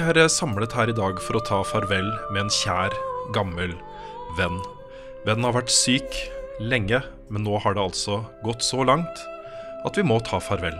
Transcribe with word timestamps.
er 0.00 0.28
samlet 0.32 0.72
her 0.72 0.88
i 0.88 0.96
dag 0.96 1.18
for 1.20 1.36
å 1.36 1.42
ta 1.44 1.60
farvel 1.66 2.06
med 2.32 2.46
en 2.46 2.52
kjær, 2.52 2.94
gammel 3.36 3.74
venn. 4.38 4.56
Vennen 5.26 5.44
har 5.44 5.56
vært 5.58 5.72
syk 5.72 6.16
lenge, 6.60 7.02
men 7.28 7.44
nå 7.44 7.58
har 7.60 7.76
det 7.76 7.82
altså 7.82 8.22
gått 8.44 8.64
så 8.64 8.84
langt 8.84 9.20
at 9.84 9.96
vi 9.98 10.04
må 10.06 10.16
ta 10.24 10.40
farvel. 10.40 10.76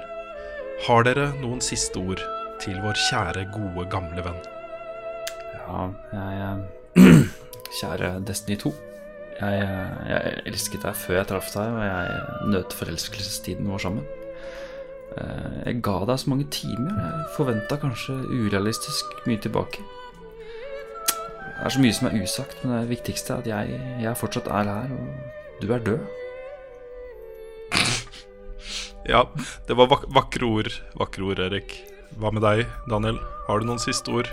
Har 0.86 1.04
dere 1.04 1.30
noen 1.40 1.60
siste 1.60 2.00
ord 2.00 2.22
til 2.62 2.80
vår 2.80 2.96
kjære, 3.08 3.44
gode, 3.52 3.84
gamle 3.92 4.24
venn? 4.24 4.40
Ja, 5.58 5.90
jeg 6.14 7.26
Kjære 7.80 8.14
Destiny 8.26 8.56
2. 8.60 8.72
Jeg, 9.40 9.68
jeg 10.10 10.40
elsket 10.48 10.84
deg 10.84 10.96
før 11.02 11.20
jeg 11.20 11.28
traff 11.30 11.52
deg, 11.54 11.76
og 11.76 11.84
jeg 11.84 12.48
nøt 12.56 12.76
forelskelsestiden 12.76 13.68
vår 13.68 13.84
sammen. 13.84 14.08
Eh, 15.18 15.56
Jeg 15.66 15.82
ga 15.82 15.96
deg 16.06 16.18
så 16.22 16.30
mange 16.30 16.46
timer. 16.50 16.90
Jeg 16.94 17.26
forventa 17.36 17.76
kanskje 17.82 18.14
urealistisk 18.30 19.04
mye 19.26 19.40
tilbake. 19.42 19.82
Det 21.60 21.66
er 21.66 21.74
så 21.74 21.80
mye 21.82 21.92
som 21.92 22.06
er 22.08 22.22
usagt, 22.22 22.56
men 22.64 22.72
det 22.80 22.88
viktigste 22.88 23.34
er 23.34 23.38
at 23.42 23.46
jeg, 23.50 23.80
jeg 24.00 24.16
fortsatt 24.16 24.46
er 24.48 24.64
her, 24.64 24.88
og 24.96 25.60
du 25.60 25.72
er 25.74 25.82
død. 25.84 25.98
Ja, 29.08 29.24
det 29.68 29.76
var 29.76 29.88
vak 29.90 30.04
vakre 30.14 30.46
ord, 30.46 30.72
vakre 31.00 31.24
ord, 31.24 31.38
Erik. 31.40 31.74
Hva 32.20 32.30
med 32.32 32.42
deg, 32.44 32.64
Daniel? 32.88 33.18
Har 33.46 33.60
du 33.60 33.66
noen 33.68 33.80
siste 33.82 34.08
ord? 34.12 34.28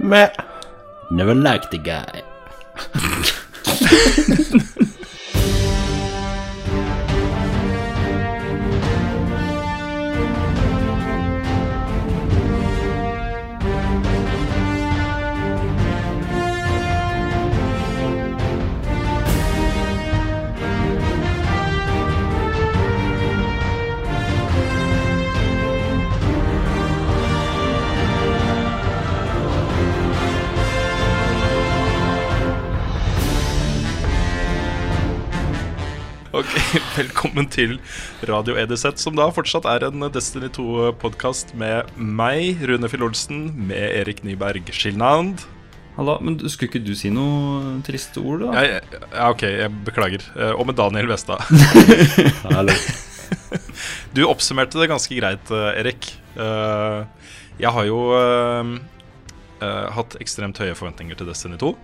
Meh. 0.00 0.28
Never 1.10 1.34
liked 1.34 1.70
the 1.70 1.78
guy. 1.78 2.22
Velkommen 37.36 37.52
til 37.52 37.74
Radio 38.30 38.54
Edisett, 38.56 38.96
som 38.96 39.12
da 39.18 39.26
fortsatt 39.28 39.66
er 39.68 39.82
en 39.90 40.06
Destiny 40.08 40.48
2-podkast 40.56 41.50
med 41.60 41.90
meg, 42.00 42.62
Rune 42.64 42.88
Fill 42.88 43.02
Olsen, 43.04 43.42
med 43.68 43.92
Erik 43.98 44.22
Nyberg 44.24 44.70
Skilnand. 44.72 45.42
Hallo, 45.98 46.14
men 46.24 46.38
skulle 46.48 46.70
ikke 46.70 46.80
du 46.86 46.94
si 46.96 47.10
noe 47.12 47.74
triste 47.84 48.22
ord, 48.24 48.46
da? 48.46 48.54
Ja, 48.64 48.78
ja, 48.78 49.26
ok, 49.34 49.44
jeg 49.52 49.74
beklager. 49.84 50.24
Eh, 50.32 50.54
Og 50.56 50.64
med 50.70 50.78
Daniel 50.80 51.10
Westad. 51.12 51.44
Hallo. 52.56 52.72
Du 54.16 54.22
oppsummerte 54.30 54.80
det 54.80 54.88
ganske 54.94 55.20
greit, 55.20 55.52
eh, 55.52 55.68
Erik. 55.82 56.08
Eh, 56.40 57.04
Jeg 57.60 57.72
har 57.76 57.84
jo 57.88 58.00
hatt 59.60 60.16
ekstremt 60.24 60.56
høye 60.64 60.72
forventninger 60.76 61.20
til 61.20 61.28
Destiny 61.28 61.60
2. 61.60 61.74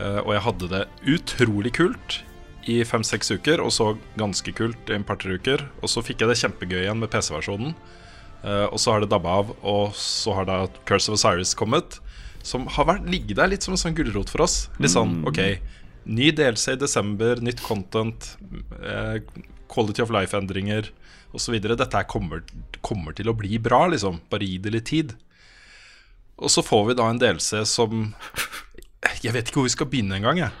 eh, 0.00 0.18
Og 0.24 0.32
jeg 0.38 0.44
hadde 0.48 0.72
det 0.72 0.82
utrolig 1.18 1.76
kult 1.76 2.22
i 2.68 2.80
fem-seks 2.84 3.32
uker, 3.32 3.62
og 3.64 3.72
så 3.72 3.94
ganske 4.20 4.52
kult 4.56 4.90
i 4.90 4.96
en 4.96 5.06
par-tre 5.06 5.38
uker. 5.40 5.64
Og 5.80 5.92
så 5.92 6.02
fikk 6.04 6.22
jeg 6.22 6.32
det 6.32 6.38
kjempegøy 6.42 6.82
igjen 6.82 7.00
med 7.00 7.10
PC-versjonen. 7.12 7.74
Uh, 8.40 8.66
og 8.70 8.78
så 8.80 8.94
har 8.94 9.02
det 9.02 9.10
dabba 9.12 9.40
av, 9.42 9.52
og 9.60 9.96
så 9.96 10.34
har 10.38 10.48
da 10.48 10.62
Curse 10.88 11.12
of 11.12 11.18
Osiris 11.18 11.54
kommet. 11.56 12.00
Som 12.46 12.66
har 12.72 12.88
vært, 12.88 13.08
ligget 13.10 13.36
der 13.40 13.50
litt 13.52 13.64
som 13.64 13.76
en 13.76 13.80
sånn 13.80 13.96
gulrot 13.96 14.32
for 14.32 14.46
oss. 14.46 14.62
Litt 14.80 14.94
sånn, 14.94 15.20
ok 15.28 15.42
Ny 16.10 16.30
DLC 16.32 16.72
i 16.72 16.78
desember, 16.80 17.42
nytt 17.44 17.60
content, 17.60 18.30
uh, 18.80 19.20
quality 19.70 20.00
of 20.02 20.12
life-endringer 20.14 20.88
osv. 21.36 21.58
Dette 21.60 21.90
her 21.92 22.08
kommer, 22.08 22.40
kommer 22.80 23.14
til 23.16 23.28
å 23.30 23.36
bli 23.36 23.60
bra, 23.62 23.84
liksom. 23.92 24.22
Bare 24.32 24.48
gi 24.48 24.56
det 24.64 24.72
litt 24.74 24.88
tid. 24.88 25.12
Og 26.40 26.50
så 26.50 26.64
får 26.64 26.88
vi 26.88 26.96
da 26.98 27.10
en 27.10 27.20
DLC 27.20 27.62
som 27.68 28.14
Jeg 29.20 29.34
vet 29.36 29.48
ikke 29.48 29.60
hvor 29.60 29.68
vi 29.68 29.76
skal 29.76 29.90
begynne 29.92 30.16
engang, 30.16 30.40
jeg. 30.40 30.56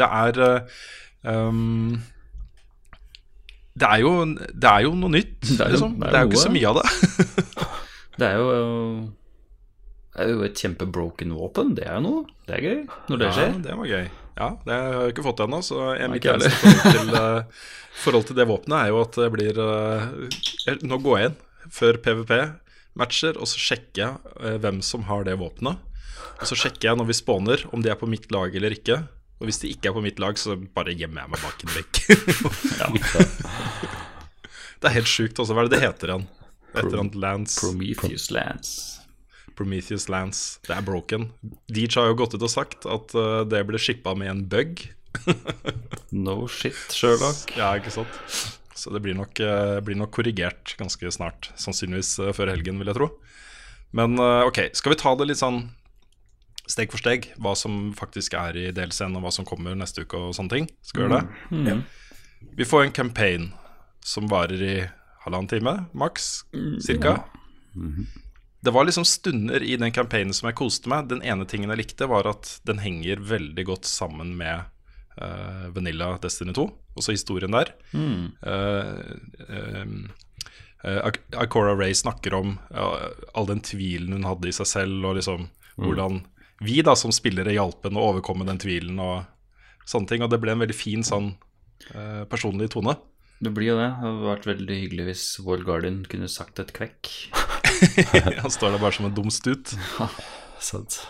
Det 0.00 0.06
er 0.08 0.40
eh, 0.42 0.82
um, 1.24 2.02
det, 3.74 3.88
er 3.88 4.00
jo, 4.04 4.12
det 4.54 4.70
er 4.70 4.84
jo 4.86 4.94
noe 4.94 5.10
nytt, 5.16 5.40
Det 5.42 5.60
er 5.60 5.72
jo- 5.72 5.74
liksom. 5.74 5.94
det 5.98 6.06
er 6.06 6.10
Det 6.10 6.18
er 6.18 6.24
jo 6.24 6.30
ikke 6.30 6.44
så 6.46 6.54
mye 6.54 6.68
av 6.70 6.80
det. 6.80 6.86
Det 8.18 8.26
er 8.28 8.36
jo 8.38 8.50
Det 10.14 10.20
er 10.22 10.28
jo 10.30 10.42
et 10.46 10.54
kjempebroken 10.62 11.32
våpen. 11.34 11.72
Det 11.74 11.82
er 11.88 11.96
jo 11.98 12.02
noe. 12.04 12.20
Det 12.46 12.54
er 12.54 12.62
gøy 12.62 12.84
når 13.10 13.18
det 13.24 13.30
skjer. 13.34 13.48
Ja, 13.50 13.62
det 13.64 13.78
var 13.80 13.88
gøy. 13.90 14.04
Ja, 14.38 14.48
det 14.66 14.74
har 14.78 14.92
jeg 15.02 15.14
ikke 15.14 15.24
fått 15.26 15.40
ennå. 15.42 15.58
Så 15.66 15.78
jeg, 15.98 16.10
mitt 16.12 16.28
eneste 16.30 16.50
forhold 16.60 16.94
til, 16.94 17.10
eh, 17.18 17.64
forhold 18.04 18.28
til 18.28 18.36
det 18.38 18.46
våpenet 18.46 18.78
er 18.84 18.92
jo 18.92 19.00
at 19.02 19.18
det 19.18 19.26
blir 19.34 19.58
eh, 19.64 20.06
jeg- 20.68 20.82
Nå 20.86 21.00
går 21.02 21.18
jeg 21.18 21.32
inn 21.32 21.36
før 21.74 21.98
PVP-matcher, 22.04 23.34
og 23.40 23.46
så 23.50 23.58
sjekker 23.66 23.98
jeg 24.04 24.14
eh, 24.44 24.58
hvem 24.62 24.78
som 24.86 25.02
har 25.10 25.24
det 25.26 25.34
våpenet. 25.42 25.82
Og 26.38 26.46
så 26.46 26.54
sjekker 26.54 26.90
jeg 26.92 26.96
når 27.00 27.06
vi 27.10 27.18
spawner, 27.18 27.66
om 27.74 27.82
de 27.82 27.90
er 27.90 27.98
på 27.98 28.06
mitt 28.10 28.30
lag 28.30 28.54
eller 28.54 28.70
ikke. 28.78 29.00
Og 29.40 29.48
hvis 29.48 29.60
de 29.62 29.70
ikke 29.74 29.90
er 29.90 29.96
på 29.96 30.02
mitt 30.04 30.20
lag, 30.22 30.38
så 30.38 30.56
bare 30.56 30.94
gjemmer 30.94 31.24
jeg 31.24 31.32
meg 31.34 31.42
bak 31.42 31.64
en 31.64 31.74
vekk. 31.74 32.02
det 34.80 34.90
er 34.90 34.96
helt 34.98 35.10
sjukt. 35.10 35.38
også. 35.38 35.56
hva 35.56 35.64
er 35.64 35.70
det 35.70 35.78
det 35.78 35.86
heter 35.86 36.14
igjen? 36.14 36.26
Et 36.74 36.82
eller 36.82 37.04
annet 37.04 37.18
Lance 37.22 37.60
Prometheus 37.62 38.30
Lance. 38.34 39.00
Prometheus 39.54 40.08
Lance. 40.10 40.58
Det 40.66 40.74
er 40.74 40.82
broken. 40.86 41.28
Deej 41.70 41.94
har 41.94 42.10
jo 42.10 42.18
gått 42.18 42.34
ut 42.34 42.42
og 42.42 42.50
sagt 42.50 42.86
at 42.90 43.14
eh, 43.14 43.42
det 43.46 43.62
ble 43.68 43.78
shippa 43.78 44.16
med 44.18 44.32
en 44.32 44.44
bug. 44.50 44.86
No 46.14 46.44
shit, 46.50 46.78
Sherlock. 46.94 47.56
Ja, 47.58 47.72
ikke 47.78 47.90
sant? 47.90 48.18
Så 48.74 48.92
det 48.94 49.00
blir 49.02 49.16
nok, 49.18 49.38
eh, 49.42 49.78
blir 49.82 49.98
nok 49.98 50.12
korrigert 50.14 50.76
ganske 50.78 51.10
snart. 51.14 51.50
Sannsynligvis 51.58 52.12
eh, 52.22 52.34
før 52.34 52.52
helgen, 52.52 52.78
vil 52.78 52.90
jeg 52.90 52.98
tro. 52.98 53.08
Men 53.94 54.18
ok, 54.18 54.74
skal 54.74 54.90
vi 54.90 54.98
ta 54.98 55.12
det 55.14 55.28
litt 55.28 55.38
sånn 55.38 55.60
steg 56.70 56.92
for 56.92 57.02
steg? 57.02 57.30
Hva 57.40 57.54
som 57.58 57.92
faktisk 57.96 58.36
er 58.38 58.56
i 58.58 58.66
DLC-en, 58.74 59.16
og 59.18 59.26
hva 59.26 59.32
som 59.34 59.46
kommer 59.48 59.76
neste 59.78 60.04
uke 60.04 60.20
og 60.20 60.34
sånne 60.36 60.52
ting? 60.52 60.68
Skal 60.86 61.04
vi 61.04 61.08
gjøre 61.08 61.24
det? 61.68 61.78
Vi 62.54 62.66
får 62.68 62.86
en 62.86 62.94
campaign 62.94 63.48
som 64.04 64.28
varer 64.30 64.60
i 64.62 64.76
halvannen 65.24 65.48
time, 65.48 65.74
maks, 65.96 66.44
cirka. 66.84 67.18
Det 68.64 68.72
var 68.72 68.84
liksom 68.84 69.04
stunder 69.04 69.62
i 69.62 69.76
den 69.76 69.92
campaignen 69.92 70.34
som 70.36 70.48
jeg 70.48 70.56
koste 70.56 70.88
meg. 70.88 71.08
Den 71.10 71.22
ene 71.24 71.44
tingen 71.48 71.72
jeg 71.72 71.82
likte, 71.82 72.08
var 72.08 72.28
at 72.28 72.58
den 72.68 72.80
henger 72.80 73.20
veldig 73.20 73.64
godt 73.68 73.88
sammen 73.88 74.34
med 74.38 74.64
uh, 75.20 75.68
Vanilla 75.74 76.14
Destiny 76.22 76.54
2, 76.56 76.64
også 76.96 77.16
historien 77.16 77.52
der. 77.52 77.74
Mm. 77.92 78.30
Uh, 78.44 79.02
eh, 80.84 81.02
uh, 81.44 81.76
Ray 81.76 81.94
snakker 81.96 82.36
om 82.36 82.56
ja, 82.70 82.88
all 83.34 83.48
den 83.48 83.60
tvilen 83.64 84.16
hun 84.16 84.28
hadde 84.28 84.48
i 84.48 84.56
seg 84.56 84.68
selv, 84.70 85.04
og 85.04 85.18
liksom 85.20 85.48
hvordan 85.80 86.22
vi 86.62 86.82
da 86.86 86.94
som 86.98 87.12
spillere 87.14 87.54
hjalp 87.54 87.86
henne 87.86 88.00
å 88.00 88.12
overkomme 88.12 88.46
den 88.46 88.60
tvilen 88.62 89.00
og 89.02 89.24
sånne 89.88 90.10
ting. 90.10 90.24
Og 90.24 90.30
det 90.32 90.40
ble 90.42 90.54
en 90.54 90.62
veldig 90.62 90.76
fin 90.76 91.04
sånn 91.06 91.32
eh, 91.94 92.22
personlig 92.30 92.70
tone. 92.74 92.96
Det 93.44 93.52
blir 93.52 93.72
jo 93.72 93.80
det. 93.80 93.90
Det 93.90 94.06
hadde 94.06 94.30
vært 94.30 94.48
veldig 94.48 94.78
hyggelig 94.78 95.08
hvis 95.10 95.26
Wall 95.44 95.66
Garden 95.66 96.02
kunne 96.08 96.30
sagt 96.30 96.62
et 96.62 96.72
kvekk. 96.76 97.10
Han 98.44 98.52
står 98.52 98.76
der 98.76 98.80
bare 98.80 98.94
som 98.96 99.08
en 99.08 99.16
dum 99.16 99.30
stut. 99.34 99.74
Sant. 100.62 101.02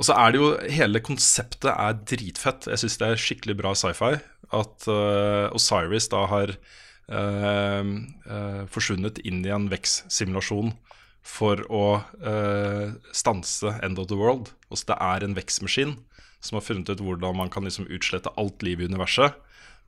Og 0.00 0.08
så 0.08 0.16
er 0.18 0.32
det 0.32 0.40
jo 0.40 0.52
Hele 0.72 1.02
konseptet 1.04 1.70
er 1.72 1.98
dritfett. 2.10 2.66
Jeg 2.68 2.82
syns 2.82 2.98
det 3.00 3.08
er 3.08 3.24
skikkelig 3.24 3.58
bra 3.60 3.74
sci-fi. 3.78 4.16
At 4.52 4.88
uh, 4.90 5.48
Osiris 5.56 6.10
da 6.12 6.26
har 6.28 6.52
uh, 6.52 7.84
uh, 8.26 8.62
forsvunnet 8.72 9.22
inn 9.24 9.44
i 9.46 9.54
en 9.54 9.70
Vex-simulasjon 9.72 10.74
for 11.22 11.62
å 11.70 11.86
uh, 12.02 12.94
stanse 13.14 13.76
End 13.82 14.00
of 14.02 14.10
the 14.10 14.18
World. 14.18 14.50
Altså 14.70 14.92
det 14.92 14.98
er 14.98 15.24
en 15.24 15.38
Vex-maskin 15.38 15.96
som 16.42 16.58
har 16.58 16.66
funnet 16.66 16.90
ut 16.90 17.02
hvordan 17.02 17.38
man 17.38 17.50
kan 17.52 17.64
liksom 17.66 17.86
utslette 17.86 18.32
alt 18.40 18.62
liv 18.66 18.82
i 18.82 18.90
universet. 18.90 19.38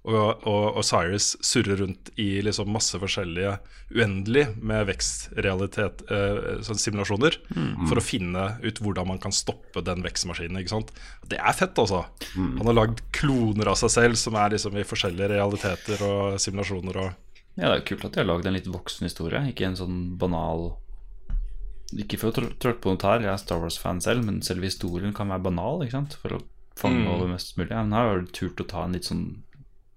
Og, 0.04 0.44
og 0.44 0.76
Osiris 0.82 1.31
surrer 1.40 1.78
rundt 1.81 2.10
i 2.20 2.42
liksom 2.44 2.69
masse 2.69 2.98
forskjellige 3.00 3.54
uendelig 3.94 4.42
med 4.60 4.84
vekstrealitet 4.90 6.02
eh, 6.12 6.60
sånn 6.66 6.81
simulasjoner 6.81 7.38
for 7.88 7.96
å 7.96 8.04
finne 8.04 8.42
ut 8.60 8.82
hvordan 8.84 9.08
man 9.14 9.22
kan 9.22 9.32
stoppe 9.32 9.80
den 9.87 10.04
vekstmaskinen. 10.04 10.60
ikke 10.60 10.75
sant? 10.75 10.92
Det 11.25 11.40
er 11.40 11.56
fett, 11.56 11.80
altså. 11.80 12.02
Han 12.37 12.69
har 12.69 12.76
lagd 12.82 13.00
kloner 13.16 13.72
av 13.72 13.80
seg 13.80 13.94
selv 13.96 14.20
som 14.20 14.37
er 14.37 14.52
liksom 14.52 14.76
i 14.76 14.84
forskjellige 14.84 15.32
realiteter 15.32 16.04
og 16.04 16.37
simulasjoner. 16.44 17.00
og 17.00 17.56
Ja, 17.56 17.70
det 17.70 17.78
er 17.78 17.88
kult 17.88 18.04
at 18.04 18.12
de 18.12 18.20
har 18.20 18.28
lagd 18.28 18.50
en 18.50 18.58
litt 18.58 18.69
voksen 18.69 19.08
historie, 19.08 19.40
ikke 19.54 19.70
en 19.70 19.80
sånn 19.80 20.02
banal 20.20 20.75
Ikke 21.92 22.19
for 22.19 22.31
å 22.31 22.34
tr- 22.34 22.54
tråkke 22.58 22.81
på 22.81 22.90
noe 22.94 22.98
tær, 23.02 23.20
jeg 23.22 23.31
er 23.32 23.36
Star 23.38 23.60
Wars-fan 23.62 24.00
selv, 24.02 24.25
men 24.25 24.40
selve 24.42 24.64
historien 24.66 25.12
kan 25.14 25.28
være 25.28 25.42
banal, 25.44 25.82
ikke 25.84 25.92
sant? 25.98 26.14
For 26.22 26.31
å 26.38 26.42
fange 26.76 27.04
Mm. 27.04 27.10
over 27.14 27.26
mest 27.28 27.56
mulig. 27.56 27.70
Men 27.70 27.92
her 27.92 28.06
har 28.08 28.20
du 28.20 28.26
turt 28.32 28.56
å 28.60 28.66
ta 28.66 28.84
en 28.84 28.92
litt 28.92 29.04
sånn 29.04 29.42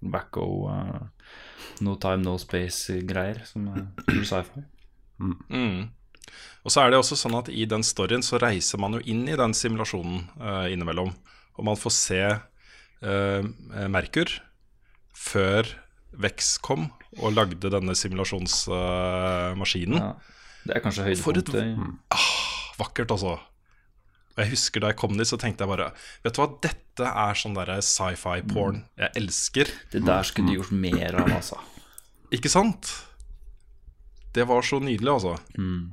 wacko 0.02 0.68
uh, 0.70 1.00
no 1.80 1.96
time, 1.96 2.22
no 2.22 2.36
space-greier, 2.38 3.44
som 3.46 3.68
er 3.74 3.86
kul 4.06 4.24
sci-fi. 4.24 4.62
Mm. 5.18 5.88
Og 6.64 6.70
så 6.70 6.80
er 6.84 6.90
det 6.90 6.98
også 7.00 7.16
sånn 7.18 7.34
at 7.38 7.48
i 7.48 7.64
den 7.66 7.82
storyen 7.82 8.22
så 8.22 8.38
reiser 8.38 8.78
man 8.78 8.92
jo 8.94 9.00
inn 9.10 9.26
i 9.28 9.34
den 9.36 9.52
simulasjonen 9.56 10.28
uh, 10.38 10.68
innimellom. 10.70 11.10
Og 11.58 11.64
man 11.66 11.76
får 11.80 11.90
se 11.96 12.20
uh, 12.38 13.42
Merkur 13.90 14.28
før 15.18 15.66
Vex 16.12 16.58
kom 16.62 16.90
og 17.18 17.34
lagde 17.34 17.70
denne 17.72 17.94
simulasjonsmaskinen. 17.98 19.98
Ja. 19.98 20.12
Det 20.66 20.76
er 20.76 20.80
kanskje 20.84 21.16
For 21.22 21.32
et- 21.38 21.52
ah, 22.10 22.26
Vakkert, 22.78 23.10
altså. 23.10 23.38
Og 23.38 24.44
jeg 24.44 24.50
husker 24.52 24.80
Da 24.80 24.86
jeg 24.92 24.96
kom 24.96 25.16
dit, 25.18 25.26
så 25.26 25.38
tenkte 25.38 25.64
jeg 25.64 25.68
bare 25.68 25.92
Vet 26.24 26.34
du 26.34 26.40
hva, 26.42 26.48
dette 26.62 27.06
er 27.08 27.34
sånn 27.38 27.54
derre 27.54 27.78
sci-fi 27.82 28.42
porn 28.52 28.84
jeg 28.98 29.10
elsker. 29.16 29.70
Det 29.92 30.04
der 30.04 30.22
skulle 30.26 30.48
du 30.50 30.56
gjort 30.60 30.72
mer 30.72 31.14
av, 31.22 31.28
altså. 31.30 31.58
Ikke 32.34 32.50
sant? 32.50 32.90
Det 34.34 34.44
var 34.46 34.62
så 34.62 34.80
nydelig, 34.82 35.08
altså. 35.08 35.38
Mm. 35.58 35.92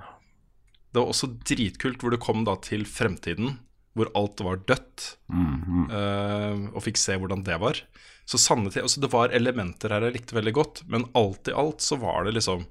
Det 0.94 1.01
var 1.01 1.12
også 1.12 1.29
dritkult 1.45 2.01
hvor 2.01 2.12
du 2.12 2.17
kom 2.17 2.44
da 2.47 2.56
til 2.62 2.83
fremtiden, 2.85 3.59
hvor 3.95 4.09
alt 4.15 4.41
var 4.44 4.57
dødt, 4.67 5.15
eh, 5.31 6.65
og 6.73 6.81
fikk 6.83 6.97
se 7.00 7.15
hvordan 7.19 7.44
det 7.45 7.57
var. 7.62 7.79
Så 8.25 8.39
sanne 8.41 8.71
ting, 8.73 8.81
altså 8.83 9.00
Det 9.01 9.12
var 9.13 9.29
elementer 9.29 9.89
her 9.94 10.01
jeg 10.07 10.13
likte 10.17 10.35
veldig 10.35 10.53
godt, 10.57 10.83
men 10.89 11.06
alt 11.15 11.47
i 11.47 11.53
alt 11.56 11.79
så 11.85 11.97
var 12.01 12.25
det 12.25 12.33
liksom 12.39 12.65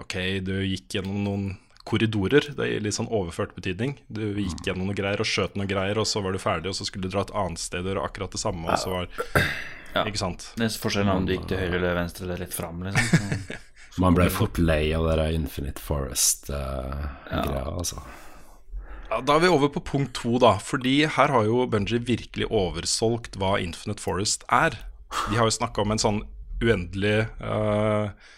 Ok, 0.00 0.16
du 0.46 0.54
gikk 0.64 0.96
gjennom 0.96 1.24
noen 1.24 1.50
korridorer, 1.88 2.44
det 2.56 2.66
er 2.66 2.82
litt 2.84 2.94
sånn 2.96 3.08
overført 3.10 3.54
betydning. 3.56 3.96
Du 4.12 4.22
gikk 4.38 4.66
gjennom 4.66 4.90
noe 4.90 4.96
greier 4.96 5.20
og 5.22 5.28
skjøt 5.28 5.56
noe 5.58 5.68
greier, 5.68 5.98
og 5.98 6.06
så 6.08 6.22
var 6.24 6.36
du 6.36 6.40
ferdig, 6.42 6.70
og 6.70 6.76
så 6.78 6.86
skulle 6.86 7.08
du 7.08 7.14
dra 7.14 7.24
et 7.24 7.34
annet 7.34 7.62
sted 7.62 7.82
og 7.82 7.92
gjøre 7.92 8.06
akkurat 8.06 8.36
det 8.36 8.42
samme, 8.42 8.68
og 8.68 8.80
så 8.80 8.94
var 8.94 9.10
Ja. 9.90 10.04
Ikke 10.06 10.20
sant? 10.20 10.44
Det 10.54 10.68
er 10.68 10.74
forskjellen 10.78 11.10
om 11.10 11.24
du 11.26 11.32
gikk 11.34 11.48
til 11.50 11.58
høyre 11.58 11.80
eller 11.80 11.96
venstre 11.98 12.22
eller 12.22 12.38
rett 12.44 12.54
fram, 12.54 12.84
liksom. 12.86 13.40
Man 14.04 14.14
ble 14.14 14.28
fort 14.30 14.58
lei 14.62 14.92
av 14.94 15.08
det 15.08 15.16
der 15.18 15.34
Infinite 15.34 15.82
Forest-greia, 15.82 17.64
altså. 17.66 17.98
Ja, 19.10 19.18
da 19.26 19.34
er 19.34 19.42
vi 19.42 19.50
over 19.50 19.72
på 19.74 19.82
punkt 19.82 20.14
to, 20.20 20.36
da. 20.38 20.52
Fordi 20.62 21.00
her 21.10 21.34
har 21.34 21.48
jo 21.48 21.64
Bungie 21.66 21.98
virkelig 22.06 22.46
oversolgt 22.54 23.34
hva 23.42 23.56
Infinite 23.58 24.02
Forest 24.02 24.46
er. 24.54 24.78
De 25.26 25.40
har 25.40 25.50
jo 25.50 25.56
snakka 25.58 25.82
om 25.82 25.90
en 25.96 26.02
sånn 26.02 26.20
uendelig 26.62 27.24
eh, 27.42 28.30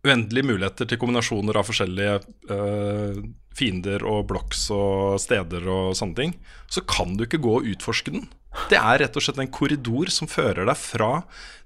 Uendelige 0.00 0.48
muligheter 0.48 0.88
til 0.88 0.96
kombinasjoner 1.00 1.58
av 1.60 1.66
forskjellige 1.68 2.20
uh, 2.48 3.18
fiender 3.56 4.04
og 4.08 4.22
blocks 4.30 4.62
og 4.72 5.18
steder 5.20 5.66
og 5.68 5.96
sånne 5.98 6.16
ting. 6.16 6.36
Så 6.72 6.80
kan 6.88 7.18
du 7.18 7.26
ikke 7.26 7.42
gå 7.42 7.58
og 7.58 7.66
utforske 7.68 8.14
den. 8.14 8.24
Det 8.70 8.78
er 8.80 9.02
rett 9.04 9.18
og 9.18 9.22
slett 9.22 9.38
en 9.42 9.52
korridor 9.52 10.10
som 10.10 10.30
fører 10.30 10.64
deg 10.66 10.78
fra 10.80 11.10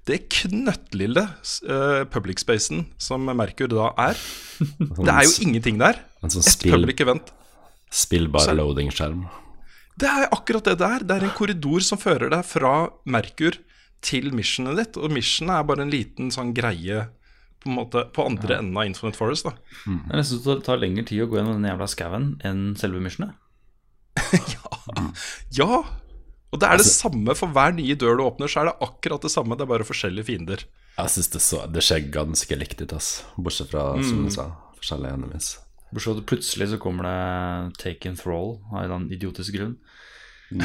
det 0.05 0.19
knøttlille 0.35 1.23
uh, 1.25 2.03
public 2.11 2.43
spacen 2.43 2.85
som 3.01 3.25
Merkur 3.31 3.71
da 3.71 3.89
er. 4.09 4.19
Det 4.59 5.15
er 5.15 5.25
jo 5.25 5.33
ingenting 5.47 5.79
der. 5.81 6.03
En 6.21 6.33
sånn 6.33 6.45
Et 6.45 6.67
public 6.75 7.01
event. 7.01 7.31
spillbar 7.89 8.51
loading-skjerm. 8.53 9.25
Det 9.95 10.11
er 10.11 10.27
akkurat 10.35 10.67
det 10.67 10.75
det 10.81 10.91
er. 10.91 11.07
Det 11.07 11.15
er 11.15 11.25
en 11.29 11.37
korridor 11.37 11.83
som 11.87 12.01
fører 12.01 12.29
deg 12.33 12.43
fra 12.45 12.89
Merkur 13.07 13.55
til 14.05 14.33
missionet 14.35 14.81
ditt. 14.81 14.99
Og 14.99 15.13
missionet 15.15 15.55
er 15.55 15.67
bare 15.69 15.85
en 15.85 15.93
liten 15.93 16.33
sånn 16.35 16.51
greie 16.55 17.07
på, 17.65 17.71
en 17.73 17.75
måte, 17.81 18.05
på 18.13 18.23
andre 18.29 18.59
enden 18.61 18.77
av 18.77 18.85
Infinite 18.87 19.17
Forest. 19.17 19.49
da 19.49 19.55
Det 19.89 20.13
er 20.13 20.21
nesten 20.21 20.39
så 20.45 20.55
det 20.59 20.65
tar 20.69 20.77
lengre 20.79 21.03
tid 21.09 21.25
å 21.25 21.27
gå 21.31 21.39
gjennom 21.41 21.57
den 21.59 21.67
jævla 21.71 21.87
skauen 21.91 22.27
enn 22.45 22.63
selve 22.79 23.01
missionet. 23.03 23.33
Ja! 24.55 25.03
ja. 25.57 25.77
Og 26.53 26.59
det 26.61 26.67
er 26.69 26.77
det 26.79 26.85
samme 26.87 27.33
for 27.35 27.51
hver 27.51 27.73
nye 27.75 27.97
dør 27.99 28.15
du 28.19 28.23
åpner, 28.23 28.47
så 28.47 28.61
er 28.61 28.69
det 28.69 28.77
akkurat 28.85 29.25
det 29.25 29.31
samme. 29.33 29.57
Det 29.57 29.65
er 29.65 29.71
bare 29.73 29.87
forskjellige 29.87 30.27
fiender. 30.29 30.61
Jeg 30.95 31.11
syns 31.11 31.31
det, 31.33 31.41
så- 31.43 31.65
det 31.73 31.83
ser 31.83 32.05
ganske 32.13 32.55
likt 32.55 32.79
ut, 32.85 32.93
ass. 32.95 33.23
Bortsett 33.35 33.73
fra, 33.73 33.89
som 34.05 34.21
du 34.23 34.31
sa, 34.31 34.45
forskjellige 34.79 35.17
enemies. 35.17 35.49
Bortsett 35.91 36.15
fra 36.21 36.27
plutselig 36.31 36.69
så 36.71 36.79
kommer 36.79 37.03
det 37.09 37.75
Take 37.81 38.07
in 38.07 38.15
Thrall 38.15 38.53
av 38.71 38.77
en 38.77 38.83
eller 38.85 38.95
annen 39.01 39.11
idiotisk 39.17 39.57
grunn. 39.57 39.75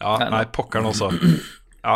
Ja, 0.00 0.14
Nei, 0.22 0.30
nei, 0.32 0.44
pokkeren 0.54 0.88
også. 0.88 1.10
Ja, 1.84 1.94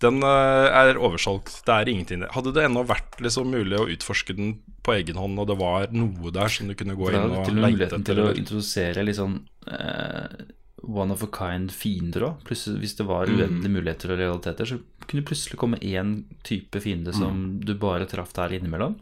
den 0.00 0.22
eh, 0.22 0.68
er 0.80 0.98
oversolgt. 0.98 1.62
Det 1.66 1.74
er 1.74 1.88
ingenting 1.92 2.20
der. 2.24 2.32
Hadde 2.32 2.52
det 2.56 2.64
ennå 2.64 2.84
vært 2.88 3.18
liksom 3.20 3.50
mulig 3.52 3.78
å 3.78 3.88
utforske 3.88 4.36
den 4.36 4.54
på 4.82 4.94
egen 4.96 5.16
hånd, 5.20 5.38
og 5.38 5.46
det 5.50 5.58
var 5.60 5.88
noe 5.92 6.30
der 6.32 6.48
som 6.48 6.68
du 6.70 6.74
kunne 6.74 6.96
gå 6.96 7.10
det 7.10 7.18
inn 7.20 7.34
og 7.36 7.44
til 7.44 7.52
og 7.52 7.60
med 7.60 7.62
leite 7.62 7.74
muligheten 7.76 8.00
etter 8.00 8.14
til 8.14 8.24
å 8.24 8.32
introdusere 8.40 9.04
litt 9.04 9.18
sånn 9.20 9.36
eh, 9.68 10.46
one 10.88 11.12
of 11.12 11.22
a 11.22 11.28
kind 11.28 11.70
fiender 11.70 12.24
òg. 12.30 12.44
Hvis 12.48 12.96
det 12.96 13.04
Mm. 13.04 13.10
var 13.12 13.26
uendelige 13.28 13.74
muligheter 13.76 14.12
og 14.14 14.18
realiteter, 14.18 14.64
så 14.64 14.78
kunne 15.06 15.20
det 15.20 15.28
plutselig 15.28 15.58
komme 15.60 15.76
én 15.84 16.24
type 16.42 16.80
fiende 16.80 17.12
som 17.12 17.34
Mm. 17.60 17.64
du 17.66 17.74
bare 17.74 18.06
traff 18.08 18.32
der 18.32 18.48
innimellom. 18.56 18.96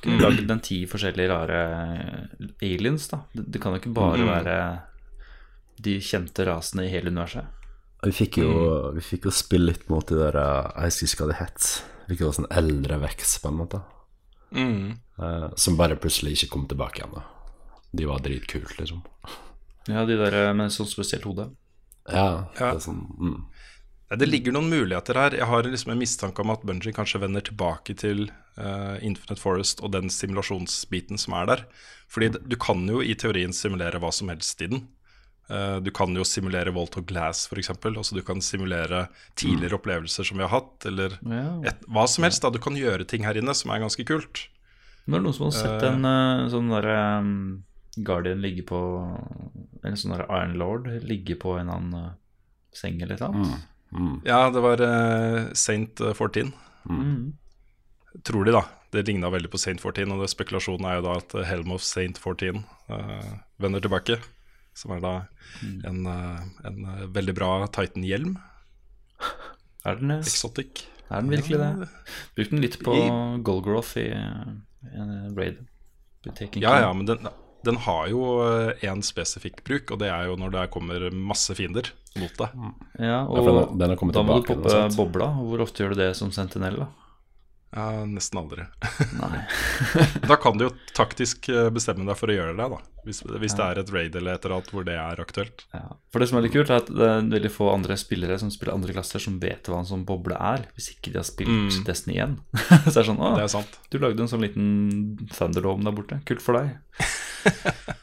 Kunne 0.00 0.20
lagd 0.22 0.46
den 0.46 0.60
ti 0.60 0.86
forskjellige 0.86 1.28
rare 1.28 2.28
aliens, 2.62 3.08
da. 3.10 3.20
Det, 3.34 3.50
det 3.50 3.60
kan 3.60 3.72
jo 3.74 3.80
ikke 3.80 3.92
bare 3.92 4.18
Mm. 4.22 4.28
være 4.30 4.82
de 5.80 5.98
kjente 6.00 6.46
rasene 6.46 6.86
i 6.86 6.88
hele 6.88 7.10
universet. 7.10 7.44
Vi 8.04 8.12
fikk 8.12 8.38
jo, 8.42 8.48
Mm. 8.50 8.94
vi 8.96 9.00
fikk 9.00 9.24
jo 9.24 9.30
spille 9.30 9.72
litt 9.72 9.88
mot 9.88 10.06
de 10.06 10.14
der 10.18 10.36
eh, 10.36 10.70
Jeg 10.76 10.90
husker 10.92 11.06
ikke 11.06 11.24
hva 11.24 11.30
det 11.32 11.40
het. 11.40 11.68
Hvilket 12.08 12.26
var 12.26 12.36
sånn 12.36 12.50
eldre 12.52 12.98
vekst, 13.00 13.42
på 13.42 13.48
en 13.48 13.58
måte. 13.62 13.82
Mm. 14.54 14.98
eh, 15.18 15.48
som 15.56 15.76
bare 15.76 15.96
plutselig 15.96 16.36
ikke 16.36 16.50
kom 16.52 16.66
tilbake 16.68 17.00
igjen. 17.00 17.14
da 17.14 17.22
De 17.94 18.04
var 18.06 18.20
dritkult, 18.20 18.76
liksom. 18.78 19.02
Ja, 19.88 20.04
de 20.04 20.16
der 20.16 20.52
med 20.54 20.70
sånn 20.70 20.86
spesielt 20.86 21.24
hode. 21.24 21.50
Ja, 22.08 22.46
Ja. 22.60 22.72
Det 22.72 22.76
er 22.76 22.80
sånn, 22.90 23.06
mm. 23.18 23.44
Det 24.18 24.28
ligger 24.28 24.52
noen 24.52 24.68
muligheter 24.70 25.14
her. 25.14 25.30
Jeg 25.30 25.46
har 25.46 25.62
liksom 25.64 25.90
en 25.92 25.98
mistanke 25.98 26.38
om 26.40 26.50
at 26.50 26.62
Bungie 26.62 26.92
kanskje 26.92 27.18
vender 27.20 27.40
tilbake 27.40 27.96
til 27.96 28.30
uh, 28.58 28.98
Infinite 29.02 29.40
Forest 29.40 29.80
og 29.82 29.90
den 29.92 30.08
simulasjonsbiten 30.12 31.18
som 31.18 31.32
er 31.34 31.46
der. 31.46 31.64
Fordi 32.08 32.28
du 32.46 32.54
kan 32.56 32.86
jo 32.86 33.00
i 33.00 33.14
teorien 33.14 33.52
simulere 33.52 33.98
hva 33.98 34.12
som 34.12 34.28
helst 34.28 34.60
i 34.62 34.66
den. 34.70 34.88
Eh, 35.50 35.76
du 35.84 35.90
kan 35.94 36.14
jo 36.16 36.24
simulere 36.24 36.72
Volt 36.74 36.96
of 36.96 37.04
Glass, 37.08 37.44
f.eks. 37.50 37.70
Altså 37.70 38.16
du 38.16 38.22
kan 38.24 38.40
simulere 38.44 39.06
tidligere 39.36 39.78
opplevelser 39.78 40.24
som 40.24 40.40
vi 40.40 40.46
har 40.46 40.52
hatt, 40.54 40.86
eller 40.88 41.18
et, 41.66 41.84
hva 41.88 42.06
som 42.08 42.24
helst. 42.24 42.42
da 42.44 42.52
Du 42.54 42.60
kan 42.62 42.76
gjøre 42.78 43.06
ting 43.08 43.26
her 43.28 43.36
inne 43.36 43.54
som 43.56 43.72
er 43.74 43.84
ganske 43.84 44.06
kult. 44.08 44.46
Nå 45.04 45.16
er 45.16 45.20
det 45.20 45.26
noen 45.26 45.36
som 45.36 45.50
har 45.50 45.56
sett 45.58 45.82
Eh. 45.84 45.92
en 45.92 46.08
uh, 46.08 46.48
sånn 46.48 46.70
derre 46.72 46.98
um, 47.20 47.64
Guardian 48.00 48.40
ligge 48.40 48.64
på 48.66 48.78
En 49.84 49.98
sånn 50.00 50.14
derre 50.14 50.24
Iron 50.32 50.54
Lord 50.56 50.88
ligge 51.04 51.36
på 51.36 51.58
en 51.60 51.68
annen 51.68 51.94
uh, 51.94 52.14
seng 52.72 53.02
eller 53.04 53.20
noe 53.20 53.28
annet. 53.28 53.66
Mm. 53.94 54.14
Ja, 54.26 54.38
det 54.50 54.62
var 54.64 54.80
uh, 54.80 55.52
Saint 55.52 56.00
14. 56.00 56.54
Mm. 56.88 57.34
Tror 58.24 58.48
de, 58.48 58.54
da. 58.56 58.64
Det 58.94 59.04
ligna 59.08 59.30
veldig 59.30 59.50
på 59.50 59.58
Saint 59.58 59.80
14, 59.82 60.10
og 60.14 60.22
det 60.22 60.30
spekulasjonen 60.30 60.86
er 60.88 60.98
jo 60.98 61.04
da 61.08 61.14
at 61.18 61.34
Helm 61.48 61.72
of 61.74 61.82
Saint 61.82 62.18
14 62.20 62.60
eh, 62.94 63.30
vender 63.58 63.82
tilbake. 63.82 64.20
Som 64.74 64.90
er 64.96 65.00
da 65.04 65.12
en, 65.86 66.00
eh, 66.10 66.40
en 66.66 66.78
eh, 66.90 67.04
veldig 67.14 67.34
bra 67.38 67.50
Titan-hjelm. 67.70 68.34
Er 69.86 70.00
den, 70.00 70.10
eh, 70.10 70.18
Exotic. 70.24 70.86
er 71.10 71.20
den 71.22 71.30
virkelig 71.30 71.60
det? 71.60 71.70
Ja, 71.78 71.86
Brukte 72.34 72.50
den 72.56 72.60
litt 72.64 72.78
på 72.82 72.94
I- 72.98 73.42
Golgroth 73.46 73.96
i, 74.00 74.08
i 74.10 75.06
raid. 75.36 75.62
Ja, 76.56 76.78
ja, 76.80 76.92
men 76.96 77.04
den, 77.06 77.28
den 77.64 77.76
har 77.84 78.08
jo 78.08 78.22
én 78.82 79.02
spesifikk 79.04 79.62
bruk, 79.64 79.90
og 79.92 79.98
det 80.00 80.08
er 80.08 80.26
jo 80.30 80.36
når 80.40 80.50
det 80.56 80.70
kommer 80.72 81.10
masse 81.12 81.54
fiender 81.54 81.90
mot 82.16 82.32
deg. 82.40 82.48
Ja, 82.56 82.72
Ja, 83.04 83.18
og 83.28 83.44
den, 83.44 83.78
den 83.78 83.96
da 84.14 84.22
må 84.24 84.40
du 84.40 84.48
poppe 84.48 84.96
bobla. 84.96 85.28
Hvor 85.36 85.60
ofte 85.66 85.84
gjør 85.84 85.94
du 85.94 86.00
det 86.00 86.10
som 86.16 86.32
sentinell, 86.32 86.80
da? 86.80 86.88
Ja, 87.74 88.04
nesten 88.06 88.38
aldri. 88.38 88.64
Da 90.30 90.36
kan 90.38 90.56
du 90.60 90.68
jo 90.68 90.72
taktisk 90.94 91.48
eh, 91.50 91.66
bestemme 91.74 92.06
deg 92.06 92.16
for 92.18 92.30
å 92.30 92.36
gjøre 92.36 92.52
det, 92.54 92.66
da. 92.70 92.78
Hvis, 93.04 93.18
hvis 93.26 93.56
det 93.58 93.64
er 93.66 93.80
et 93.82 93.90
raid 93.92 94.14
eller 94.16 94.36
et 94.38 94.44
eller 94.46 94.54
annet 94.60 94.70
hvor 94.72 94.86
det 94.86 94.94
er 94.96 95.20
aktuelt. 95.20 95.64
Ja. 95.74 95.82
For 96.14 96.22
det 96.22 96.28
som 96.30 96.38
er 96.38 96.46
litt 96.46 96.54
kult, 96.54 96.70
er 96.70 96.78
at 96.80 96.88
det 96.88 97.08
er 97.10 97.26
veldig 97.34 97.50
få 97.52 97.66
andre 97.74 97.96
spillere 98.00 98.38
som 98.40 98.52
spiller 98.54 98.76
andre 98.78 98.94
klasser, 98.96 99.20
som 99.20 99.36
vet 99.42 99.66
hva 99.68 99.80
en 99.82 99.90
sånn 99.90 100.06
boble 100.08 100.38
er, 100.38 100.64
hvis 100.78 100.92
ikke 100.94 101.12
de 101.12 101.20
har 101.20 101.26
spilt 101.28 101.50
Mm. 101.54 101.82
Destiny 101.86 102.16
1. 102.22 102.38
Så 102.86 102.94
det 102.94 103.02
er 103.02 103.08
sånn 103.10 103.20
Å, 103.20 103.34
Det 103.36 103.42
er 103.44 103.50
sant. 103.52 103.76
du 103.92 103.98
lagde 104.00 104.22
en 104.24 104.30
sånn 104.30 104.42
liten 104.46 104.68
Thunderdome 105.34 105.84
der 105.84 105.94
borte. 105.98 106.20
Kult 106.30 106.42
for 106.44 106.56
deg. 106.60 106.72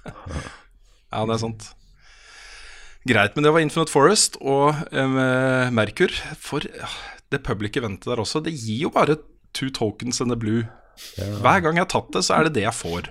Ja, 1.11 1.25
det 1.27 1.33
er 1.35 1.41
sant. 1.41 1.65
Greit, 3.07 3.33
men 3.35 3.43
det 3.43 3.51
var 3.51 3.63
Infinite 3.63 3.91
Forest 3.91 4.37
og 4.39 4.77
eh, 4.93 5.71
Merkur. 5.73 6.13
For 6.39 6.63
ja, 6.63 6.87
det 7.33 7.41
public 7.43 7.75
eventet 7.81 8.07
der 8.11 8.21
også, 8.21 8.39
det 8.45 8.53
gir 8.55 8.85
jo 8.85 8.91
bare 8.93 9.17
two 9.57 9.69
tokens 9.69 10.21
and 10.23 10.31
a 10.31 10.37
blue. 10.39 10.63
Hver 11.17 11.61
gang 11.63 11.75
jeg 11.79 11.85
har 11.87 11.91
tatt 11.91 12.11
det, 12.13 12.21
så 12.27 12.35
er 12.37 12.43
det 12.47 12.53
det 12.59 12.63
jeg 12.67 12.75
får. 12.77 13.07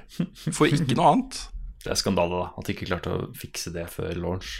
Får 0.56 0.74
ikke 0.76 0.96
noe 0.98 1.12
annet. 1.14 1.40
Det 1.80 1.88
er 1.94 1.96
skandale, 1.96 2.36
da. 2.42 2.48
At 2.60 2.66
de 2.68 2.74
ikke 2.74 2.86
klarte 2.90 3.08
å 3.16 3.28
fikse 3.40 3.70
det 3.72 3.86
før 3.88 4.12
launch. 4.20 4.50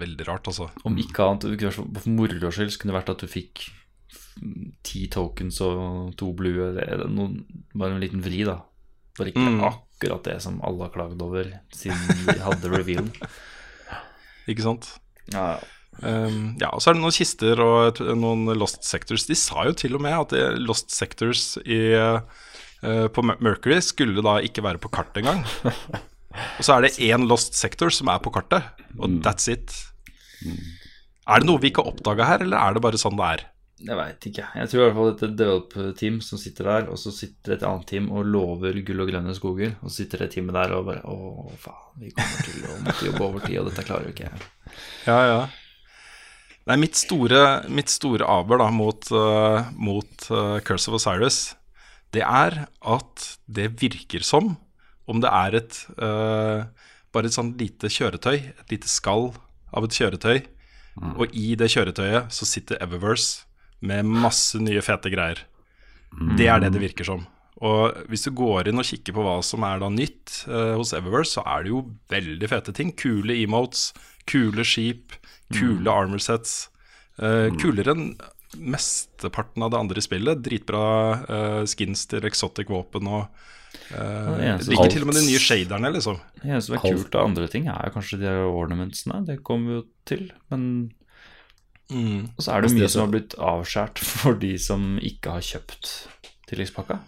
Veldig 0.00 0.24
rart, 0.26 0.48
altså. 0.50 0.66
Om 0.84 0.96
ikke 0.98 1.22
annet, 1.22 1.62
for 1.70 2.08
moro 2.10 2.50
skyld, 2.50 2.72
kunne 2.82 2.90
det 2.90 2.96
vært 2.98 3.12
at 3.14 3.22
du 3.22 3.28
fikk 3.30 3.62
ti 4.82 5.04
tokens 5.12 5.60
og 5.62 6.10
to 6.18 6.32
blue, 6.34 6.66
eller 6.82 7.06
noen, 7.06 7.44
bare 7.78 7.94
en 7.94 8.02
liten 8.02 8.24
vri, 8.24 8.42
da. 8.48 8.56
Bare 9.20 9.30
ikke 9.30 9.44
Mm. 9.46 9.62
akkurat 9.70 10.24
det 10.26 10.36
som 10.42 10.58
alle 10.66 10.88
har 10.88 10.92
klagd 10.94 11.22
over 11.22 11.46
siden 11.78 12.26
de 12.26 12.36
hadde 12.42 12.72
revealen. 12.74 13.12
Ikke 14.50 14.64
sant? 14.66 14.88
Ja, 15.30 15.44
ja. 15.54 15.60
Um, 16.00 16.54
ja, 16.60 16.70
og 16.72 16.80
så 16.80 16.90
er 16.90 16.96
det 16.96 17.02
noen 17.02 17.16
kister 17.16 17.60
og 17.64 17.78
et, 17.90 18.00
noen 18.16 18.48
Lost 18.56 18.86
Sectors. 18.88 19.26
De 19.28 19.36
sa 19.38 19.66
jo 19.68 19.74
til 19.76 19.98
og 19.98 20.04
med 20.04 20.16
at 20.16 20.32
det, 20.36 20.44
Lost 20.64 20.94
Sectors 20.94 21.54
i 21.64 21.80
uh, 21.96 22.22
på 22.80 23.24
Mercury 23.28 23.80
skulle 23.84 24.24
da 24.24 24.38
ikke 24.44 24.64
være 24.64 24.80
på 24.80 24.92
kartet 24.92 25.20
engang. 25.20 25.44
Og 26.30 26.64
så 26.64 26.76
er 26.76 26.86
det 26.86 26.98
én 27.02 27.26
lost 27.28 27.56
sector 27.58 27.90
som 27.94 28.10
er 28.12 28.20
på 28.22 28.30
kartet, 28.34 28.66
og 28.98 29.20
that's 29.24 29.50
it. 29.50 29.72
Er 31.26 31.42
det 31.42 31.48
noe 31.48 31.60
vi 31.62 31.72
ikke 31.72 31.82
har 31.82 31.90
oppdaga 31.90 32.28
her, 32.28 32.44
eller 32.44 32.60
er 32.60 32.76
det 32.76 32.82
bare 32.84 33.00
sånn 33.00 33.18
det 33.18 33.30
er? 33.34 33.42
Jeg 33.80 33.96
veit 33.96 34.26
ikke. 34.28 34.44
Jeg 34.60 34.68
tror 34.68 34.80
i 34.80 34.84
hvert 34.84 34.96
fall 34.98 35.10
et 35.10 35.38
develop-team 35.40 36.18
som 36.24 36.40
sitter 36.40 36.68
der, 36.68 36.88
og 36.92 37.00
så 37.00 37.12
sitter 37.16 37.54
et 37.56 37.64
annet 37.64 37.86
team 37.88 38.10
og 38.12 38.28
lover 38.28 38.76
gull 38.84 39.02
og 39.06 39.08
grønne 39.08 39.34
skoger, 39.36 39.72
og 39.80 39.88
så 39.88 40.02
sitter 40.02 40.24
det 40.24 40.30
teamet 40.34 40.58
der 40.58 40.74
og 40.76 40.90
bare 40.90 41.00
Å, 41.08 41.46
faen, 41.62 41.86
vi 42.02 42.12
kommer 42.12 42.44
til 42.44 42.66
å 42.68 42.76
måtte 42.84 43.08
jobbe 43.08 43.26
overtid, 43.30 43.56
og 43.62 43.70
dette 43.70 43.86
klarer 43.88 44.08
jo 44.08 44.14
ikke 44.14 44.28
jeg. 44.28 44.50
Ja, 45.08 45.18
ja. 45.32 45.40
Nei, 46.68 46.76
mitt 46.76 46.98
store, 46.98 47.64
mitt 47.72 47.90
store 47.90 48.26
aber 48.28 48.60
da 48.60 48.68
mot, 48.74 49.08
uh, 49.14 49.70
mot 49.74 50.26
uh, 50.30 50.58
Curse 50.64 50.90
of 50.90 50.98
Osiris, 51.00 51.40
det 52.14 52.22
er 52.26 52.64
at 52.68 53.26
det 53.46 53.70
virker 53.80 54.24
som 54.26 54.54
om 55.10 55.22
det 55.22 55.30
er 55.32 55.56
et 55.62 55.78
uh, 55.96 56.68
bare 57.10 57.30
et 57.30 57.34
sånn 57.34 57.54
lite 57.58 57.90
kjøretøy, 57.90 58.36
et 58.38 58.74
lite 58.74 58.90
skall 58.90 59.30
av 59.74 59.86
et 59.86 59.96
kjøretøy, 59.96 60.42
og 61.16 61.34
i 61.36 61.54
det 61.58 61.70
kjøretøyet 61.72 62.34
så 62.34 62.46
sitter 62.48 62.80
Eververse 62.82 63.46
med 63.80 64.08
masse 64.08 64.58
nye 64.60 64.82
fete 64.84 65.10
greier. 65.12 65.44
Det 66.36 66.48
er 66.50 66.60
det 66.60 66.72
det 66.74 66.82
virker 66.82 67.06
som. 67.06 67.22
Og 67.64 67.96
hvis 68.10 68.24
du 68.26 68.32
går 68.36 68.70
inn 68.70 68.80
og 68.80 68.88
kikker 68.88 69.14
på 69.16 69.24
hva 69.24 69.38
som 69.44 69.64
er 69.68 69.80
da 69.82 69.90
nytt 69.92 70.42
eh, 70.48 70.74
hos 70.78 70.94
Eververse, 70.96 71.36
så 71.36 71.44
er 71.44 71.64
det 71.64 71.72
jo 71.74 71.82
veldig 72.12 72.48
fete 72.50 72.74
ting. 72.76 72.92
Kule 72.96 73.36
emotes, 73.42 73.90
kule 74.30 74.64
skip, 74.66 75.16
kule 75.52 75.90
armor 75.92 76.22
sets. 76.22 76.68
Uh, 77.20 77.50
Kulere 77.60 77.92
enn 77.96 78.04
mesteparten 78.56 79.62
av 79.62 79.70
det 79.74 79.78
andre 79.82 80.02
spillet. 80.02 80.40
Dritbra 80.42 80.84
uh, 81.26 81.62
skins 81.70 82.06
til 82.10 82.26
exotic 82.30 82.70
våpen 82.72 83.10
og 83.10 83.26
Uh, 83.94 84.34
det 84.58 84.66
ligger 84.66 84.90
til 84.90 85.04
og 85.04 85.08
med 85.12 85.14
de 85.14 85.20
nye 85.28 85.38
shaderne, 85.38 85.92
liksom. 85.94 86.16
Det 86.40 86.48
eneste 86.48 86.72
som 86.72 86.74
er 86.74 86.80
kult 86.82 87.14
av 87.14 87.28
andre 87.28 87.44
ting, 87.50 87.68
er 87.70 87.92
kanskje 87.94 88.18
de 88.18 88.32
ornamentsene. 88.50 89.20
Det 89.28 89.36
kommer 89.46 89.68
vi 89.70 89.76
jo 89.76 89.84
til. 90.10 90.24
Men 90.50 90.64
Mm. 91.90 92.28
Og 92.36 92.44
så 92.44 92.52
er 92.54 92.62
det 92.62 92.70
mye 92.70 92.86
som 92.86 92.88
som- 92.88 93.00
har 93.02 93.12
blitt 93.14 93.34
avskjært 93.34 93.98
for 93.98 94.34
de 94.38 94.56
som 94.58 94.98
ikke 95.02 95.32
har 95.34 95.40
kjøpt 95.40 96.06
tilleggspakka. 96.46 97.00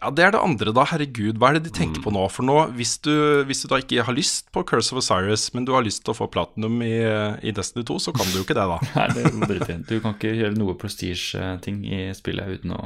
Ja, 0.00 0.08
det 0.16 0.24
er 0.24 0.32
det 0.32 0.40
andre, 0.40 0.72
da. 0.72 0.86
Herregud, 0.88 1.36
hva 1.36 1.50
er 1.50 1.58
det 1.58 1.66
de 1.68 1.74
tenker 1.76 2.00
på 2.00 2.12
nå? 2.14 2.22
For 2.32 2.46
nå, 2.46 2.56
hvis 2.78 2.94
du, 3.04 3.12
hvis 3.44 3.60
du 3.60 3.66
da 3.68 3.80
ikke 3.82 4.06
har 4.06 4.16
lyst 4.16 4.48
på 4.54 4.62
Curse 4.64 4.94
of 4.94 5.02
Osiris, 5.02 5.50
men 5.52 5.66
du 5.68 5.74
har 5.76 5.84
lyst 5.84 6.06
til 6.06 6.14
å 6.14 6.16
få 6.16 6.30
platinum 6.32 6.80
i, 6.86 6.94
i 7.44 7.52
Destiny 7.56 7.84
2, 7.88 7.98
så 8.06 8.14
kan 8.16 8.28
du 8.30 8.38
jo 8.38 8.46
ikke 8.46 8.56
det, 8.56 8.64
da. 8.70 8.78
Nei, 8.96 9.06
det 9.12 9.26
er 9.28 9.36
dritfint. 9.44 9.90
Du 9.90 10.00
kan 10.00 10.16
ikke 10.16 10.32
gjøre 10.32 10.56
noe 10.56 10.76
prestige-ting 10.80 11.82
i 11.84 12.00
spillet 12.16 12.60
uten 12.60 12.72
å 12.78 12.82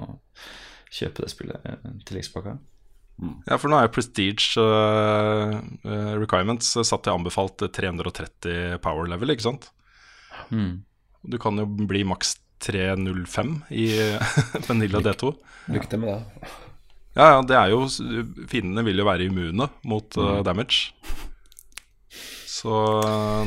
kjøpe 0.94 1.22
det 1.24 1.30
spillet 1.30 1.68
eh, 1.70 1.90
Mm. 3.22 3.36
Ja, 3.46 3.60
for 3.62 3.70
nå 3.70 3.78
er 3.78 3.92
Prestige 3.94 4.58
uh, 4.58 5.54
uh, 5.86 6.14
requirements 6.18 6.72
satt 6.74 7.04
til 7.06 7.14
anbefalt 7.14 7.62
330 7.62 8.80
power 8.82 9.06
level, 9.06 9.30
ikke 9.30 9.46
sant? 9.46 9.68
Mm. 10.50 10.82
Du 11.30 11.38
kan 11.38 11.62
jo 11.62 11.68
bli 11.86 12.02
maks 12.10 12.34
305 12.66 13.56
i 13.70 13.86
Vanilla 14.66 15.02
D2. 15.04 15.34
Lykke 15.74 15.92
til 15.92 16.02
med 16.02 16.10
det. 16.10 16.54
Ja, 17.14 17.28
ja, 17.30 17.42
det 17.46 17.54
er 17.54 17.70
jo 17.70 17.84
Fiendene 18.50 18.82
vil 18.86 18.98
jo 18.98 19.06
være 19.06 19.28
immune 19.28 19.68
mot 19.86 20.16
uh, 20.18 20.40
damage. 20.46 20.90
Så 22.50 22.74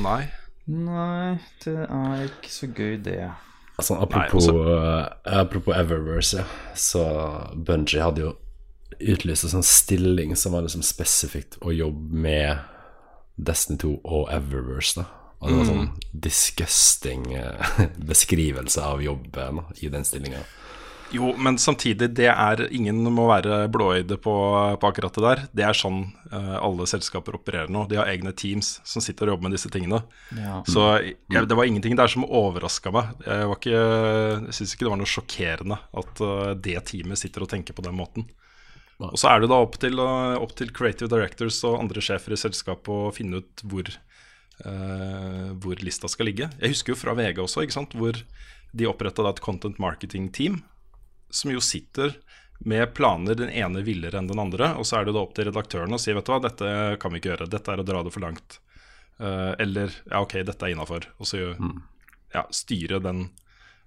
nei. 0.04 0.22
Nei, 0.68 1.38
det 1.64 1.76
er 1.84 2.26
ikke 2.28 2.52
så 2.52 2.68
gøy, 2.72 2.98
det. 3.04 3.22
Altså, 3.78 3.96
apropos, 4.02 4.48
Nei, 4.50 4.66
uh, 4.66 5.40
apropos 5.40 5.76
Eververse, 5.76 6.42
ja. 6.42 6.48
så 6.76 7.04
Bungie 7.56 8.04
hadde 8.04 8.24
jo 8.26 8.34
utlyst 8.98 9.46
en 9.46 9.58
sånn 9.58 9.68
stilling 9.68 10.34
som 10.40 10.56
var 10.58 10.66
liksom 10.66 10.84
spesifikt 10.86 11.60
å 11.62 11.74
jobbe 11.76 12.24
med 12.26 12.66
Destiny 13.38 13.78
2 13.84 13.94
og 14.02 14.32
Eververse. 14.34 15.04
da 15.04 15.06
Og 15.40 15.52
det 15.52 15.58
var 15.60 15.68
sånn 15.70 15.90
disgusting 16.26 17.28
eh, 17.38 17.76
beskrivelse 18.12 18.82
av 18.82 19.04
jobben 19.06 19.62
i 19.78 19.92
den 19.94 20.08
stillinga. 20.08 20.42
Jo, 21.12 21.30
men 21.40 21.58
samtidig, 21.58 22.10
det 22.18 22.28
er 22.28 22.62
ingen 22.76 23.00
må 23.16 23.28
være 23.30 23.62
blåøyde 23.72 24.18
på, 24.20 24.34
på 24.80 24.90
akkurat 24.90 25.16
det 25.16 25.24
der. 25.24 25.44
Det 25.56 25.66
er 25.68 25.78
sånn 25.78 26.02
uh, 26.34 26.58
alle 26.60 26.88
selskaper 26.90 27.38
opererer 27.40 27.72
nå. 27.72 27.86
De 27.88 28.00
har 28.00 28.12
egne 28.12 28.34
teams 28.36 28.78
som 28.88 29.04
sitter 29.04 29.30
og 29.30 29.36
jobber 29.38 29.48
med 29.48 29.56
disse 29.56 29.72
tingene. 29.72 30.02
Ja. 30.36 30.60
Så 30.68 30.88
jeg, 31.06 31.46
det 31.48 31.58
var 31.58 31.70
ingenting 31.70 31.96
der 32.00 32.12
som 32.12 32.28
overraska 32.28 32.92
meg. 32.96 33.14
Jeg, 33.24 33.48
var 33.48 33.62
ikke, 33.62 33.86
jeg 34.50 34.58
syns 34.60 34.76
ikke 34.76 34.88
det 34.88 34.94
var 34.94 35.02
noe 35.04 35.14
sjokkerende 35.14 35.80
at 36.04 36.24
uh, 36.26 36.52
det 36.68 36.78
teamet 36.92 37.24
sitter 37.24 37.48
og 37.48 37.52
tenker 37.56 37.78
på 37.78 37.88
den 37.88 37.96
måten. 37.98 38.28
Og 38.98 39.16
så 39.22 39.30
er 39.30 39.44
det 39.44 39.52
da 39.52 39.62
opp 39.64 39.80
til, 39.80 40.02
uh, 40.02 40.36
opp 40.42 40.58
til 40.60 40.76
creative 40.76 41.12
directors 41.14 41.62
og 41.70 41.80
andre 41.86 42.04
sjefer 42.04 42.36
i 42.36 42.42
selskapet 42.44 42.92
å 42.92 43.14
finne 43.16 43.44
ut 43.44 43.64
hvor, 43.64 43.96
hvor 45.62 45.84
lista 45.86 46.10
skal 46.10 46.26
ligge. 46.32 46.48
Jeg 46.58 46.74
husker 46.74 46.96
jo 46.96 46.98
fra 46.98 47.14
VG 47.14 47.44
også, 47.44 47.62
hvor 47.94 48.18
de 48.74 48.88
oppretta 48.90 49.22
et 49.30 49.42
content 49.46 49.78
marketing 49.80 50.32
team, 50.34 50.58
som 51.30 51.52
jo 51.52 51.64
sitter 51.64 52.16
med 52.60 52.94
planer 52.98 53.38
den 53.38 53.52
ene 53.54 53.84
villere 53.86 54.18
enn 54.18 54.30
den 54.30 54.40
andre, 54.42 54.72
og 54.80 54.88
så 54.88 55.00
er 55.00 55.08
det 55.08 55.14
da 55.16 55.22
opp 55.22 55.36
til 55.38 55.50
redaktøren 55.50 55.94
å 55.94 56.00
si 56.02 56.14
vet 56.16 56.26
du 56.26 56.32
hva, 56.34 56.40
dette 56.42 56.70
kan 57.02 57.14
vi 57.14 57.22
ikke 57.22 57.34
gjøre, 57.34 57.50
dette 57.52 57.74
er 57.74 57.84
å 57.84 57.86
dra 57.86 58.02
det 58.06 58.14
for 58.16 58.26
langt. 58.26 58.60
Uh, 59.22 59.54
eller 59.62 59.94
ja, 60.06 60.22
ok, 60.22 60.40
dette 60.46 60.66
er 60.66 60.74
innafor. 60.74 61.08
Og 61.22 61.30
så 61.30 61.42
ja, 62.34 62.44
styre 62.54 63.02
den 63.04 63.28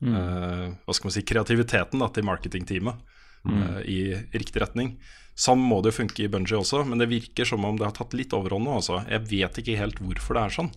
uh, 0.07 0.71
hva 0.85 0.97
skal 0.97 1.11
man 1.11 1.17
si, 1.17 1.25
kreativiteten 1.27 2.03
da, 2.03 2.11
til 2.15 2.27
marketingteamet 2.27 3.03
eh, 3.51 3.81
i 3.91 4.01
riktig 4.37 4.63
retning. 4.63 4.95
Sånn 5.39 5.63
må 5.63 5.79
det 5.81 5.93
jo 5.93 6.01
funke 6.03 6.25
i 6.25 6.31
Bungie 6.31 6.59
også, 6.59 6.83
men 6.85 7.01
det 7.01 7.09
virker 7.11 7.49
som 7.49 7.65
om 7.65 7.79
det 7.79 7.87
har 7.87 7.95
tatt 7.97 8.17
litt 8.19 8.35
overhånd 8.37 8.67
nå. 8.67 8.81
Altså. 8.83 9.01
Jeg 9.09 9.25
vet 9.31 9.63
ikke 9.63 9.79
helt 9.81 10.03
hvorfor 10.03 10.37
det 10.37 10.43
er 10.43 10.57
sånn. 10.59 10.73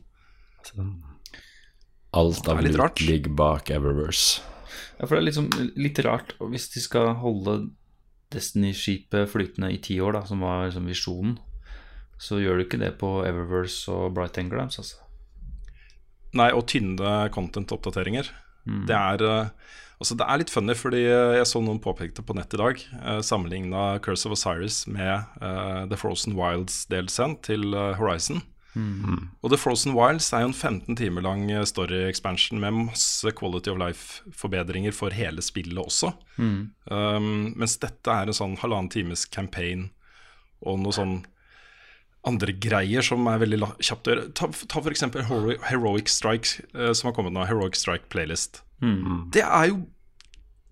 Alt 2.13 2.47
av 2.47 2.61
Det 2.63 2.71
lut 2.71 3.03
ligger 3.03 3.35
bak 3.35 3.73
Eververse. 3.73 4.52
Ja, 4.99 5.05
for 5.05 5.15
det 5.15 5.21
er 5.21 5.27
liksom 5.29 5.49
litt 5.79 6.01
rart 6.05 6.35
hvis 6.41 6.69
de 6.73 6.83
skal 6.83 7.13
holde 7.21 7.57
Destiny-skipet 8.33 9.29
flytende 9.29 9.69
i 9.73 9.79
ti 9.83 9.99
år, 10.01 10.17
da, 10.17 10.23
som 10.25 10.41
var 10.41 10.65
liksom 10.65 10.87
visjonen, 10.89 11.37
så 12.21 12.39
gjør 12.41 12.57
du 12.57 12.65
ikke 12.65 12.81
det 12.81 12.95
på 13.01 13.09
Eververse 13.27 13.91
og 13.93 14.13
Bright 14.15 14.39
Engrams, 14.41 14.79
altså. 14.81 15.01
Nei, 16.33 16.49
og 16.55 16.65
tynne 16.71 17.27
content-oppdateringer. 17.33 18.31
Det, 18.63 18.95
er, 18.95 19.21
eh, 19.27 19.73
altså 20.01 20.15
det 20.17 20.25
er 20.25 20.39
litt 20.41 20.53
funny, 20.53 20.73
fordi 20.77 21.03
jeg 21.03 21.45
så 21.49 21.61
noen 21.61 21.81
påpekte 21.83 22.23
på 22.25 22.33
nett 22.37 22.55
i 22.55 22.61
dag, 22.61 22.81
eh, 23.01 23.19
sammenligna 23.25 23.99
Curse 24.01 24.29
of 24.29 24.37
Osiris 24.37 24.83
med 24.87 25.13
eh, 25.43 25.83
The 25.91 25.99
Frozen 25.99 26.37
Wilds-delscenen 26.39 27.37
til 27.45 27.75
eh, 27.75 27.93
Horizon. 28.73 29.27
Og 29.43 29.51
The 29.53 29.59
Frozen 29.61 29.93
Wilds 29.97 30.31
er 30.33 30.43
jo 30.43 30.49
en 30.51 30.55
15 30.55 30.97
timer 30.97 31.21
lang 31.25 31.43
eh, 31.51 31.63
story 31.69 32.03
expansion 32.09 32.59
med 32.61 32.73
masse 32.89 33.33
quality 33.37 33.69
of 33.69 33.77
life-forbedringer 33.81 34.95
for 34.95 35.13
hele 35.13 35.41
spillet 35.45 35.77
også. 35.77 36.13
Um, 36.39 37.53
mens 37.59 37.77
dette 37.81 38.09
er 38.09 38.27
en 38.31 38.37
sånn 38.37 38.57
halvannen 38.63 38.89
times 38.93 39.25
campaign 39.29 39.91
og 40.63 40.79
noe 40.81 40.95
sånn 40.95 41.15
andre 42.25 42.53
greier 42.55 43.03
som 43.03 43.25
er 43.27 43.41
veldig 43.41 43.59
kjapt 43.83 44.07
å 44.07 44.13
gjøre. 44.13 44.27
Ta, 44.39 44.47
ta 44.47 44.81
for 44.81 44.93
eksempel 44.93 45.25
Heroic 45.67 46.09
Strike, 46.11 46.63
uh, 46.73 46.91
som 46.95 47.09
har 47.11 47.17
kommet 47.17 47.35
nå. 47.35 47.43
Heroic 47.49 47.75
Strike 47.79 48.09
Playlist. 48.13 48.63
Det 49.31 49.43
er 49.45 49.69
jo 49.71 49.83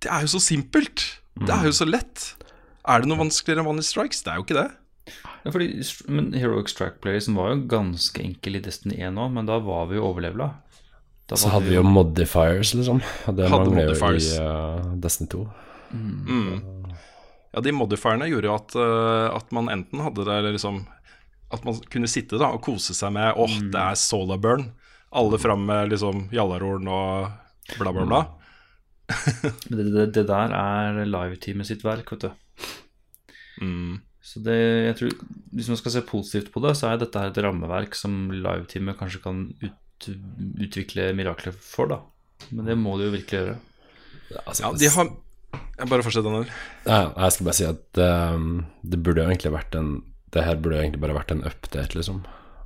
Det 0.01 0.09
er 0.09 0.23
jo 0.25 0.31
så 0.33 0.39
simpelt! 0.41 1.21
Det 1.37 1.53
er 1.53 1.67
jo 1.69 1.71
så 1.77 1.85
lett. 1.85 2.23
Er 2.89 3.01
det 3.01 3.09
noe 3.09 3.19
vanskeligere 3.21 3.61
enn 3.61 3.69
vanlige 3.69 3.91
strikes? 3.91 4.23
Det 4.25 4.31
er 4.33 4.39
jo 4.39 4.45
ikke 4.45 4.57
det. 4.57 4.69
Ja, 5.43 5.51
fordi, 5.51 5.81
men 6.07 6.33
Heroic 6.37 6.69
Strike 6.69 7.01
Playersen 7.01 7.37
var 7.37 7.53
jo 7.53 7.63
ganske 7.71 8.21
enkel 8.21 8.59
i 8.59 8.61
Destiny 8.63 8.99
1 9.01 9.17
òg, 9.17 9.31
men 9.33 9.47
da 9.49 9.57
var 9.63 9.87
vi 9.89 9.97
jo 9.97 10.05
overlevela. 10.11 10.51
Da 11.31 11.37
Så 11.39 11.49
hadde 11.49 11.71
vi 11.71 11.77
jo 11.77 11.83
modifiers, 11.87 12.73
liksom. 12.75 12.99
Det 13.25 13.47
Hadde 13.47 13.49
mangler 13.49 13.85
jo 13.85 13.93
modifiers. 13.95 14.27
i 14.35 14.41
uh, 14.43 14.91
Destiny 15.01 15.29
2. 15.31 15.45
Ja, 17.51 17.63
de 17.63 17.71
modifierne 17.75 18.27
gjorde 18.31 18.47
jo 18.47 18.55
at, 18.55 18.75
uh, 18.79 19.27
at 19.35 19.49
man 19.55 19.71
enten 19.71 20.03
hadde 20.05 20.23
det 20.23 20.35
eller 20.39 20.53
liksom 20.55 20.85
At 21.51 21.65
man 21.67 21.75
kunne 21.91 22.07
sitte 22.07 22.39
da 22.39 22.47
og 22.55 22.61
kose 22.63 22.95
seg 22.95 23.11
med 23.11 23.35
åh, 23.35 23.57
det 23.73 23.79
er 23.79 23.97
solar 23.99 24.39
burn. 24.39 24.69
Alle 25.11 25.39
fram 25.41 25.65
med 25.67 25.89
liksom 25.91 26.29
Jallarhorn 26.31 26.87
og 26.87 27.31
bla, 27.79 27.91
bla, 27.91 28.05
bla. 28.07 28.21
Men 29.67 29.81
det, 29.81 29.89
det, 29.91 30.05
det 30.15 30.23
der 30.29 30.53
er 30.55 31.01
live-teamet 31.03 31.67
sitt 31.67 31.83
verk, 31.83 32.13
vet 32.13 32.29
du. 32.29 32.31
Mm. 33.59 33.99
Så 34.21 34.41
det, 34.45 34.55
jeg 34.85 34.95
tror, 34.99 35.13
Hvis 35.51 35.69
man 35.71 35.79
skal 35.79 35.95
se 35.95 36.01
positivt 36.05 36.51
på 36.53 36.61
det, 36.61 36.75
så 36.77 36.91
er 36.91 37.01
dette 37.01 37.23
et 37.25 37.41
rammeverk 37.41 37.97
som 37.97 38.29
live-teamet 38.33 38.99
kanskje 38.99 39.21
kan 39.23 39.47
ut, 39.63 40.07
utvikle 40.61 41.09
mirakler 41.17 41.55
for, 41.57 41.89
da. 41.89 41.99
Men 42.53 42.69
det 42.69 42.77
må 42.77 42.97
de 42.99 43.09
jo 43.09 43.15
virkelig 43.15 43.39
gjøre. 43.39 43.57
Altså, 44.45 44.63
Ja, 44.63 44.71
de 44.77 44.93
har 44.95 45.11
jeg 45.81 45.89
Bare 45.89 46.05
fortsett, 46.05 46.25
Daniel. 46.25 46.49
Ja, 46.85 47.09
jeg 47.09 47.33
skal 47.33 47.47
bare 47.47 47.57
si 47.57 47.65
at 47.65 48.01
um, 48.35 48.65
det 48.85 48.99
burde 49.01 49.23
jo 49.23 49.31
egentlig 49.31 49.51
vært 49.55 49.75
en 49.77 49.89
Det 50.31 50.43
her 50.45 50.59
burde 50.61 50.77
jo 50.77 50.83
egentlig 50.85 51.01
bare 51.01 51.17
vært 51.17 51.33
en 51.33 51.43
update, 51.43 51.97
liksom. 51.97 52.21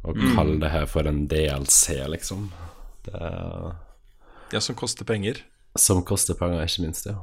Å 0.05 0.13
kalle 0.35 0.59
det 0.61 0.69
her 0.69 0.85
for 0.85 1.07
en 1.09 1.23
DLC, 1.31 1.95
liksom. 2.11 2.49
Det 3.07 3.21
Ja, 4.53 4.59
som 4.61 4.77
koster 4.77 5.07
penger. 5.07 5.39
Som 5.79 6.03
koster 6.05 6.37
penger, 6.37 6.61
ikke 6.67 6.83
minst, 6.85 7.07
ja. 7.09 7.17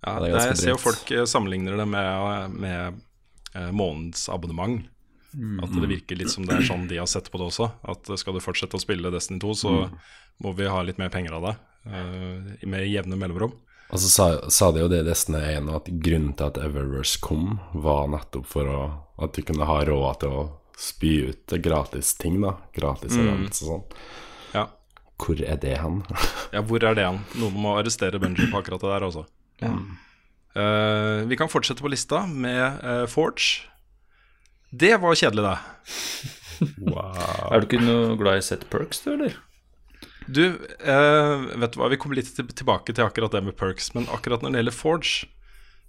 Ja, 0.00 0.16
Det 0.16 0.30
er 0.30 0.34
ganske 0.34 0.54
jeg 0.54 0.62
ser 0.62 0.74
jo 0.74 0.80
folk 0.80 1.12
eh, 1.12 1.26
sammenligner 1.28 1.76
det 1.80 1.86
med, 1.90 2.56
med 2.56 3.66
månedsabonnement. 3.74 4.86
Mm. 5.34 5.60
At 5.62 5.74
det 5.74 5.86
virker 5.86 6.18
litt 6.18 6.30
som 6.30 6.46
det 6.46 6.56
er 6.56 6.66
sånn 6.66 6.88
de 6.90 6.98
har 6.98 7.08
sett 7.10 7.30
på 7.30 7.38
det 7.38 7.50
også. 7.50 7.70
At 7.86 8.08
eh, 8.10 8.18
skal 8.18 8.36
du 8.36 8.42
fortsette 8.42 8.78
å 8.78 8.82
spille 8.82 9.12
Destiny 9.14 9.40
2, 9.42 9.56
så 9.56 9.74
må 10.42 10.54
vi 10.58 10.70
ha 10.70 10.80
litt 10.82 10.98
mer 10.98 11.12
penger 11.12 11.36
av 11.38 11.48
det. 11.48 11.56
Uh, 11.80 12.50
med 12.68 12.84
jevne 12.90 13.16
mellomrom. 13.16 13.54
Og 13.90 14.00
så 14.02 14.08
sa, 14.10 14.24
sa 14.52 14.68
de 14.72 14.82
jo 14.82 14.88
det 14.90 15.00
i 15.02 15.06
Destiny 15.06 15.40
1 15.56 15.70
at 15.74 15.88
grunnen 16.04 16.34
til 16.36 16.50
at 16.50 16.58
Eververse 16.60 17.18
kom, 17.22 17.58
var 17.72 18.10
nettopp 18.12 18.48
for 18.50 18.68
å, 18.68 18.80
at 19.22 19.34
du 19.34 19.42
kunne 19.46 19.68
ha 19.68 19.80
råd 19.86 20.20
til 20.22 20.34
å 20.36 20.44
spy 20.80 21.14
ut 21.30 21.56
gratis 21.64 22.12
ting, 22.20 22.38
da. 22.42 22.54
Gratis 22.76 23.16
events 23.18 23.64
og 23.64 23.72
sånn. 23.72 23.82
Ja. 24.54 24.66
Hvor 25.20 25.42
er 25.42 25.58
det 25.60 25.74
hen? 25.82 26.00
ja, 26.54 26.62
hvor 26.64 26.86
er 26.86 26.96
det 26.96 27.08
han? 27.08 27.20
Noen 27.40 27.58
må 27.60 27.74
arrestere 27.80 28.20
Benji 28.22 28.48
på 28.52 28.62
akkurat 28.62 28.84
det 28.84 28.94
der 28.94 29.08
Eh, 29.60 31.26
vi 31.30 31.38
kan 31.38 31.50
fortsette 31.50 31.84
på 31.84 31.90
lista 31.92 32.24
med 32.26 32.80
uh, 32.82 33.04
Forge. 33.10 33.68
Det 34.70 34.94
var 35.02 35.18
kjedelig, 35.18 35.44
det. 35.46 36.70
wow. 36.92 37.50
Er 37.50 37.62
du 37.62 37.68
ikke 37.68 37.82
noe 37.82 38.16
glad 38.20 38.40
i 38.40 38.46
set 38.46 38.66
perks, 38.70 39.02
du, 39.04 39.12
eller? 39.14 39.38
Du, 40.30 40.44
eh, 40.46 41.34
vet 41.58 41.74
du 41.74 41.80
hva, 41.80 41.88
vi 41.90 41.98
kommer 41.98 42.18
litt 42.20 42.30
tilbake 42.36 42.94
til 42.94 43.06
akkurat 43.06 43.34
det 43.34 43.42
med 43.46 43.56
perks, 43.58 43.90
men 43.96 44.06
akkurat 44.14 44.44
når 44.44 44.52
det 44.52 44.60
gjelder 44.62 44.76
Forge, 44.76 45.30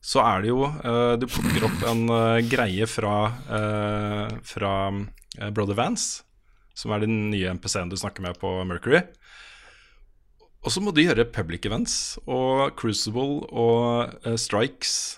så 0.01 0.23
er 0.25 0.41
det 0.41 0.49
jo 0.49 0.65
eh, 0.65 1.13
Du 1.21 1.27
plukker 1.29 1.67
opp 1.67 1.83
en 1.91 2.07
eh, 2.09 2.41
greie 2.49 2.87
fra, 2.89 3.15
eh, 3.53 4.33
fra 4.49 4.73
Brother 5.53 5.77
Vance, 5.77 6.23
som 6.73 6.93
er 6.95 7.03
den 7.03 7.29
nye 7.29 7.53
MPC-en 7.53 7.91
du 7.91 7.99
snakker 7.99 8.25
med 8.25 8.39
på 8.41 8.55
Mercury. 8.65 9.03
Og 10.61 10.73
så 10.73 10.83
må 10.83 10.93
du 10.93 11.01
gjøre 11.01 11.25
public 11.33 11.65
events 11.65 11.95
og 12.29 12.75
Crucible 12.77 13.47
og 13.49 14.13
uh, 14.27 14.37
Strikes 14.37 15.17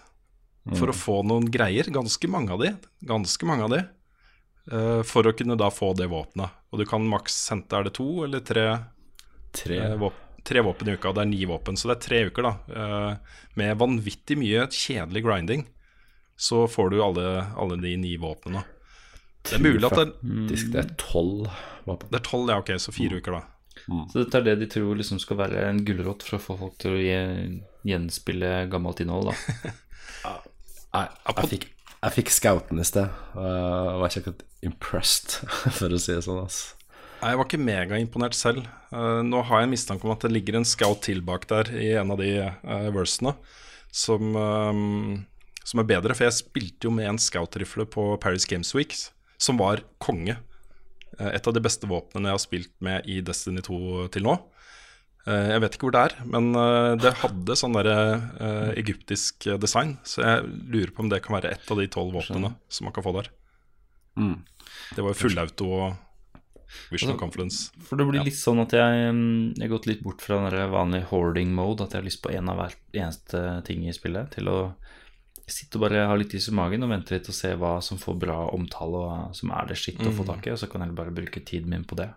for 0.78 0.88
å 0.88 0.96
få 0.96 1.18
noen 1.28 1.50
greier. 1.52 1.90
Ganske 1.92 2.30
mange 2.32 2.56
av 2.56 2.62
de. 2.64 2.72
Ganske 3.04 3.48
mange 3.50 3.68
av 3.68 3.74
de. 3.74 3.82
Uh, 4.72 5.02
for 5.04 5.28
å 5.28 5.36
kunne 5.36 5.60
da 5.60 5.68
få 5.74 5.92
det 6.00 6.08
våpenet. 6.12 6.56
Og 6.72 6.80
du 6.80 6.88
kan 6.88 7.04
maks 7.04 7.36
hente 7.52 7.76
Er 7.76 7.90
det 7.90 7.98
to 8.00 8.08
eller 8.24 8.44
tre 8.48 8.68
Tre. 9.54 9.82
Uh, 9.92 9.98
våp 10.08 10.22
tre 10.44 10.62
våpen 10.62 10.90
i 10.90 10.92
uka, 10.98 11.10
og 11.10 11.16
det 11.16 11.24
er 11.24 11.32
ni 11.32 11.46
våpen. 11.48 11.78
Så 11.80 11.90
det 11.90 11.98
er 11.98 12.04
tre 12.04 12.18
uker, 12.28 12.44
da. 12.44 12.54
eh, 12.76 13.38
med 13.60 13.78
vanvittig 13.80 14.38
mye 14.40 14.68
kjedelig 14.68 15.24
grinding. 15.24 15.66
Så 16.36 16.66
får 16.68 16.90
du 16.92 16.98
alle, 17.04 17.46
alle 17.56 17.78
de 17.80 17.96
ni 17.98 18.18
våpnene. 18.20 18.64
Det 19.44 19.58
er 19.58 19.64
mulig 19.64 19.88
at 19.88 20.00
det, 20.00 20.58
det 20.72 20.80
er 20.82 20.92
tolv 21.00 21.48
våpen. 21.88 22.10
det 22.12 22.20
er 22.20 22.26
tolv, 22.28 22.52
ja, 22.52 22.60
ok, 22.64 22.74
så 22.80 22.92
fire 22.96 23.20
uker, 23.20 23.38
da. 23.40 23.53
Så 23.88 24.22
dette 24.22 24.40
er 24.40 24.46
det 24.48 24.58
de 24.62 24.70
tror 24.72 24.96
liksom 25.00 25.20
skal 25.22 25.40
være 25.42 25.66
en 25.68 25.82
gulrot 25.86 26.24
for 26.24 26.38
å 26.38 26.44
få 26.44 26.58
folk 26.60 26.78
til 26.82 26.96
å 26.96 27.02
gjenspille 27.88 28.52
gammelt 28.72 29.02
innhold, 29.04 29.34
da. 29.34 29.74
Nei, 30.94 31.08
jeg 31.10 31.50
fikk, 31.52 31.68
jeg 31.98 32.16
fikk 32.20 32.32
scouten 32.32 32.80
i 32.80 32.86
sted. 32.88 33.10
og 33.34 33.44
Jeg 33.44 34.00
var 34.00 34.12
ikke 34.12 34.24
akkurat 34.24 34.46
impressed, 34.64 35.36
for 35.80 35.94
å 35.94 36.00
si 36.00 36.14
det 36.14 36.24
sånn. 36.28 36.46
Altså. 36.46 36.80
Jeg 37.24 37.40
var 37.40 37.48
ikke 37.48 37.62
megaimponert 37.64 38.36
selv. 38.36 38.66
Eh, 38.92 39.20
nå 39.24 39.44
har 39.48 39.62
jeg 39.62 39.70
en 39.70 39.74
mistanke 39.74 40.08
om 40.08 40.14
at 40.16 40.26
det 40.26 40.34
ligger 40.34 40.60
en 40.60 40.68
scout 40.68 41.04
til 41.06 41.24
bak 41.26 41.48
der 41.52 41.72
i 41.76 41.94
en 42.00 42.12
av 42.14 42.20
de 42.20 42.34
uh, 42.44 42.90
versene 42.96 43.36
som, 43.94 44.34
eh, 44.36 44.82
som 45.64 45.84
er 45.84 45.90
bedre. 45.90 46.16
For 46.18 46.28
jeg 46.28 46.40
spilte 46.42 46.90
jo 46.90 46.94
med 46.96 47.14
en 47.14 47.22
scout-rifle 47.22 47.88
på 47.90 48.10
Paris 48.24 48.48
Games 48.50 48.74
Week 48.76 48.96
som 49.42 49.60
var 49.62 49.86
konge. 50.04 50.38
Eh, 51.20 51.32
et 51.38 51.48
av 51.48 51.56
de 51.56 51.64
beste 51.64 51.90
våpnene 51.90 52.32
jeg 52.32 52.38
har 52.38 52.44
spilt 52.44 52.74
med 52.84 53.10
i 53.10 53.20
Destiny 53.26 53.64
2 53.66 54.08
til 54.14 54.26
nå. 54.28 54.38
Eh, 55.28 55.50
jeg 55.54 55.64
vet 55.64 55.78
ikke 55.78 55.88
hvor 55.88 55.96
det 55.96 56.06
er, 56.10 56.16
men 56.36 56.50
eh, 56.60 56.94
det 57.00 57.16
hadde 57.22 57.60
sånn 57.60 57.78
der 57.78 57.92
egyptisk 58.80 59.48
design. 59.62 59.98
Så 60.08 60.24
jeg 60.24 60.48
lurer 60.74 60.94
på 60.94 61.06
om 61.06 61.12
det 61.12 61.24
kan 61.26 61.38
være 61.38 61.54
et 61.56 61.70
av 61.72 61.80
de 61.80 61.90
tolv 61.92 62.18
våpnene 62.20 62.56
som 62.68 62.90
man 62.90 62.96
kan 62.96 63.06
få 63.06 63.16
der. 63.20 63.30
Mm. 64.20 64.42
Det 64.94 65.04
var 65.04 65.14
jo 65.14 65.22
fullauto 65.22 65.70
og 65.74 66.02
Vision 66.90 67.18
Confidence. 67.18 67.70
For 67.86 68.00
det 68.00 68.06
blir 68.10 68.26
litt 68.26 68.38
sånn 68.38 68.62
at 68.64 68.74
jeg, 68.74 69.02
jeg 69.06 69.62
har 69.62 69.72
gått 69.76 69.86
litt 69.90 70.02
bort 70.06 70.24
fra 70.26 70.40
den 70.42 70.72
vanlige 70.74 71.06
hoarding 71.12 71.52
mode, 71.54 71.86
at 71.86 71.94
jeg 71.94 72.02
har 72.02 72.08
lyst 72.08 72.24
på 72.24 72.32
en 72.34 72.50
av 72.50 72.58
hver 72.58 72.78
eneste 72.98 73.42
ting 73.68 73.86
i 73.86 73.94
spillet, 73.94 74.34
til 74.34 74.50
å 74.50 74.58
sitte 75.50 75.78
og 75.78 75.86
bare 75.86 76.06
ha 76.08 76.16
litt 76.16 76.34
is 76.38 76.48
i 76.48 76.56
magen 76.56 76.86
og 76.86 76.92
vente 76.94 77.16
litt 77.16 77.28
og 77.28 77.36
se 77.36 77.52
hva 77.60 77.76
som 77.84 78.00
får 78.00 78.20
bra 78.22 78.38
omtale, 78.56 79.00
og 79.04 79.38
som 79.38 79.52
er 79.52 79.68
det 79.70 79.80
skitt 79.80 80.04
å 80.04 80.14
få 80.16 80.26
tak 80.28 80.48
i, 80.48 80.54
og 80.54 80.60
så 80.62 80.70
kan 80.72 80.86
jeg 80.86 80.96
bare 80.96 81.16
bruke 81.16 81.44
tiden 81.44 81.74
min 81.74 81.84
på 81.88 81.98
det. 82.00 82.10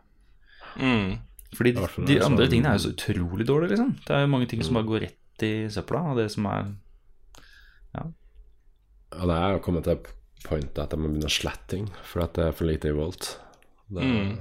Mm. 0.79 1.17
Fordi 1.57 1.73
de, 1.77 1.87
de 2.11 2.19
andre 2.25 2.49
tingene 2.51 2.73
er 2.73 2.79
jo 2.79 2.85
så 2.87 2.93
utrolig 2.95 3.47
dårlige, 3.49 3.75
liksom. 3.75 3.95
Det 4.07 4.15
er 4.15 4.23
jo 4.25 4.33
mange 4.35 4.49
ting 4.51 4.63
som 4.67 4.79
bare 4.79 4.91
går 4.91 5.07
rett 5.07 5.47
i 5.47 5.55
søpla, 5.73 6.03
og 6.13 6.21
det 6.21 6.29
som 6.35 6.47
er 6.53 6.69
Ja. 7.97 8.05
ja 9.17 9.31
det 9.31 9.41
er 9.41 9.57
jo 9.57 9.65
kommet 9.65 9.89
til 9.89 9.99
pointet 10.47 10.79
at 10.85 10.95
jeg 10.95 11.01
må 11.01 11.11
begynne 11.11 11.31
å 11.31 11.37
slette 11.39 11.73
ting, 11.73 11.91
for 12.05 12.23
at 12.27 12.37
det 12.39 12.47
er 12.47 12.57
for 12.57 12.69
lite 12.69 12.93
i 12.93 12.97
Volt. 12.97 13.39
Det, 13.89 14.03
Mm. 14.03 14.39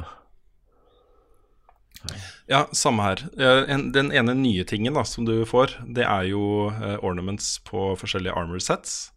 Ja, 2.51 2.65
samme 2.77 3.03
her. 3.03 3.23
Den 3.35 4.11
ene 4.13 4.35
nye 4.37 4.63
tingen 4.69 4.93
da, 4.93 5.03
som 5.07 5.25
du 5.25 5.33
får, 5.49 5.77
det 5.97 6.05
er 6.05 6.27
jo 6.29 6.69
eh, 6.69 6.97
ornaments 7.05 7.55
på 7.65 7.95
forskjellige 7.97 8.35
armor 8.37 8.59
sets. 8.61 9.11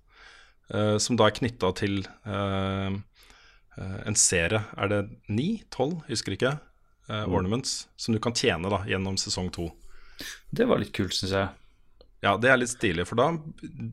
eh, 0.72 0.96
som 0.98 1.16
da 1.16 1.26
er 1.28 1.36
knytta 1.36 1.70
til 1.76 2.00
eh, 2.24 2.96
en 4.08 4.16
serie. 4.18 4.62
Er 4.76 4.88
det 4.88 5.02
ni? 5.28 5.62
Tolv? 5.70 6.00
Husker 6.08 6.32
ikke. 6.36 6.58
eh, 7.08 7.24
ornaments 7.28 7.86
som 7.96 8.12
du 8.14 8.20
kan 8.20 8.34
tjene 8.36 8.68
da 8.72 8.82
gjennom 8.88 9.16
sesong 9.20 9.48
to. 9.54 9.70
Det 10.50 10.66
var 10.68 10.80
litt 10.82 10.92
kult, 10.96 11.14
syns 11.16 11.32
jeg. 11.32 11.48
Ja, 12.20 12.32
det 12.36 12.48
er 12.50 12.56
litt 12.58 12.72
stilig, 12.72 13.04
for 13.06 13.14
da, 13.20 13.28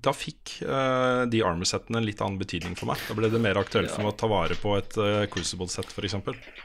da 0.02 0.12
fikk 0.18 0.56
uh, 0.66 1.26
de 1.30 1.44
armor-settene 1.46 2.00
en 2.02 2.08
litt 2.08 2.22
annen 2.26 2.40
betydning 2.42 2.74
for 2.80 2.90
meg. 2.90 2.98
Da 3.06 3.14
ble 3.18 3.30
det 3.30 3.42
mer 3.44 3.60
aktuelt 3.62 3.92
for 3.94 4.02
meg 4.02 4.16
å 4.16 4.18
ta 4.18 4.30
vare 4.32 4.58
på 4.58 4.72
et 4.80 4.96
uh, 4.98 5.26
crucible-sett, 5.30 5.92
f.eks. 5.94 6.16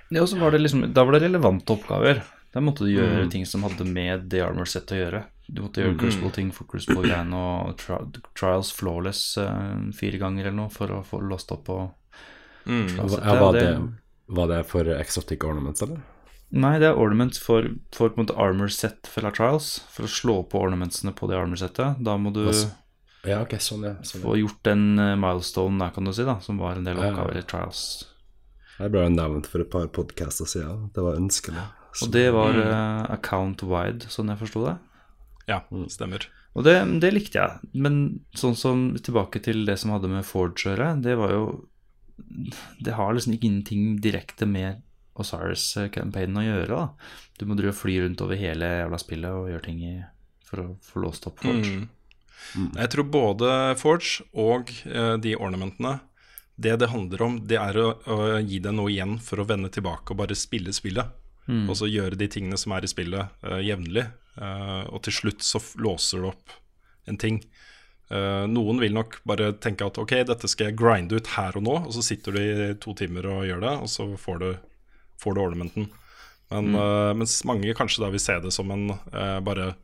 Ja, 0.09 0.23
og 0.23 0.29
så 0.33 0.39
var 0.41 0.57
det 0.57 0.63
liksom, 0.63 0.87
da 0.97 1.05
var 1.05 1.19
det 1.19 1.27
relevante 1.27 1.75
oppgaver. 1.77 2.23
Da 2.51 2.63
måtte 2.65 2.83
du 2.89 2.91
gjøre 2.95 3.29
ting 3.31 3.45
som 3.47 3.63
hadde 3.69 3.85
med 3.87 4.25
The 4.33 4.41
Armor 4.43 4.67
Set 4.67 4.91
å 4.91 4.97
gjøre. 4.99 5.21
Du 5.51 5.61
måtte 5.63 5.83
gjøre 5.85 5.99
Crucible-ting 6.01 6.49
for 6.55 6.67
Crucible-greiene 6.71 7.37
og 7.37 7.77
tri 7.79 7.99
Trials 8.39 8.73
Flawless 8.75 9.21
uh, 9.39 9.77
fire 9.95 10.19
ganger 10.23 10.49
eller 10.49 10.57
noe 10.65 10.73
for 10.75 10.91
å 10.97 11.03
få 11.07 11.21
låst 11.29 11.53
opp 11.55 11.69
og 11.77 11.89
Mm. 12.69 12.91
Ja, 12.93 13.35
var, 13.41 13.55
det- 13.57 13.61
det, 13.65 13.93
var 14.37 14.49
det 14.51 14.59
for 14.69 14.85
exotic 14.93 15.43
ornaments, 15.49 15.81
eller? 15.83 16.03
Nei, 16.51 16.75
det 16.83 16.89
er 16.91 16.99
ornaments 16.99 17.39
for, 17.39 17.69
for 17.95 18.11
på 18.11 18.19
en 18.19 18.25
måte 18.27 18.37
armor 18.43 18.73
set 18.75 19.07
fra 19.11 19.31
Trials. 19.35 19.85
For 19.95 20.09
å 20.09 20.11
slå 20.11 20.37
på 20.51 20.63
ornamentsene 20.65 21.13
på 21.15 21.29
det 21.31 21.39
armor 21.39 21.61
settet. 21.61 22.01
Da 22.03 22.17
må 22.19 22.33
du 22.35 22.43
Ja, 23.29 23.43
okay, 23.45 23.61
sånn, 23.63 23.85
ja. 23.87 23.95
Sånn, 24.07 24.25
få 24.25 24.35
gjort 24.41 24.67
en 24.73 24.99
eh, 24.99 25.15
milestone 25.21 25.79
der, 25.79 25.93
kan 25.95 26.09
du 26.09 26.13
si, 26.17 26.25
da, 26.27 26.39
som 26.43 26.59
var 26.59 26.81
en 26.81 26.89
del 26.89 26.99
Ja, 26.99 27.11
ja. 27.11 27.13
oppgaver 27.13 27.39
i 27.39 27.45
Trials. 27.47 27.85
Det 28.81 28.89
ble 28.91 29.05
jo 29.05 29.13
nevnt 29.13 29.47
for 29.51 29.61
et 29.63 29.71
par 29.71 29.87
podcaster 29.93 30.49
siden. 30.49 30.89
Det 30.97 31.05
var 31.05 31.21
ønskelig. 31.21 31.67
Og 32.01 32.13
det 32.15 32.27
var 32.33 32.57
eh, 32.57 33.03
account 33.13 33.63
wide, 33.67 34.09
sånn 34.11 34.33
jeg 34.33 34.41
forsto 34.41 34.65
det. 34.67 34.77
Ja, 35.51 35.61
stemmer. 35.93 36.25
Og 36.57 36.65
det, 36.67 36.77
det 37.03 37.13
likte 37.15 37.39
jeg. 37.43 37.73
Men 37.79 37.99
sånn 38.35 38.57
som 38.59 38.87
tilbake 38.99 39.43
til 39.45 39.63
det 39.69 39.77
som 39.79 39.93
hadde 39.95 40.11
med 40.11 40.27
Forge 40.27 40.65
å 40.67 40.73
gjøre, 40.73 40.95
det 41.05 41.15
var 41.21 41.35
jo 41.35 41.45
Det 42.83 42.93
har 42.99 43.15
liksom 43.15 43.33
ikke 43.37 43.49
ingenting 43.49 43.85
direkte 44.03 44.47
med 44.49 44.83
Osiris-campaignen 45.19 46.43
å 46.43 46.45
gjøre. 46.45 46.77
da 46.77 47.39
Du 47.39 47.47
må 47.49 47.57
drive 47.59 47.75
og 47.75 47.81
fly 47.81 48.01
rundt 48.05 48.23
over 48.25 48.39
hele 48.39 48.69
jævla 48.83 49.01
spillet 49.03 49.39
og 49.39 49.49
gjøre 49.51 49.67
ting 49.67 49.81
i, 49.87 49.95
for 50.47 50.63
å 50.63 50.69
få 50.85 51.03
låst 51.07 51.27
opp 51.31 51.43
Forge. 51.43 51.81
Mm. 52.55 52.71
Jeg 52.79 52.93
tror 52.95 53.11
både 53.13 53.51
Forge 53.81 54.25
og 54.33 54.71
uh, 54.89 55.17
de 55.21 55.35
ornamentene 55.37 55.99
Det 56.57 56.73
det 56.81 56.89
handler 56.89 57.23
om, 57.23 57.37
det 57.47 57.59
er 57.61 57.77
å, 57.81 57.89
å 58.05 58.39
gi 58.41 58.59
deg 58.61 58.75
noe 58.77 58.91
igjen 58.93 59.19
for 59.25 59.41
å 59.41 59.49
vende 59.49 59.69
tilbake 59.73 60.13
og 60.13 60.21
bare 60.21 60.37
spille 60.37 60.73
spillet. 60.77 61.09
Og 61.71 61.77
så 61.79 61.89
gjøre 61.89 62.19
de 62.21 62.29
tingene 62.31 62.59
som 62.61 62.75
er 62.77 62.85
i 62.85 62.91
spillet, 62.91 63.33
uh, 63.47 63.59
jevnlig. 63.65 64.07
Uh, 64.37 64.87
og 64.93 65.03
til 65.05 65.17
slutt 65.17 65.45
så 65.45 65.61
låser 65.83 66.23
du 66.23 66.31
opp 66.31 66.53
en 67.11 67.19
ting. 67.21 67.41
Uh, 68.11 68.47
noen 68.51 68.81
vil 68.83 68.95
nok 68.95 69.21
bare 69.29 69.53
tenke 69.63 69.87
at 69.87 69.99
ok, 70.01 70.17
dette 70.27 70.51
skal 70.51 70.71
jeg 70.71 70.79
grinde 70.81 71.19
ut 71.19 71.33
her 71.37 71.59
og 71.59 71.67
nå, 71.67 71.77
og 71.87 71.93
så 71.95 72.03
sitter 72.03 72.35
du 72.35 72.41
i 72.43 72.73
to 72.83 72.95
timer 72.99 73.29
og 73.31 73.47
gjør 73.47 73.63
det, 73.63 73.75
og 73.85 73.91
så 73.91 74.07
får 74.19 74.43
du, 74.43 74.49
får 75.21 75.37
du 75.37 75.43
ornamenten. 75.45 75.91
Men, 76.51 76.75
eh, 76.75 77.13
mens 77.15 77.37
mange 77.47 77.75
kanskje 77.79 78.03
da 78.03 78.11
vil 78.11 78.23
se 78.23 78.35
det 78.43 78.51
som 78.55 78.71
en 78.75 78.91
uh, 78.91 79.39
bare 79.47 79.75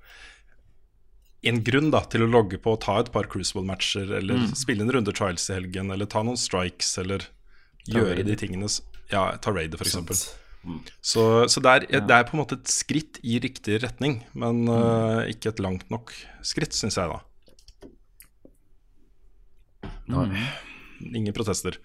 en 1.47 1.61
grunn 1.63 1.93
da 1.95 2.01
til 2.11 2.25
å 2.25 2.31
logge 2.31 2.59
på 2.59 2.75
og 2.75 2.81
ta 2.83 2.97
et 2.99 3.13
par 3.15 3.29
Crucible-matcher, 3.31 4.11
eller 4.19 4.49
spille 4.59 4.83
en 4.83 4.91
runde 4.97 5.15
Trials 5.15 5.47
i 5.51 5.55
helgen, 5.55 5.93
eller 5.95 6.09
ta 6.11 6.25
noen 6.27 6.41
strikes, 6.41 6.97
eller 6.99 7.29
gjøre 7.87 8.17
raid. 8.19 8.27
de 8.27 8.37
tingene 8.41 8.71
Ja, 9.13 9.29
ta 9.39 9.55
raidet, 9.55 9.79
f.eks. 9.79 10.27
Så, 10.99 11.47
så 11.47 11.63
det, 11.63 11.73
er, 11.77 12.01
det 12.03 12.17
er 12.17 12.27
på 12.27 12.35
en 12.35 12.43
måte 12.43 12.59
et 12.59 12.71
skritt 12.73 13.21
i 13.23 13.39
riktig 13.43 13.79
retning, 13.85 14.25
men 14.35 14.65
eh, 14.67 15.31
ikke 15.31 15.53
et 15.53 15.63
langt 15.63 15.87
nok 15.93 16.11
skritt, 16.43 16.75
syns 16.75 16.99
jeg, 16.99 17.07
da. 17.13 17.21
Ingen 21.05 21.35
protester. 21.37 21.79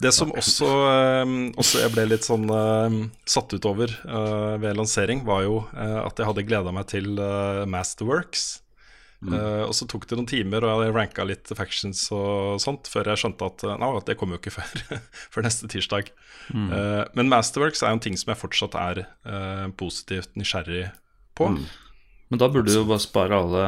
Det 0.00 0.12
som 0.14 0.32
også, 0.32 0.68
eh, 0.90 1.36
også 1.60 1.84
jeg 1.84 1.94
ble 1.94 2.08
litt 2.10 2.26
sånn 2.26 2.48
eh, 2.48 2.98
satt 3.28 3.54
ut 3.54 3.70
over 3.70 3.92
eh, 3.92 4.56
ved 4.62 4.76
lansering, 4.78 5.24
var 5.28 5.44
jo 5.46 5.62
at 5.74 6.18
jeg 6.18 6.28
hadde 6.28 6.46
gleda 6.48 6.74
meg 6.74 6.88
til 6.92 7.14
Masterworks. 7.70 8.64
Eh, 9.24 9.62
og 9.64 9.72
så 9.76 9.86
tok 9.88 10.04
det 10.08 10.18
noen 10.18 10.28
timer, 10.28 10.66
og 10.68 10.82
jeg 10.84 10.94
ranka 10.94 11.24
litt 11.26 11.52
factions 11.56 12.02
og 12.12 12.60
sånt, 12.62 12.90
før 12.92 13.12
jeg 13.12 13.22
skjønte 13.22 13.48
at 13.48 13.64
nei, 13.80 13.88
det 14.04 14.18
kommer 14.20 14.36
jo 14.36 14.42
ikke 14.42 14.56
før, 14.58 15.00
før 15.32 15.46
neste 15.46 15.70
tirsdag. 15.72 16.10
Eh, 16.52 17.04
men 17.16 17.32
Masterworks 17.32 17.82
er 17.82 17.94
jo 17.94 18.00
en 18.00 18.04
ting 18.04 18.18
som 18.20 18.34
jeg 18.34 18.42
fortsatt 18.42 18.76
er 18.80 19.04
positivt 19.80 20.36
nysgjerrig 20.38 20.88
på. 21.38 21.50
Men 22.32 22.40
da 22.40 22.48
burde 22.48 22.72
du 22.72 22.78
jo 22.78 22.86
bare 22.88 23.02
spare 23.04 23.36
alle 23.36 23.64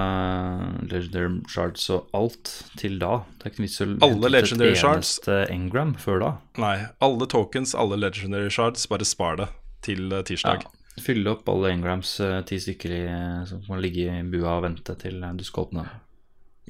legendary 0.88 1.42
shards 1.53 1.85
og 1.92 2.09
alt 2.16 2.51
til 2.81 2.97
da. 3.03 3.19
Det 3.37 3.47
er 3.51 3.53
ikke 3.53 3.64
vits 3.66 3.77
i 3.83 3.85
å 3.85 3.90
Alle 4.07 4.31
legendary 4.33 4.73
et 4.73 4.81
shards? 4.81 5.12
engram 5.53 5.92
før 6.01 6.23
da. 6.23 6.31
Nei, 6.62 6.77
alle 7.05 7.29
tokens, 7.31 7.75
alle 7.77 7.99
legendary 8.01 8.51
shards, 8.51 8.88
bare 8.90 9.07
spar 9.07 9.37
det 9.42 9.51
til 9.87 10.09
tirsdag. 10.27 10.64
Ja, 10.64 11.03
Fylle 11.05 11.35
opp 11.35 11.49
alle 11.53 11.75
engrams, 11.75 12.14
eh, 12.25 12.38
ti 12.49 12.57
stykker 12.57 12.92
i, 12.97 13.03
som 13.47 13.61
kan 13.66 13.83
ligge 13.85 14.09
i 14.09 14.23
bua 14.33 14.57
og 14.57 14.64
vente 14.64 14.95
til 14.97 15.21
eh, 15.21 15.35
du 15.37 15.45
skal 15.45 15.66
åpne. 15.66 15.85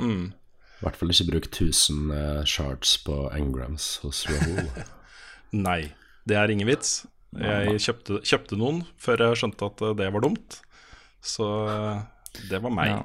Mm. 0.02 0.32
I 0.76 0.84
hvert 0.84 0.98
fall 0.98 1.12
ikke 1.14 1.28
bruk 1.30 1.46
1000 1.48 2.10
eh, 2.12 2.40
shards 2.44 2.96
på 3.06 3.20
engrams 3.38 3.86
hos 4.02 4.24
Rahul. 4.28 4.66
Nei, 5.66 5.92
det 6.26 6.36
er 6.36 6.50
ingen 6.52 6.68
vits. 6.68 7.04
Jeg 7.36 7.78
kjøpte, 7.84 8.18
kjøpte 8.26 8.58
noen 8.58 8.82
før 9.00 9.22
jeg 9.28 9.40
skjønte 9.40 9.70
at 9.70 9.86
eh, 9.86 9.94
det 10.02 10.10
var 10.12 10.26
dumt. 10.26 10.58
Så 11.24 11.46
eh, 11.68 12.00
det 12.50 12.60
var 12.62 12.74
meg. 12.74 12.92
Ja. 12.92 13.02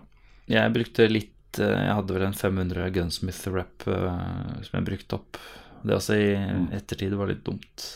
Jeg 0.51 0.73
brukte 0.75 1.07
litt 1.07 1.59
eh, 1.61 1.77
Jeg 1.87 1.95
hadde 1.97 2.15
vel 2.15 2.25
en 2.27 2.37
500 2.37 2.89
Gunsmith-rap 2.95 3.87
eh, 3.87 4.61
som 4.67 4.77
jeg 4.79 4.87
brukte 4.89 5.17
opp. 5.19 5.39
Det 5.81 5.95
også 5.97 6.17
i 6.19 6.29
ettertid 6.77 7.15
var 7.17 7.31
litt 7.31 7.43
dumt. 7.47 7.87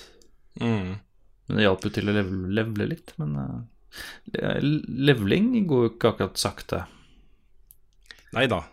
Mm. 0.61 0.95
Men 1.45 1.59
det 1.59 1.65
hjalp 1.67 1.85
jo 1.85 1.93
til 1.93 2.09
å 2.09 2.15
level, 2.15 2.39
levele 2.57 2.87
litt. 2.95 3.13
Men 3.21 3.35
uh, 3.37 3.59
leveling 4.65 5.51
går 5.69 5.83
jo 5.83 5.91
ikke 5.91 6.09
akkurat 6.15 6.41
sakte. 6.41 6.79
Nei 8.33 8.47
da. 8.49 8.63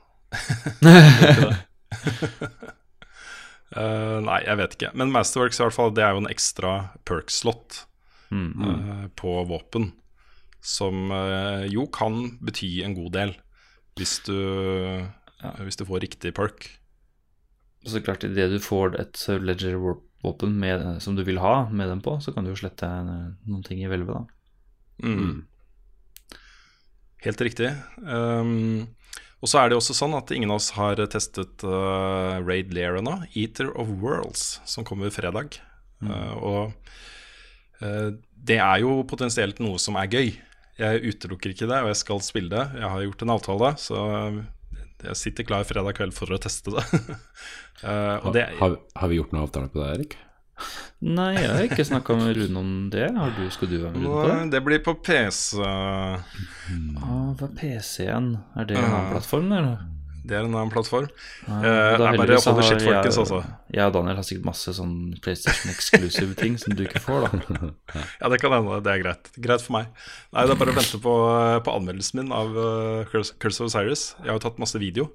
uh, 3.76 4.18
nei, 4.30 4.38
jeg 4.46 4.58
vet 4.62 4.78
ikke. 4.78 4.92
Men 4.96 5.12
Masterworks 5.12 5.60
i 5.60 5.66
hvert 5.66 5.76
fall, 5.76 5.92
det 5.92 6.06
er 6.06 6.16
jo 6.16 6.22
en 6.24 6.32
ekstra 6.32 6.72
perk-slott 7.08 7.82
Mm. 8.32 8.52
eh, 8.64 9.08
på 9.14 9.44
våpen. 9.44 9.92
Som 10.62 11.10
eh, 11.10 11.66
jo 11.72 11.88
kan 11.90 12.38
bety 12.44 12.76
en 12.86 12.94
god 12.94 13.12
del, 13.16 13.34
hvis 13.98 14.20
du, 14.24 14.36
hvis 15.60 15.76
du 15.76 15.84
får 15.88 16.04
riktig 16.06 16.32
perk. 16.38 16.68
Så 17.82 18.00
klart, 18.00 18.24
idet 18.24 18.52
du 18.52 18.60
får 18.62 18.94
et 19.00 19.26
ledger 19.42 19.76
våpen 20.22 20.54
med, 20.58 21.02
som 21.02 21.16
du 21.16 21.24
vil 21.26 21.40
ha 21.42 21.68
med 21.70 21.90
dem 21.90 22.02
på, 22.02 22.14
så 22.22 22.32
kan 22.32 22.46
du 22.46 22.52
jo 22.52 22.60
slette 22.60 22.86
eh, 22.86 23.30
noen 23.48 23.64
ting 23.66 23.82
i 23.82 23.88
hvelvet, 23.90 24.14
da. 24.14 24.24
Mm. 25.02 25.42
Helt 27.22 27.42
riktig. 27.42 27.72
Um, 28.02 28.86
og 29.42 29.50
så 29.50 29.58
er 29.58 29.70
det 29.70 29.78
også 29.78 29.96
sånn 29.98 30.14
at 30.14 30.30
ingen 30.34 30.52
av 30.54 30.60
oss 30.60 30.72
har 30.76 31.00
testet 31.10 31.64
uh, 31.66 32.38
Raid 32.42 32.70
Lair 32.74 32.98
ennå. 33.00 33.16
Eater 33.34 33.72
of 33.78 33.90
Worlds, 34.02 34.60
som 34.66 34.86
kommer 34.86 35.10
fredag. 35.14 35.58
Uh, 36.02 36.34
og 36.38 36.62
uh, 37.82 38.14
det 38.34 38.58
er 38.62 38.82
jo 38.82 39.00
potensielt 39.10 39.62
noe 39.62 39.78
som 39.82 39.98
er 39.98 40.10
gøy. 40.10 40.34
Jeg 40.80 41.04
utelukker 41.04 41.52
ikke 41.52 41.68
det, 41.68 41.78
og 41.84 41.90
jeg 41.92 42.00
skal 42.00 42.20
spille 42.24 42.52
det. 42.52 42.64
Jeg 42.80 42.88
har 42.94 43.04
gjort 43.04 43.24
en 43.24 43.32
avtale, 43.34 43.70
så 43.80 44.02
jeg 45.02 45.18
sitter 45.18 45.46
klar 45.46 45.64
fredag 45.68 45.96
kveld 45.98 46.14
for 46.16 46.32
å 46.32 46.40
teste 46.40 46.72
det. 46.74 46.84
Uh, 47.82 48.18
og 48.24 48.32
det 48.36 48.46
har, 48.60 48.78
har 48.96 49.10
vi 49.10 49.18
gjort 49.18 49.34
noen 49.34 49.44
avtale 49.46 49.72
på 49.72 49.82
det, 49.82 49.88
Erik? 49.96 50.18
Nei, 51.02 51.32
jeg 51.34 51.50
har 51.50 51.64
ikke 51.66 51.84
snakka 51.88 52.14
med 52.14 52.36
Rune 52.38 52.60
om 52.60 52.74
det. 52.92 53.08
Har 53.16 53.32
du, 53.34 53.42
skal 53.50 53.70
du 53.70 53.78
være 53.80 53.96
med 53.96 54.04
Rune 54.06 54.12
på 54.14 54.28
det? 54.28 54.36
Det 54.54 54.60
blir 54.68 54.82
på 54.86 54.94
PC. 55.02 55.58
Ah, 55.66 56.20
det 57.38 57.48
er 57.48 57.56
PC 57.58 58.06
igjen? 58.06 58.36
Er 58.54 58.68
det 58.68 58.78
en 58.78 58.86
annen 58.86 59.10
plattform, 59.16 59.50
eller? 59.58 59.82
Det 60.22 60.36
er 60.36 60.44
en 60.46 60.52
annen 60.54 60.70
plattform. 60.70 61.08
Ja, 61.48 61.56
Eh, 61.58 61.96
det 61.98 62.06
er 62.06 62.18
bare 62.20 62.36
å 62.38 62.42
holde 62.44 62.66
har 62.66 62.82
folkens, 62.84 63.18
altså. 63.18 63.40
Jeg 63.74 63.88
og 63.88 63.94
Daniel 63.96 64.18
har 64.20 64.26
sikkert 64.26 64.46
masse 64.46 64.74
sånn 64.76 64.94
PlayStation 65.24 65.72
exclusive 65.72 66.36
ting 66.38 66.54
som 66.62 66.76
du 66.78 66.84
ikke 66.86 67.02
får, 67.02 67.26
da. 67.26 67.70
Ja, 68.20 68.30
det 68.30 68.38
kan 68.42 68.54
hende. 68.54 68.78
Det 68.86 68.92
er 68.94 69.02
greit. 69.02 69.32
Greit 69.42 69.64
for 69.64 69.78
meg. 69.80 69.90
Nei, 70.30 70.46
det 70.46 70.54
er 70.54 70.60
bare 70.62 70.74
å 70.74 70.78
vente 70.78 71.02
på, 71.02 71.14
på 71.66 71.76
anmeldelsen 71.80 72.22
min 72.22 72.32
av 72.36 72.54
uh, 72.54 73.04
Curse 73.10 73.62
of 73.62 73.68
Osiris. 73.70 74.06
Jeg 74.22 74.30
har 74.30 74.38
jo 74.38 74.44
tatt 74.46 74.62
masse 74.62 74.78
video. 74.82 75.10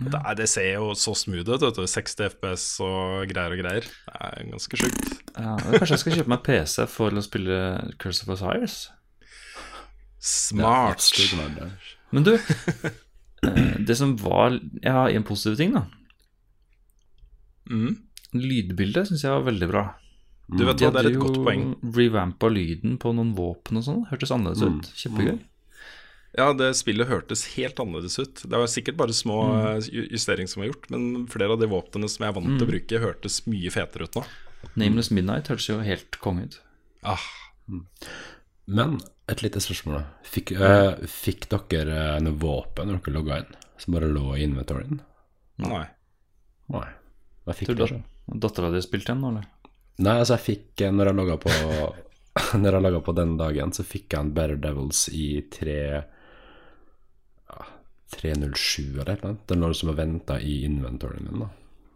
Og 0.00 0.08
Det, 0.08 0.20
er, 0.20 0.36
det 0.38 0.46
ser 0.48 0.68
jo 0.78 0.92
så 0.96 1.12
smooth 1.18 1.44
ut. 1.44 1.60
vet 1.60 1.76
du 1.76 1.86
60 1.86 2.30
FPS 2.32 2.64
og 2.86 3.26
greier 3.30 3.52
og 3.54 3.60
greier. 3.60 3.86
Det 3.86 4.14
er 4.16 4.48
ganske 4.50 4.80
sjukt. 4.80 5.10
Ja, 5.34 5.56
kanskje 5.76 5.92
jeg 5.94 6.02
skal 6.04 6.16
kjøpe 6.18 6.32
meg 6.32 6.42
PC 6.46 6.86
for 6.90 7.14
å 7.14 7.24
spille 7.26 7.58
Curse 8.00 8.24
of 8.24 8.34
Osiris? 8.38 8.78
Smart. 10.20 11.04
Men 12.10 12.26
du, 12.26 12.34
eh, 12.34 12.90
det 13.42 13.96
som 13.96 14.16
var 14.20 14.58
Jeg 14.82 14.92
har 14.92 15.08
en 15.10 15.24
positiv 15.26 15.56
ting, 15.56 15.72
da. 15.76 15.86
Mm. 17.70 17.96
Lydbildet 18.36 19.08
syns 19.08 19.24
jeg 19.24 19.32
var 19.32 19.46
veldig 19.48 19.68
bra. 19.70 19.84
Du 20.50 20.64
vet 20.66 20.82
hva, 20.82 20.90
det 20.90 21.04
er 21.04 21.08
et 21.12 21.20
godt 21.22 21.38
poeng. 21.44 21.76
revampa 21.94 22.48
lyden 22.50 22.96
på 22.98 23.12
noen 23.14 23.30
våpen 23.36 23.78
og 23.78 23.86
sånn. 23.86 24.00
Hørtes 24.10 24.32
annerledes 24.34 24.64
Mm. 24.66 24.78
ut. 24.80 24.90
Kjempegøy. 24.98 25.38
Ja, 26.38 26.52
det 26.54 26.76
spillet 26.78 27.08
hørtes 27.10 27.44
helt 27.56 27.78
annerledes 27.82 28.18
ut. 28.18 28.42
Det 28.42 28.58
var 28.58 28.66
sikkert 28.70 28.96
bare 28.96 29.14
små 29.14 29.38
mm. 29.50 30.10
justeringer 30.14 30.48
som 30.48 30.62
var 30.62 30.70
gjort, 30.70 30.90
men 30.90 31.26
flere 31.30 31.52
av 31.54 31.60
de 31.62 31.66
våpnene 31.70 32.08
som 32.10 32.24
jeg 32.24 32.30
er 32.30 32.36
vant 32.40 32.58
til 32.58 32.66
å 32.66 32.70
bruke, 32.70 33.00
hørtes 33.02 33.40
mye 33.50 33.70
fetere 33.70 34.06
ut 34.06 34.14
nå. 34.18 34.24
Nameless 34.76 35.10
Midnight 35.10 35.48
hørtes 35.50 35.68
jo 35.70 35.80
helt 35.80 36.18
konge 36.22 36.44
ut. 36.46 36.60
Ah, 37.02 37.22
Men 38.66 38.98
et 39.30 39.42
lite 39.42 39.60
spørsmål. 39.62 40.02
Fikk, 40.26 40.52
øh, 40.58 41.06
fikk 41.06 41.48
dere 41.50 41.96
eh, 42.16 42.20
noe 42.24 42.36
våpen 42.38 42.90
når 42.90 43.00
dere 43.04 43.14
logga 43.14 43.38
inn, 43.42 43.56
som 43.78 43.96
bare 43.96 44.10
lå 44.10 44.34
i 44.36 44.44
inventoryen? 44.46 45.00
nei. 45.60 45.86
Nei. 46.70 46.86
Jeg 47.48 47.56
fikk 47.58 47.72
ikke. 47.74 48.02
dattera 48.42 48.70
di 48.70 48.80
spilte 48.84 49.10
igjen, 49.10 49.24
eller? 49.26 49.48
Nei, 50.00 50.16
altså 50.20 50.36
jeg 50.36 50.44
fikk 50.44 50.84
eh, 50.86 50.92
Når 50.94 51.10
jeg 51.10 51.18
logga 51.18 51.36
på 51.42 51.50
Når 52.62 52.78
jeg 52.78 53.02
på 53.04 53.14
den 53.18 53.36
dagen, 53.40 53.72
så 53.74 53.84
fikk 53.84 54.14
jeg 54.14 54.20
en 54.22 54.34
Better 54.36 54.60
Devils 54.60 55.08
i 55.12 55.42
3 55.50 55.78
ja, 57.50 57.64
307 58.14 59.00
eller 59.02 59.18
noe. 59.24 59.38
Det 59.42 59.56
er 59.56 59.60
noe 59.60 59.74
som 59.76 59.90
har 59.90 59.98
venta 59.98 60.38
i 60.38 60.60
inventoryen 60.68 61.26
min, 61.26 61.42
da. 61.42 61.50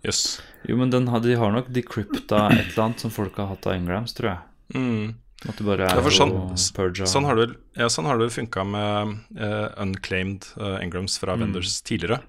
Jøss. 0.05 0.25
Jo, 0.69 0.77
men 0.77 0.91
den, 0.93 1.07
de 1.07 1.37
har 1.41 1.55
nok 1.55 1.71
decrypta 1.73 2.49
et 2.51 2.67
eller 2.67 2.83
annet 2.89 3.05
som 3.07 3.15
folk 3.15 3.39
har 3.41 3.49
hatt 3.55 3.67
av 3.71 3.79
Ingrams, 3.79 4.13
tror 4.17 4.33
jeg. 4.35 4.41
Mm. 4.75 5.15
At 5.45 5.59
det 5.61 5.67
bare 5.67 5.89
Ja, 5.91 5.99
er 5.99 6.05
for 6.07 6.15
sånn, 6.15 6.33
purge 6.77 7.09
sånn 7.11 7.27
har 7.29 7.37
det 7.37 7.47
vel 7.47 7.57
ja, 7.77 7.89
sånn 7.93 8.07
har 8.09 8.21
det 8.21 8.31
funka 8.33 8.65
med 8.65 9.17
uh, 9.37 9.69
unclaimed 9.83 10.47
uh, 10.57 10.79
engrams 10.81 11.19
fra 11.21 11.37
vendors 11.37 11.77
tidligere. 11.85 12.23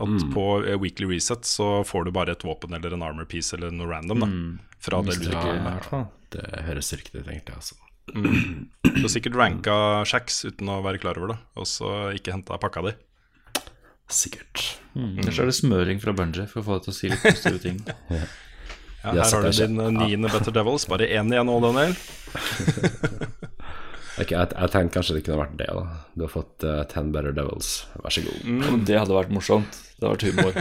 At 0.00 0.24
på 0.32 0.44
uh, 0.62 0.76
weekly 0.80 1.08
reset 1.10 1.44
så 1.48 1.82
får 1.84 2.06
du 2.06 2.12
bare 2.14 2.36
et 2.36 2.44
våpen 2.46 2.72
eller 2.76 2.94
en 2.94 3.02
armor 3.04 3.26
piece 3.28 3.56
eller 3.56 3.74
noe 3.74 3.90
random 3.90 4.22
da, 4.22 4.30
fra 4.80 5.02
det 5.02 5.16
Mister 5.18 5.34
lootet. 5.34 5.60
ikke, 5.82 6.00
i. 6.00 6.04
Det 6.30 6.64
høres 6.68 6.92
riktig 6.94 7.18
ut, 7.18 7.26
egentlig. 7.26 7.56
Altså. 7.58 7.74
Du 8.14 9.02
har 9.02 9.12
sikkert 9.12 9.38
ranka 9.42 9.76
shacks 10.06 10.44
uten 10.46 10.70
å 10.70 10.78
være 10.86 11.02
klar 11.02 11.18
over 11.18 11.34
det, 11.34 11.40
og 11.58 11.66
så 11.68 12.12
ikke 12.14 12.36
henta 12.36 12.58
pakka 12.62 12.86
di. 12.86 12.94
Sikkert. 14.10 14.62
Mm. 14.94 15.18
Kanskje 15.22 15.42
er 15.44 15.50
det 15.50 15.56
smøring 15.58 16.00
fra 16.02 16.14
Bungee 16.14 16.46
for 16.50 16.62
å 16.62 16.66
få 16.66 16.78
deg 16.78 16.86
til 16.86 16.94
å 16.94 16.96
si 16.96 17.10
litt 17.12 17.26
positive 17.26 17.60
ting. 17.66 17.82
Ja, 18.14 18.22
Jeg 19.00 19.16
her 19.16 19.32
har 19.32 19.46
du 19.46 19.50
din 19.56 19.80
eh, 19.80 19.92
niende 19.96 20.28
Better 20.32 20.52
Devils. 20.52 20.84
Bare 20.90 21.08
én 21.08 21.32
igjen 21.32 21.48
nå, 21.48 21.60
Daniel. 21.64 21.96
Ok, 24.20 24.34
jeg, 24.34 24.50
jeg 24.52 24.68
tenkte 24.72 24.98
kanskje 24.98 25.14
det 25.16 25.22
kunne 25.24 25.40
vært 25.40 25.56
det. 25.56 25.68
da 25.72 25.84
Du 26.18 26.26
har 26.26 26.32
fått 26.32 26.64
uh, 26.66 26.82
Ten 26.90 27.08
Better 27.14 27.32
Devils. 27.32 27.70
Vær 28.02 28.12
så 28.12 28.24
god. 28.26 28.42
Mm. 28.44 28.82
Det 28.88 28.98
hadde 28.98 29.16
vært 29.16 29.32
morsomt. 29.32 29.78
Det 29.96 30.04
hadde 30.04 30.12
vært 30.12 30.26
humor. 30.28 30.52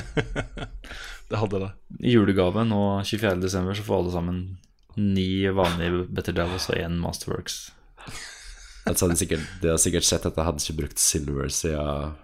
Det 1.29 1.37
hadde 1.37 1.59
det. 1.61 1.67
I 2.01 2.15
julegave 2.15 2.63
nå 2.65 2.79
24.12. 3.05 3.51
så 3.77 3.83
får 3.85 3.97
alle 3.99 4.13
sammen 4.15 4.37
ni 4.97 5.45
vanlige 5.53 6.07
Better 6.09 6.33
Devils 6.33 6.65
og 6.71 6.79
én 6.79 6.95
Masterworks. 7.03 7.59
Altså, 8.89 9.05
de, 9.11 9.17
sikkert, 9.19 9.43
de 9.61 9.69
har 9.69 9.77
sikkert 9.77 10.07
sett 10.07 10.25
at 10.25 10.39
jeg 10.39 10.47
hadde 10.47 10.63
ikke 10.63 10.79
brukt 10.79 11.03
silver 11.03 11.51
siden 11.53 12.15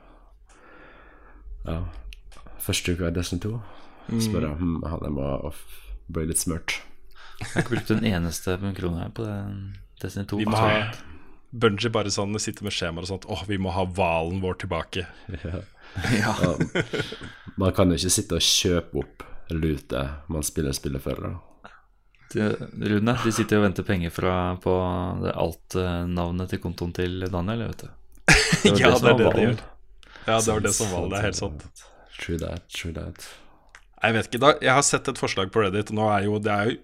ja, 1.68 1.78
første 2.66 2.96
uka 2.96 3.12
i 3.12 3.14
Destiny 3.14 3.44
2. 3.46 3.54
Så 4.16 4.34
bare 4.34 4.56
hm, 4.58 4.80
jeg, 4.82 5.04
det 5.04 5.14
må 5.14 5.30
bli 6.08 6.28
litt 6.30 6.42
smurt. 6.42 6.80
Jeg 7.40 7.50
har 7.52 7.66
ikke 7.66 7.76
brukt 7.76 7.92
en 7.92 8.06
eneste 8.08 8.56
krone 8.78 9.02
her 9.02 9.12
på 9.16 9.26
det 9.26 9.40
Destiny 10.02 10.26
2. 10.32 10.40
Vi 10.40 10.48
må 10.50 10.60
ha 10.60 10.72
Bungie 11.56 11.92
bare 11.94 12.12
sånn 12.12 12.36
sitter 12.42 12.68
med 12.68 12.76
skjemaer 12.76 13.06
og 13.06 13.12
sånt. 13.14 13.28
Åh, 13.32 13.46
vi 13.48 13.58
må 13.62 13.72
ha 13.76 13.86
hvalen 13.88 14.42
vår 14.44 14.60
tilbake. 14.66 15.06
Ja 16.20 16.34
Man 17.56 17.72
kan 17.76 17.92
jo 17.92 17.96
ikke 17.96 18.12
sitte 18.12 18.40
og 18.40 18.44
kjøpe 18.44 19.00
opp 19.00 19.24
lute 19.54 20.02
man 20.28 20.44
spiller 20.44 20.76
spillet 20.76 21.04
før. 21.04 21.38
De, 22.34 22.50
Rune, 22.90 23.14
de 23.24 23.32
sitter 23.32 23.62
og 23.62 23.68
venter 23.68 23.86
penger 23.88 24.12
fra, 24.12 24.34
på 24.60 24.74
det 25.22 25.32
alt-navnet 25.40 26.52
til 26.52 26.60
kontoen 26.64 26.92
til 26.98 27.28
Daniel, 27.32 27.68
vet 27.70 27.86
du. 27.86 27.94
Det 28.66 28.74
ja, 28.82 28.92
det 28.92 29.02
det 29.06 29.14
er 29.14 29.22
det 29.22 29.32
de 29.38 29.46
gjør. 29.46 29.64
Ja, 30.26 30.40
det 30.42 30.52
var 30.52 30.66
det 30.66 30.74
som 30.76 30.92
var 30.92 31.08
det. 31.08 31.20
er 31.20 31.28
helt 31.30 31.40
sant. 31.40 31.66
True 32.18 32.40
that, 32.42 32.68
true 32.74 32.92
that. 32.98 33.30
Jeg 34.04 34.16
vet 34.18 34.30
ikke, 34.30 34.44
da, 34.44 34.54
jeg 34.64 34.76
har 34.76 34.86
sett 34.86 35.08
et 35.10 35.20
forslag 35.20 35.52
på 35.54 35.64
Reddit. 35.64 35.92
og 35.94 36.00
Nå 36.00 36.10
er 36.12 36.28
jo, 36.28 36.40
det 36.44 36.52
er 36.52 36.70
jo 36.70 36.76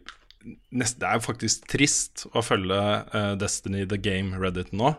nest, 0.72 1.00
Det 1.02 1.08
er 1.08 1.20
jo 1.20 1.26
faktisk 1.26 1.68
trist 1.70 2.26
å 2.34 2.44
følge 2.46 2.80
uh, 3.14 3.34
Destiny 3.40 3.86
the 3.90 4.00
Game 4.02 4.40
Reddit 4.42 4.72
nå. 4.74 4.96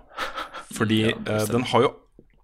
Fordi 0.73 1.03
eh, 1.13 1.47
den 1.51 1.67
har 1.69 1.83
jo 1.85 1.91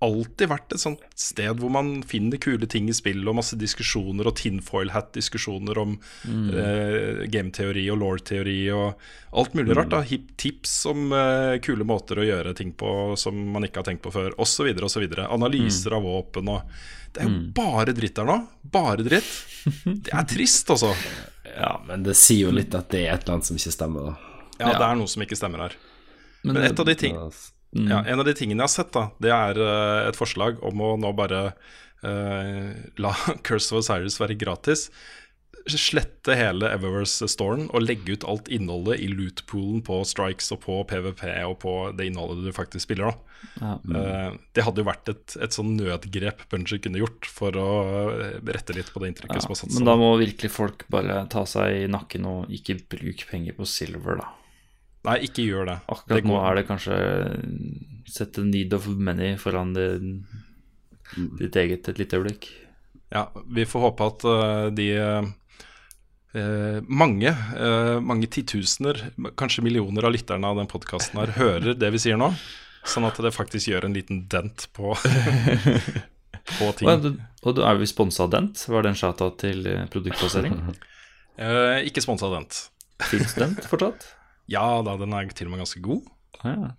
alltid 0.05 0.51
vært 0.53 0.75
et 0.77 0.83
sånt 0.83 1.01
sted 1.19 1.59
hvor 1.59 1.73
man 1.75 1.89
finner 2.07 2.39
kule 2.39 2.69
ting 2.71 2.87
i 2.91 2.95
spill, 2.95 3.25
og 3.27 3.35
masse 3.41 3.57
diskusjoner 3.59 4.29
og 4.31 4.37
tinfoil 4.39 4.93
hat-diskusjoner 4.95 5.81
om 5.83 5.97
eh, 6.29 7.25
gameteori 7.33 7.83
og 7.91 7.99
law-teori 8.03 8.59
og 8.77 9.03
alt 9.43 9.57
mulig 9.59 9.75
rart. 9.77 9.91
da 9.91 10.03
Hip 10.07 10.31
Tips 10.39 10.77
om 10.93 11.11
eh, 11.17 11.57
kule 11.65 11.87
måter 11.89 12.23
å 12.23 12.29
gjøre 12.29 12.55
ting 12.59 12.71
på 12.79 12.93
som 13.19 13.41
man 13.57 13.67
ikke 13.67 13.83
har 13.83 13.89
tenkt 13.91 14.05
på 14.07 14.15
før, 14.15 14.37
osv. 14.39 14.71
osv. 14.87 15.09
Analyser 15.27 15.99
av 15.99 16.07
våpen 16.07 16.53
og 16.55 16.79
Det 17.15 17.25
er 17.25 17.31
jo 17.33 17.43
bare 17.57 17.97
dritt 17.97 18.15
der 18.21 18.29
nå. 18.29 18.39
Bare 18.63 19.03
dritt. 19.03 19.29
Det 19.85 20.15
er 20.15 20.29
trist, 20.31 20.71
altså. 20.71 20.95
Ja, 21.59 21.73
men 21.89 22.05
det 22.05 22.13
sier 22.15 22.45
jo 22.45 22.51
litt 22.55 22.75
at 22.77 22.91
det 22.93 23.01
er 23.07 23.15
et 23.17 23.25
eller 23.25 23.39
annet 23.39 23.47
som 23.49 23.57
ikke 23.59 23.73
stemmer. 23.75 24.11
da. 24.13 24.35
Ja, 24.61 24.75
det 24.79 24.85
er 24.85 24.99
noe 25.01 25.11
som 25.11 25.23
ikke 25.25 25.39
stemmer 25.39 25.65
her. 25.65 25.73
Men 26.47 26.61
et 26.63 26.79
av 26.79 26.87
de 26.87 26.95
ting 26.95 27.17
Mm. 27.77 27.91
Ja, 27.91 28.01
en 28.07 28.23
av 28.23 28.25
de 28.29 28.35
tingene 28.37 28.63
jeg 28.63 28.71
har 28.71 28.75
sett, 28.75 28.95
da 28.97 29.09
det 29.21 29.33
er 29.35 29.61
uh, 29.61 30.09
et 30.09 30.17
forslag 30.19 30.61
om 30.65 30.81
å 30.81 30.95
nå 31.01 31.13
bare 31.17 31.51
uh, 32.05 32.69
la 33.01 33.15
Curse 33.47 33.75
of 33.75 33.83
Osiris 33.83 34.21
være 34.21 34.39
gratis. 34.41 34.89
Slette 35.69 36.33
hele 36.33 36.71
Eververse-storen 36.73 37.67
og 37.77 37.83
legge 37.85 38.15
ut 38.17 38.25
alt 38.25 38.47
innholdet 38.49 39.03
i 39.05 39.09
lootpoolen 39.13 39.83
på 39.85 39.99
Strikes 40.09 40.49
og 40.55 40.63
på 40.63 40.79
PVP 40.89 41.27
og 41.45 41.59
på 41.61 41.75
det 41.99 42.07
innholdet 42.09 42.47
du 42.47 42.55
faktisk 42.57 42.87
spiller. 42.87 43.11
da 43.13 43.37
Ja. 43.61 43.75
Eh, 43.77 44.31
Det 44.57 44.65
hadde 44.65 44.81
jo 44.81 44.89
vært 44.89 45.13
et, 45.13 45.37
et 45.37 45.53
sånn 45.53 45.77
nødgrep 45.77 46.47
Bunji 46.49 46.81
kunne 46.81 47.03
gjort 47.03 47.29
for 47.29 47.53
å 47.53 47.69
rette 48.49 48.79
litt 48.79 48.89
på 48.95 49.03
det 49.03 49.13
inntrykket 49.13 49.45
som 49.45 49.53
har 49.53 49.61
satt 49.61 49.77
Men 49.77 49.91
da 49.91 49.99
må 50.01 50.09
virkelig 50.17 50.51
folk 50.55 50.87
bare 50.89 51.21
ta 51.29 51.45
seg 51.45 51.85
i 51.85 51.93
nakken 51.93 52.25
og 52.33 52.49
ikke 52.49 52.81
bruke 52.89 53.29
penger 53.29 53.59
på 53.61 53.69
silver, 53.69 54.23
da. 54.25 54.33
Nei, 55.09 55.19
ikke 55.25 55.47
gjør 55.47 55.69
det. 55.71 55.79
Akkurat 55.89 56.21
det 56.21 56.29
nå 56.29 56.39
er 56.45 56.59
det 56.59 56.69
kanskje 56.69 56.97
sette 58.09 58.45
need 58.45 58.75
of 58.77 58.89
many 58.89 59.35
foran 59.41 59.75
det, 59.77 59.89
ditt 61.41 61.57
eget 61.57 61.89
et 61.89 62.01
lite 62.01 62.19
øyeblikk. 62.19 62.49
Ja, 63.13 63.29
vi 63.49 63.65
får 63.69 63.87
håpe 63.87 64.09
at 64.13 64.25
eh, 64.29 64.65
de 64.77 64.89
eh, 64.99 66.81
mange, 66.85 67.33
eh, 67.33 67.97
mange 68.05 68.29
titusener, 68.33 69.01
kanskje 69.41 69.65
millioner 69.65 70.05
av 70.05 70.13
lytterne 70.13 70.51
av 70.51 70.61
den 70.61 70.69
podkasten 70.69 71.21
her 71.23 71.33
hører 71.39 71.73
det 71.79 71.93
vi 71.95 72.03
sier 72.03 72.21
nå, 72.21 72.29
sånn 72.89 73.09
at 73.09 73.21
det 73.25 73.33
faktisk 73.37 73.73
gjør 73.73 73.89
en 73.89 73.97
liten 73.97 74.27
dent 74.29 74.69
på, 74.77 74.93
på 76.59 76.71
ting. 76.77 76.93
Og, 76.93 77.09
og 77.49 77.57
du 77.57 77.65
er 77.65 77.81
vi 77.81 77.89
sponsa 77.89 78.27
av 78.27 78.35
Dent? 78.37 78.67
Var 78.69 78.85
det 78.85 78.93
en 78.93 79.01
shout-out 79.01 79.41
til 79.45 79.67
eh, 79.69 79.89
produktplassering? 79.93 80.61
Eh, 81.39 81.85
ikke 81.87 82.03
sponsa 82.03 82.27
av 82.27 82.33
Dent. 82.35 82.57
Fins 83.07 83.37
Dent 83.39 83.61
fortsatt? 83.71 84.09
Ja 84.51 84.67
da, 84.85 84.97
den 85.01 85.15
er 85.17 85.33
til 85.37 85.49
og 85.49 85.55
med 85.55 85.65
ganske 85.65 85.83
god. 85.85 86.07
Ja. 86.43 86.71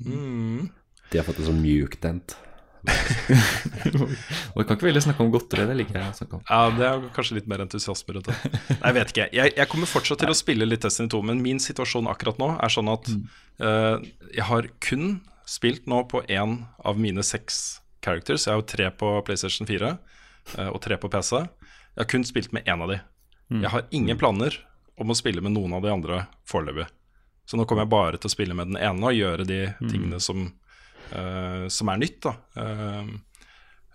Mm. 0.00 0.70
De 1.12 1.20
har 1.20 1.26
fått 1.26 1.42
en 1.42 1.50
sånn 1.50 1.62
mjukdent. 1.62 2.34
Og 2.82 4.56
vi 4.58 4.64
kan 4.66 4.74
ikke 4.74 4.88
veldig 4.88 5.02
snakke 5.04 5.22
om 5.22 5.30
godteri, 5.30 5.66
det 5.68 5.76
liker 5.78 5.98
jeg 6.00 6.14
å 6.14 6.16
snakke 6.18 6.38
om. 6.38 6.44
Ja, 6.48 6.62
det 6.74 6.86
er 6.88 7.04
kanskje 7.14 7.36
litt 7.38 7.50
mer 7.50 7.62
entusiasme 7.62 8.16
rundt 8.16 8.30
det. 8.30 8.36
Nei, 8.72 8.80
jeg 8.80 8.96
vet 8.96 9.12
ikke. 9.12 9.26
Jeg, 9.38 9.52
jeg 9.60 9.70
kommer 9.70 9.90
fortsatt 9.90 10.22
til 10.24 10.32
å 10.32 10.38
spille 10.38 10.66
litt 10.66 10.82
Destiny 10.82 11.12
2, 11.12 11.20
men 11.30 11.44
min 11.44 11.62
situasjon 11.62 12.10
akkurat 12.10 12.40
nå 12.42 12.48
er 12.58 12.74
sånn 12.74 12.90
at 12.90 13.12
eh, 13.12 14.08
jeg 14.34 14.48
har 14.48 14.70
kun 14.82 15.14
spilt 15.48 15.86
nå 15.90 16.02
på 16.10 16.24
én 16.32 16.58
av 16.82 16.98
mine 16.98 17.22
seks 17.26 17.82
characters. 18.02 18.48
Jeg 18.48 18.54
har 18.54 18.62
jo 18.62 18.68
tre 18.72 18.90
på 18.98 19.14
PlayStation 19.26 19.68
4 19.68 19.92
uh, 19.92 20.68
og 20.72 20.80
tre 20.82 20.98
på 20.98 21.10
PC. 21.12 21.38
Jeg 21.38 22.00
har 22.00 22.10
kun 22.10 22.26
spilt 22.26 22.54
med 22.56 22.66
én 22.66 22.82
av 22.82 22.90
de. 22.90 22.98
Jeg 23.52 23.68
har 23.68 23.84
ingen 23.92 24.16
planer 24.16 24.54
om 24.96 25.12
å 25.12 25.16
spille 25.18 25.42
med 25.44 25.52
noen 25.52 25.74
av 25.76 25.84
de 25.84 25.90
andre 25.92 26.22
foreløpig. 26.48 26.86
Så 27.48 27.58
nå 27.58 27.66
kommer 27.66 27.84
jeg 27.84 27.92
bare 27.92 28.20
til 28.20 28.30
å 28.30 28.34
spille 28.36 28.56
med 28.56 28.72
den 28.72 28.80
ene 28.80 29.10
og 29.10 29.18
gjøre 29.18 29.46
de 29.48 29.60
tingene 29.90 30.20
som, 30.22 30.46
uh, 31.12 31.66
som 31.72 31.90
er 31.92 32.02
nytt. 32.02 32.22
da 32.24 32.36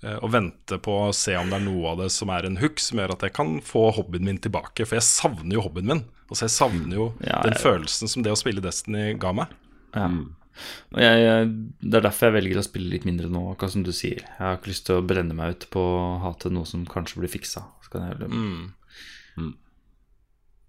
eh, 0.03 0.17
og 0.21 0.29
vente 0.29 0.77
på 0.83 0.93
å 1.07 1.13
se 1.15 1.33
om 1.39 1.49
det 1.49 1.57
er 1.57 1.63
noe 1.65 1.93
av 1.93 2.01
det 2.03 2.11
som 2.13 2.29
er 2.29 2.45
en 2.45 2.59
hook 2.61 2.77
som 2.83 2.99
gjør 3.01 3.15
at 3.15 3.23
jeg 3.25 3.33
kan 3.33 3.55
få 3.65 3.87
hobbyen 3.97 4.27
min 4.27 4.37
tilbake. 4.43 4.85
For 4.85 4.99
jeg 4.99 5.07
savner 5.07 5.57
jo 5.57 5.63
hobbyen 5.65 5.89
min. 5.89 6.03
Altså 6.27 6.45
Jeg 6.45 6.53
savner 6.53 6.99
jo 6.99 7.07
Ja, 7.23 7.39
den 7.45 7.57
følelsen 7.57 8.11
som 8.11 8.25
det 8.25 8.33
å 8.35 8.37
spille 8.37 8.61
Destiny 8.61 9.15
ga 9.17 9.31
meg. 9.39 9.55
Ja. 9.95 10.09
Og 10.93 11.01
jeg, 11.01 11.17
jeg, 11.21 11.49
det 11.81 11.99
er 11.99 12.05
derfor 12.07 12.29
jeg 12.29 12.37
velger 12.37 12.61
å 12.61 12.65
spille 12.65 12.91
litt 12.91 13.05
mindre 13.07 13.29
nå, 13.31 13.43
akkurat 13.51 13.73
som 13.75 13.85
du 13.85 13.93
sier. 13.95 14.23
Jeg 14.25 14.41
har 14.41 14.57
ikke 14.57 14.71
lyst 14.73 14.87
til 14.89 14.99
å 14.99 15.05
brenne 15.05 15.37
meg 15.37 15.55
ut 15.55 15.67
på 15.73 15.81
å 15.81 16.07
hate 16.25 16.51
noe 16.53 16.69
som 16.69 16.85
kanskje 16.89 17.21
blir 17.21 17.31
fiksa. 17.31 17.65
Så 17.85 17.93
kan 17.93 18.05
jeg 18.05 18.15
heller 18.15 18.33
Mm. 19.37 19.53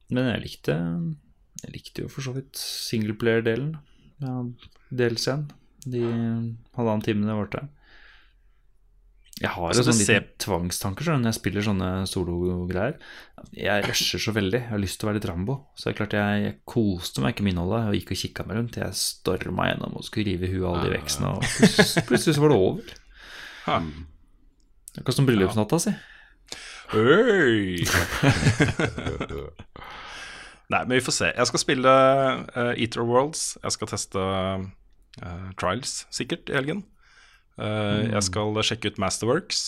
Men 0.08 0.26
jeg 0.30 0.40
likte 0.40 0.74
Jeg 1.64 1.74
likte 1.74 2.04
jo 2.04 2.08
for 2.12 2.22
så 2.24 2.32
vidt 2.36 2.54
singleplayer-delen 2.60 3.72
Ja, 4.22 4.34
DLC-en. 4.94 5.48
De 5.88 6.00
halvannen 6.76 7.04
timene 7.06 7.28
det 7.30 7.36
varte. 7.38 7.60
Jeg 9.38 9.52
har 9.54 9.68
Altså, 9.70 9.84
jo 9.84 9.92
sånn 9.92 10.00
liten 10.02 10.24
tvangstanker 10.42 11.06
når 11.12 11.28
jeg 11.30 11.36
spiller 11.36 11.62
sånne 11.62 11.88
solo-greier. 12.10 12.96
Jeg 13.54 13.84
rusher 13.86 14.18
så 14.22 14.32
veldig. 14.34 14.58
Jeg 14.64 14.72
har 14.72 14.80
lyst 14.82 14.98
til 14.98 15.06
å 15.06 15.10
være 15.12 15.20
litt 15.20 15.28
Rambo. 15.30 15.54
Så 15.78 15.86
det 15.86 15.92
er 15.92 15.98
klart 16.00 16.16
jeg, 16.18 16.40
jeg 16.42 16.56
koste 16.66 17.22
meg 17.22 17.36
ikke 17.36 17.46
med 17.46 17.54
innholdet 17.54 17.86
og 17.86 17.94
gikk 18.00 18.10
og 18.16 18.20
kikka 18.24 18.46
meg 18.48 18.58
rundt. 18.58 18.80
Jeg 18.82 18.98
storma 18.98 19.68
gjennom 19.70 19.94
og 20.00 20.06
skulle 20.08 20.26
rive 20.32 20.48
i 20.48 20.52
huet 20.56 20.66
alle 20.66 20.88
de 20.88 20.94
veksene, 20.96 21.30
og 21.38 21.46
plutselig, 21.46 22.02
plutselig 22.10 22.34
så 22.34 22.42
var 22.42 22.50
det 22.54 22.58
over. 22.66 22.82
Akkurat 24.98 25.18
som 25.20 25.28
bryllupsnatta 25.30 25.76
si. 25.86 25.94
Øy! 26.98 27.84
Nei, 30.68 30.82
men 30.84 30.98
vi 30.98 31.04
får 31.04 31.14
se. 31.16 31.28
Jeg 31.32 31.48
skal 31.48 31.60
spille 31.62 31.92
uh, 32.52 32.72
Eater 32.76 33.04
Worlds. 33.08 33.56
Jeg 33.62 33.72
skal 33.72 33.88
teste 33.88 34.20
uh, 34.20 35.48
Trials 35.60 36.02
sikkert 36.12 36.50
i 36.52 36.56
helgen. 36.58 36.82
Eh, 37.58 38.04
Jeg 38.12 38.22
skal 38.22 38.54
sjekke 38.62 38.92
ut 38.92 38.98
Masterworks. 39.02 39.62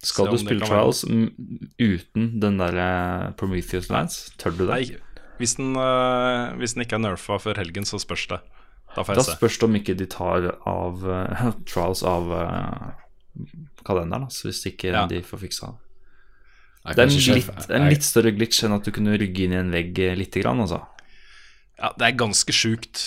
Skal 0.00 0.30
du 0.32 0.38
spille 0.40 0.64
Trials 0.64 1.02
uten 1.04 2.28
den 2.40 2.56
der 2.62 3.32
Prometheus 3.36 3.90
Lance? 3.92 4.30
Tør 4.40 4.54
du 4.56 4.62
det? 4.62 4.70
Nei, 4.70 5.26
hvis 5.42 5.56
den, 5.58 5.74
uh, 5.76 6.54
hvis 6.56 6.72
den 6.76 6.86
ikke 6.86 6.96
er 6.96 7.02
nerfa 7.04 7.36
før 7.42 7.58
helgen, 7.60 7.84
så 7.84 7.98
spørs 8.00 8.24
det. 8.30 8.38
Da 8.94 9.02
får 9.04 9.18
Da 9.20 9.26
se. 9.26 9.34
spørs 9.36 9.58
det 9.60 9.68
om 9.68 9.76
ikke 9.76 9.98
de 9.98 10.06
tar 10.08 10.48
av 10.70 11.04
Trials 11.68 12.00
av 12.06 12.30
kalenderen, 13.84 14.24
altså, 14.30 14.48
hvis 14.48 14.64
ikke 14.72 14.94
Ja. 14.94 15.04
de 15.10 15.20
får 15.22 15.42
fiksa 15.44 15.74
det. 15.74 15.87
Det 16.96 17.04
er 17.04 17.38
litt, 17.38 17.70
en 17.74 17.88
litt 17.90 18.06
større 18.06 18.32
glitch 18.36 18.62
enn 18.66 18.76
at 18.76 18.86
du 18.86 18.92
kunne 18.94 19.16
rygge 19.20 19.46
inn 19.46 19.56
i 19.56 19.60
en 19.60 19.72
vegg 19.74 19.96
litt 19.98 20.20
lite 20.20 20.44
grann, 20.44 20.62
altså. 20.64 20.82
Ja, 21.78 21.92
det 21.98 22.06
er 22.08 22.20
ganske 22.20 22.54
sjukt. 22.54 23.02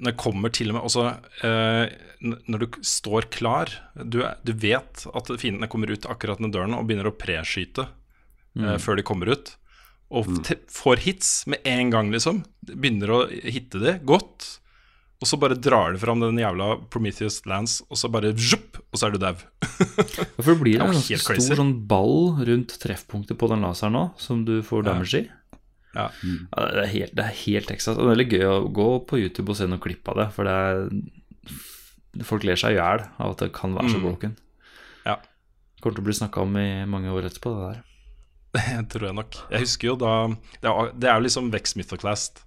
Når 0.00 0.14
det 0.14 0.20
kommer 0.20 0.52
til 0.52 0.72
og 0.72 0.78
med 0.78 0.86
også, 0.88 1.06
eh, 1.44 1.92
Når 2.20 2.58
du 2.58 2.66
står 2.84 3.28
klar 3.32 3.68
du, 3.96 4.22
du 4.44 4.52
vet 4.52 5.04
at 5.08 5.32
fiendene 5.40 5.68
kommer 5.68 5.92
ut 5.92 6.08
akkurat 6.08 6.40
ned 6.40 6.52
døren 6.52 6.76
og 6.76 6.86
begynner 6.88 7.08
å 7.08 7.16
preskyte 7.16 7.86
eh, 8.56 8.76
før 8.80 9.00
de 9.00 9.04
kommer 9.04 9.32
ut. 9.32 9.54
Og 10.10 10.26
mm. 10.26 10.66
får 10.72 11.04
hits 11.04 11.30
med 11.46 11.64
en 11.68 11.92
gang, 11.92 12.10
liksom. 12.12 12.42
Begynner 12.66 13.12
å 13.14 13.20
hitte 13.28 13.80
de 13.82 13.98
godt. 14.04 14.60
Og 15.20 15.28
så 15.28 15.36
bare 15.36 15.56
drar 15.60 15.92
de 15.92 15.98
fram 16.00 16.20
den 16.22 16.38
jævla 16.40 16.78
Prometheus 16.88 17.42
Lance, 17.44 17.82
og 17.92 17.98
så 18.00 18.08
bare 18.08 18.30
zjupp, 18.40 18.78
og 18.88 18.96
så 18.98 19.06
er 19.08 19.12
du 19.12 19.18
dau. 19.20 19.34
For 20.40 20.54
det 20.54 20.60
blir 20.62 20.78
Det 20.78 20.86
en 20.86 20.94
ganske 20.94 21.18
stor 21.20 21.34
crazy. 21.34 21.56
sånn 21.58 21.74
ball 21.90 22.38
rundt 22.48 22.72
treffpunktet 22.80 23.36
på 23.38 23.50
den 23.52 23.60
laseren 23.66 23.92
nå, 23.98 24.04
som 24.16 24.46
du 24.48 24.62
får 24.64 24.86
damage 24.88 25.20
i. 25.20 25.26
Ja. 25.92 26.06
Ja, 26.24 26.66
det, 26.72 26.84
er 26.86 26.90
helt, 26.94 27.14
det 27.18 27.24
er 27.26 27.36
helt. 27.44 27.70
Og 27.74 27.96
det 27.98 28.04
er 28.06 28.12
veldig 28.14 28.28
gøy 28.32 28.44
å 28.48 28.56
gå 28.80 28.88
på 29.10 29.18
YouTube 29.20 29.50
og 29.52 29.58
se 29.60 29.66
noen 29.68 29.82
klipp 29.82 30.08
av 30.08 30.20
det, 30.22 30.28
for 30.36 30.48
det 30.48 30.56
er 30.56 30.88
Folk 32.26 32.42
ler 32.42 32.58
seg 32.58 32.74
i 32.74 32.78
hjel 32.80 33.04
av 33.22 33.36
at 33.36 33.42
det 33.44 33.52
kan 33.54 33.74
være 33.76 33.90
så 33.92 33.98
Mm. 34.00 34.02
broken. 34.02 34.32
Ja. 35.06 35.14
Kommer 35.80 35.94
til 35.94 36.02
å 36.02 36.08
bli 36.08 36.16
snakka 36.18 36.42
om 36.42 36.56
i 36.58 36.84
mange 36.90 37.12
år 37.14 37.28
etterpå, 37.28 37.52
det 37.54 37.68
der. 37.68 37.82
Det 38.80 38.88
tror 38.90 39.06
jeg 39.06 39.14
nok. 39.14 39.36
Jeg 39.52 39.60
husker 39.62 39.86
jo 39.92 39.94
da 40.00 40.14
Det 40.58 40.72
det 40.98 41.06
er 41.08 41.20
jo 41.20 41.26
liksom 41.28 41.52
Vex 41.52 41.76
Mythoclast. 41.78 42.42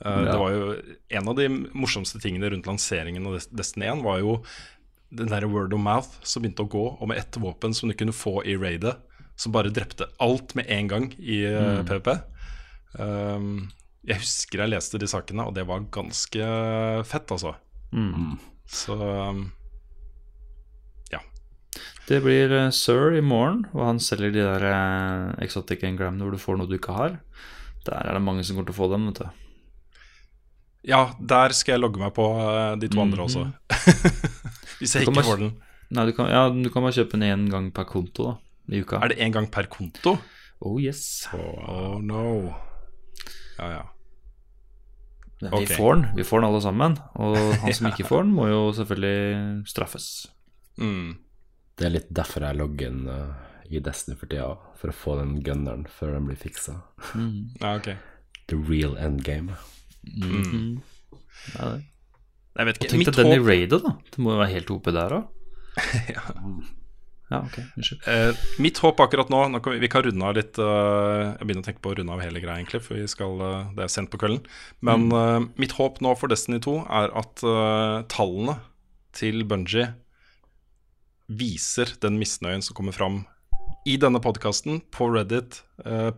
Uh, 0.00 0.24
Ja. 0.24 0.32
Det 0.32 0.38
var 0.38 0.50
jo 0.50 0.76
En 1.10 1.28
av 1.28 1.36
de 1.36 1.48
morsomste 1.72 2.18
tingene 2.18 2.50
rundt 2.50 2.66
lanseringen 2.66 3.26
av 3.26 3.38
Destiny 3.50 3.86
1 3.86 4.02
var 4.02 4.18
jo 4.18 4.42
den 5.10 5.28
der 5.28 5.46
word 5.46 5.74
of 5.74 5.80
mouth 5.80 6.08
som 6.22 6.42
begynte 6.42 6.64
å 6.64 6.70
gå, 6.72 6.84
og 6.98 7.08
med 7.08 7.18
ett 7.18 7.36
våpen 7.36 7.74
som 7.74 7.88
du 7.88 7.94
kunne 7.94 8.16
få 8.16 8.40
i 8.48 8.56
raidet, 8.56 8.96
som 9.36 9.52
bare 9.52 9.70
drepte 9.70 10.08
alt 10.18 10.54
med 10.54 10.66
en 10.72 10.88
gang 10.88 11.12
i 11.18 11.44
mm. 11.44 11.84
PVP. 11.84 12.08
Um, 12.96 13.68
jeg 14.08 14.22
husker 14.24 14.64
jeg 14.64 14.72
leste 14.72 14.98
de 14.98 15.06
sakene, 15.06 15.44
og 15.44 15.54
det 15.54 15.66
var 15.68 15.84
ganske 15.92 16.48
fett, 17.04 17.28
altså. 17.28 17.52
Mm. 17.92 18.40
Så 18.64 18.96
um, 18.96 19.50
Det 22.08 22.18
blir 22.24 22.50
eh, 22.52 22.70
Sir 22.74 23.14
i 23.14 23.22
morgen, 23.22 23.62
og 23.72 23.86
han 23.86 24.00
selger 24.02 24.32
de 24.34 24.42
der 24.42 24.64
uh, 24.66 25.34
exotic 25.44 25.84
Engram 25.86 26.18
hvor 26.20 26.34
du 26.34 26.40
får 26.40 26.58
noe 26.58 26.68
du 26.70 26.74
ikke 26.76 26.96
har. 26.96 27.20
Der 27.86 28.08
er 28.08 28.16
det 28.16 28.24
mange 28.24 28.42
som 28.44 28.56
kommer 28.56 28.68
til 28.70 28.76
å 28.76 28.80
få 28.80 28.88
dem, 28.90 29.06
vet 29.10 29.22
du. 29.22 29.41
Ja, 30.86 31.12
der 31.18 31.54
skal 31.54 31.76
jeg 31.76 31.84
logge 31.84 32.00
meg 32.02 32.10
på 32.16 32.24
uh, 32.34 32.74
de 32.80 32.88
to 32.90 33.02
andre 33.04 33.26
også. 33.26 33.46
Hvis 34.80 34.96
jeg 34.96 35.06
ikke 35.06 35.22
får 35.22 35.42
den. 35.44 35.54
Nei, 35.92 36.06
du 36.08 36.14
kan, 36.16 36.30
ja, 36.32 36.46
du 36.50 36.68
kan 36.72 36.82
bare 36.82 36.96
kjøpe 36.96 37.18
den 37.18 37.26
én 37.28 37.48
gang 37.52 37.68
per 37.74 37.86
konto 37.86 38.30
da, 38.30 38.36
i 38.72 38.80
uka. 38.82 38.98
Er 38.98 39.12
det 39.12 39.18
én 39.22 39.34
gang 39.34 39.46
per 39.52 39.68
konto? 39.70 40.16
Oh 40.62 40.78
yes. 40.80 41.28
Oh 41.36 42.00
no. 42.02 42.54
Ja, 43.58 43.68
ja. 43.76 43.82
Men 45.42 45.54
vi 45.58 45.66
vi 45.66 45.74
får 45.74 45.94
den, 45.94 46.04
vi 46.16 46.24
får 46.24 46.40
den 46.40 46.48
alle 46.48 46.62
sammen. 46.62 46.98
Og 47.14 47.36
han 47.64 47.74
som 47.74 47.90
ikke 47.90 48.06
får 48.08 48.24
den, 48.24 48.34
må 48.34 48.48
jo 48.50 48.60
selvfølgelig 48.78 49.68
straffes. 49.70 50.08
Mm. 50.78 51.18
Det 51.78 51.88
er 51.88 51.94
litt 51.96 52.10
derfor 52.14 52.46
jeg 52.46 52.58
logger 52.58 52.92
inn 52.92 53.08
eh, 53.10 53.50
i 53.74 53.82
Destiny 53.82 54.16
for 54.18 54.30
tida, 54.30 54.54
for 54.78 54.92
å 54.92 54.96
få 54.96 55.18
den 55.18 55.38
gunneren 55.44 55.86
før 55.90 56.16
den 56.16 56.30
blir 56.30 56.38
fiksa. 56.38 56.78
Ja, 57.14 57.74
ok. 57.74 57.94
The 58.50 58.58
real 58.58 58.98
endgame. 60.08 60.82
Ja, 61.54 61.72
det. 61.72 61.80
Jeg 62.52 62.68
vet 62.68 62.78
ikke. 62.78 62.90
Tenk 62.92 63.00
Mitt 63.00 63.16
deg 63.16 63.24
den 63.24 63.34
i 63.38 63.40
raidet, 63.40 63.80
da. 63.80 63.96
Det 64.12 64.20
må 64.20 64.34
jo 64.34 64.42
være 64.42 64.52
helt 64.52 64.70
OP 64.74 64.88
der 64.92 65.16
òg. 65.16 65.28
ja. 66.14 66.24
Ja, 67.32 67.38
ok. 67.46 67.56
Unnskyld. 67.78 68.02
Eh, 68.12 68.42
mitt 68.60 68.78
håp 68.84 69.00
akkurat 69.00 69.30
nå, 69.32 69.40
nå 69.48 69.60
kan 69.64 69.72
vi, 69.72 69.80
vi 69.80 69.88
kan 69.88 70.04
runde 70.04 70.26
av 70.28 70.36
litt 70.36 70.58
uh, 70.60 71.32
Jeg 71.32 71.46
begynner 71.46 71.64
å 71.64 71.68
tenke 71.70 71.80
på 71.80 71.94
å 71.94 71.96
runde 71.96 72.12
av 72.12 72.20
hele 72.20 72.42
greia, 72.42 72.58
egentlig, 72.58 72.82
for 72.84 72.98
vi 73.00 73.06
skal, 73.08 73.40
uh, 73.40 73.70
det 73.76 73.86
er 73.86 73.94
sent 73.94 74.12
på 74.12 74.20
kvelden. 74.20 74.44
Men 74.84 75.08
eh, 75.16 75.38
mitt 75.60 75.72
håp 75.78 76.02
nå 76.04 76.12
for 76.18 76.32
Destiny 76.32 76.60
2 76.62 76.76
er 77.00 77.16
at 77.22 77.44
tallene 78.12 78.58
til 79.16 79.46
Bungie 79.48 79.94
viser 81.32 81.94
den 82.02 82.18
misnøyen 82.20 82.64
som 82.64 82.76
kommer 82.76 82.92
fram 82.96 83.22
i 83.88 83.96
denne 84.00 84.20
podkasten, 84.22 84.82
på 84.94 85.08
Reddit, 85.10 85.62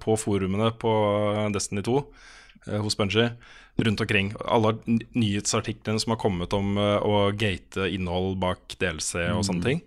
på 0.03 0.17
forumene 0.21 0.73
på 0.81 0.93
Destiny 1.55 1.85
2 1.87 1.95
eh, 2.01 2.31
hos 2.85 2.97
Bungie, 2.97 3.33
rundt 3.77 4.05
omkring. 4.05 4.33
Alle 4.45 4.77
nyhetsartiklene 4.87 6.01
som 6.01 6.15
har 6.15 6.23
kommet 6.23 6.55
om 6.57 6.79
eh, 6.79 6.97
å 7.03 7.29
gate 7.37 7.89
innhold 7.91 8.39
bak 8.43 8.79
DLC 8.81 9.27
og 9.35 9.45
sånne 9.49 9.67
ting. 9.67 9.85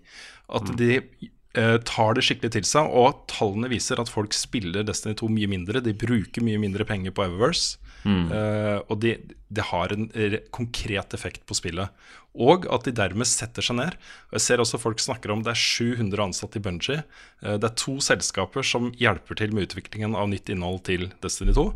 At 0.48 0.70
de 0.78 0.98
eh, 0.98 1.76
tar 1.88 2.16
det 2.16 2.24
skikkelig 2.26 2.54
til 2.56 2.68
seg, 2.68 2.88
og 2.88 3.24
tallene 3.32 3.70
viser 3.72 4.00
at 4.00 4.12
folk 4.12 4.36
spiller 4.36 4.86
Destiny 4.86 5.18
2 5.18 5.30
mye 5.34 5.50
mindre. 5.50 5.84
De 5.84 5.96
bruker 5.96 6.44
mye 6.44 6.60
mindre 6.60 6.86
penger 6.88 7.16
på 7.16 7.26
Eververse. 7.26 7.80
Eh, 8.06 8.78
og 8.86 9.00
det 9.02 9.18
de 9.48 9.64
har 9.64 9.92
en 9.94 10.06
eh, 10.14 10.38
konkret 10.54 11.14
effekt 11.16 11.44
på 11.48 11.56
spillet. 11.56 11.92
Og 12.38 12.68
at 12.70 12.84
de 12.86 12.94
dermed 12.94 13.26
setter 13.26 13.64
seg 13.64 13.78
ned. 13.80 13.96
Jeg 14.34 14.44
ser 14.44 14.62
også 14.62 14.80
folk 14.80 15.00
snakker 15.02 15.32
om 15.32 15.42
det 15.44 15.54
er 15.54 15.62
700 15.62 16.28
ansatte 16.28 16.60
i 16.60 16.64
Bungie. 16.64 17.00
Eh, 17.42 17.56
det 17.56 17.70
er 17.70 17.78
to 17.80 17.96
selskaper 18.04 18.66
som 18.66 18.92
hjelper 19.00 19.40
til 19.40 19.56
med 19.56 19.68
utviklingen 19.68 20.16
av 20.18 20.28
nytt 20.30 20.52
innhold 20.52 20.84
til 20.88 21.08
Destiny 21.24 21.56
2. 21.56 21.70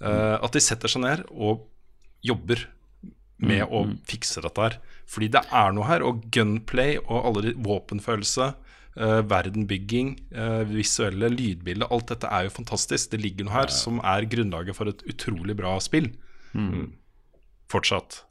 Eh, 0.00 0.36
at 0.38 0.54
de 0.54 0.62
setter 0.62 0.90
seg 0.90 1.04
ned 1.04 1.26
og 1.30 1.66
jobber 2.24 2.64
med 3.42 3.66
å 3.74 3.84
fikse 4.06 4.42
dette 4.44 4.64
her. 4.64 4.78
Fordi 5.10 5.28
det 5.34 5.42
er 5.50 5.74
noe 5.74 5.88
her, 5.88 6.04
og 6.06 6.22
gunplay 6.34 6.96
og 7.02 7.16
alle 7.28 7.42
de 7.48 7.54
våpenfølelse, 7.66 8.52
uh, 9.02 9.20
verdenbygging, 9.26 10.12
uh, 10.36 10.62
visuelle, 10.70 11.26
lydbilde, 11.32 11.88
alt 11.90 12.12
dette 12.12 12.30
er 12.30 12.46
jo 12.46 12.54
fantastisk. 12.54 13.10
Det 13.12 13.20
ligger 13.20 13.48
noe 13.48 13.56
her 13.56 13.72
som 13.74 13.98
er 14.06 14.28
grunnlaget 14.30 14.78
for 14.78 14.92
et 14.92 15.02
utrolig 15.10 15.56
bra 15.58 15.74
spill. 15.82 16.12
Fortsatt. 17.72 18.22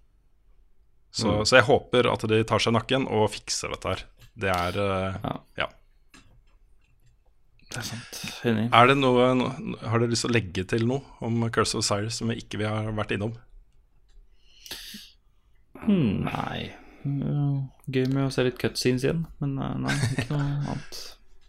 Så, 1.11 1.41
så 1.43 1.57
jeg 1.59 1.67
håper 1.67 2.07
at 2.07 2.23
de 2.31 2.39
tar 2.47 2.63
seg 2.63 2.77
nakken 2.77 3.03
og 3.11 3.33
fikser 3.33 3.73
dette 3.75 3.91
her. 3.91 4.05
Det 4.41 4.51
er 4.55 4.79
uh, 4.79 5.19
Ja. 5.27 5.35
ja. 5.65 5.69
Det 7.71 7.79
er 7.79 7.87
sant. 7.87 8.19
Enig. 8.47 8.67
Er 8.75 8.89
det 8.89 8.97
noe, 8.99 9.29
Har 9.79 10.01
dere 10.01 10.11
lyst 10.11 10.25
til 10.25 10.31
å 10.31 10.35
legge 10.35 10.65
til 10.67 10.83
noe 10.89 11.23
om 11.23 11.45
Curse 11.53 11.79
of 11.79 11.87
Cyrus 11.87 12.19
som 12.19 12.31
vi 12.31 12.41
ikke 12.41 12.59
vi 12.59 12.67
har 12.67 12.91
vært 12.97 13.15
innom? 13.15 13.33
Hmm, 15.81 16.27
nei. 16.27 16.73
Uh, 17.01 17.63
Gøy 17.89 18.05
med 18.11 18.27
å 18.27 18.33
se 18.33 18.43
litt 18.45 18.59
cutscenes 18.61 19.07
igjen, 19.07 19.23
men 19.41 19.55
uh, 19.57 19.73
nei, 19.81 19.95
ikke 20.11 20.27
noe 20.35 20.43
annet. 20.75 21.01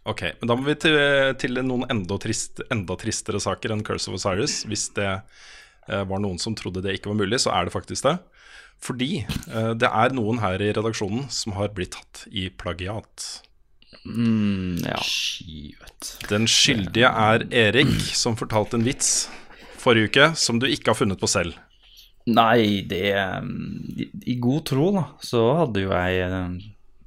Ok, 0.09 0.23
men 0.39 0.49
da 0.49 0.55
må 0.59 0.67
vi 0.67 0.75
til, 0.83 0.97
til 1.39 1.59
noen 1.63 1.85
enda, 1.91 2.17
trist, 2.19 2.59
enda 2.73 2.95
tristere 2.99 3.39
saker 3.39 3.71
enn 3.71 3.83
Curse 3.87 4.11
of 4.11 4.17
Osiris. 4.17 4.63
Hvis 4.67 4.89
det 4.97 5.07
eh, 5.07 6.03
var 6.09 6.19
noen 6.19 6.41
som 6.43 6.57
trodde 6.59 6.83
det 6.83 6.97
ikke 6.97 7.13
var 7.13 7.21
mulig, 7.21 7.39
så 7.39 7.53
er 7.55 7.67
det 7.67 7.75
faktisk 7.75 8.09
det. 8.09 8.17
Fordi 8.83 9.11
eh, 9.23 9.71
det 9.79 9.87
er 9.87 10.15
noen 10.17 10.41
her 10.43 10.59
i 10.59 10.73
redaksjonen 10.75 11.29
som 11.31 11.55
har 11.55 11.71
blitt 11.75 11.95
tatt 11.95 12.25
i 12.35 12.49
plagiat. 12.51 13.29
Mm, 14.03 14.83
ja. 14.83 14.99
Skivet. 15.07 16.02
Den 16.29 16.47
skyldige 16.49 17.09
er 17.09 17.45
Erik, 17.51 17.95
som 18.15 18.37
fortalte 18.39 18.79
en 18.79 18.85
vits 18.85 19.29
forrige 19.83 20.11
uke 20.11 20.29
som 20.39 20.59
du 20.61 20.67
ikke 20.69 20.93
har 20.93 20.99
funnet 20.99 21.19
på 21.19 21.29
selv. 21.29 21.57
Nei, 22.31 22.83
det 22.87 23.11
um, 23.19 23.49
i, 23.99 24.07
I 24.31 24.37
god 24.39 24.63
tro, 24.69 24.87
da, 24.95 25.03
så 25.19 25.41
hadde 25.59 25.83
jo 25.83 25.91
jeg 25.91 26.29
um, 26.31 26.55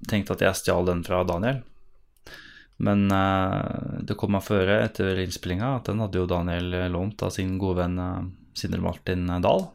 tenkt 0.09 0.33
at 0.35 0.44
jeg 0.44 0.61
stjal 0.61 0.85
den 0.88 1.00
fra 1.07 1.22
Daniel. 1.29 1.62
Men 2.85 3.07
uh, 3.09 4.02
det 4.05 4.18
kom 4.20 4.35
meg 4.37 4.44
føre 4.44 4.83
etter 4.85 5.16
innspillinga 5.22 5.79
at 5.79 5.88
den 5.88 6.02
hadde 6.05 6.20
jo 6.20 6.29
Daniel 6.29 6.74
eh, 6.76 6.90
lånt 6.92 7.24
av 7.24 7.33
sin 7.33 7.55
gode 7.61 7.81
venn 7.81 7.96
uh, 7.96 8.26
Sindre 8.57 8.83
Martin 8.85 9.24
Dahl. 9.44 9.70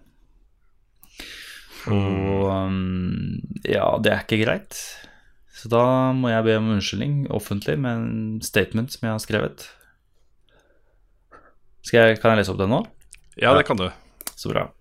Og 1.90 2.46
um, 2.46 3.40
ja, 3.66 3.88
det 3.98 4.14
er 4.14 4.22
ikke 4.22 4.44
greit. 4.44 4.78
Så 5.62 5.70
da 5.70 5.86
må 6.18 6.32
jeg 6.32 6.46
be 6.48 6.58
om 6.58 6.72
unnskyldning 6.74 7.18
offentlig 7.30 7.76
med 7.78 8.00
en 8.00 8.38
statement 8.42 8.90
som 8.90 9.06
jeg 9.06 9.14
har 9.14 9.22
skrevet. 9.22 9.66
Jeg, 11.86 12.18
kan 12.22 12.34
jeg 12.34 12.42
lese 12.42 12.54
opp 12.54 12.62
den 12.62 12.72
nå? 12.74 12.80
Ja, 13.38 13.54
det 13.54 13.68
kan 13.68 13.78
du. 13.78 13.86
Så 14.34 14.50
bra. 14.50 14.72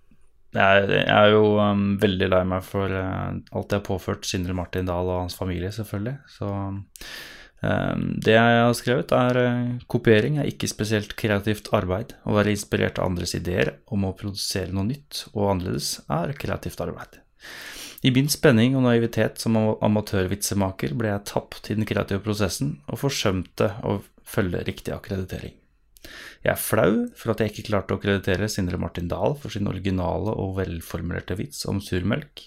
Jeg, 0.56 0.86
jeg 0.88 1.04
er 1.04 1.34
jo 1.34 1.58
um, 1.60 1.82
veldig 2.00 2.30
lei 2.32 2.40
meg 2.48 2.64
for 2.66 2.90
uh, 2.90 3.28
alt 3.28 3.74
jeg 3.74 3.76
har 3.76 3.84
påført 3.86 4.24
Sindre 4.26 4.56
Martin 4.56 4.88
Dahl 4.88 5.10
og 5.10 5.26
hans 5.26 5.36
familie, 5.36 5.68
selvfølgelig. 5.74 6.16
Så 6.32 6.48
um, 6.48 6.80
det 8.24 8.34
jeg 8.34 8.56
har 8.64 8.72
skrevet, 8.78 9.12
er 9.14 9.40
uh, 9.44 9.74
kopiering 9.92 10.40
er 10.40 10.48
ikke 10.48 10.70
spesielt 10.70 11.12
kreativt 11.20 11.68
arbeid. 11.76 12.16
Å 12.24 12.38
være 12.38 12.56
inspirert 12.56 12.98
av 12.98 13.12
andres 13.12 13.36
ideer 13.36 13.76
om 13.92 14.08
å 14.08 14.14
produsere 14.16 14.72
noe 14.72 14.88
nytt 14.88 15.26
og 15.34 15.52
annerledes 15.52 15.98
er 16.08 16.34
kreativt 16.40 16.80
arbeid. 16.88 17.20
I 18.00 18.10
min 18.16 18.30
spenning 18.32 18.78
og 18.78 18.86
naivitet 18.86 19.42
som 19.42 19.58
amatørvitsemaker 19.60 20.94
ble 20.96 21.10
jeg 21.10 21.26
tapt 21.28 21.68
i 21.68 21.74
den 21.76 21.88
kreative 21.88 22.22
prosessen 22.24 22.78
og 22.88 23.02
forsømte 23.02 23.74
å 23.84 23.98
følge 24.24 24.62
riktig 24.64 24.94
akkreditering. 24.94 25.52
Jeg 26.40 26.54
er 26.54 26.60
flau 26.60 26.94
for 27.18 27.34
at 27.34 27.42
jeg 27.42 27.52
ikke 27.52 27.66
klarte 27.68 27.96
å 27.96 28.00
kreditere 28.00 28.48
Sindre 28.48 28.80
Martin 28.80 29.10
Dahl 29.10 29.36
for 29.36 29.52
sin 29.52 29.68
originale 29.68 30.32
og 30.32 30.56
velformulerte 30.56 31.36
vits 31.36 31.66
om 31.68 31.82
surmelk, 31.84 32.46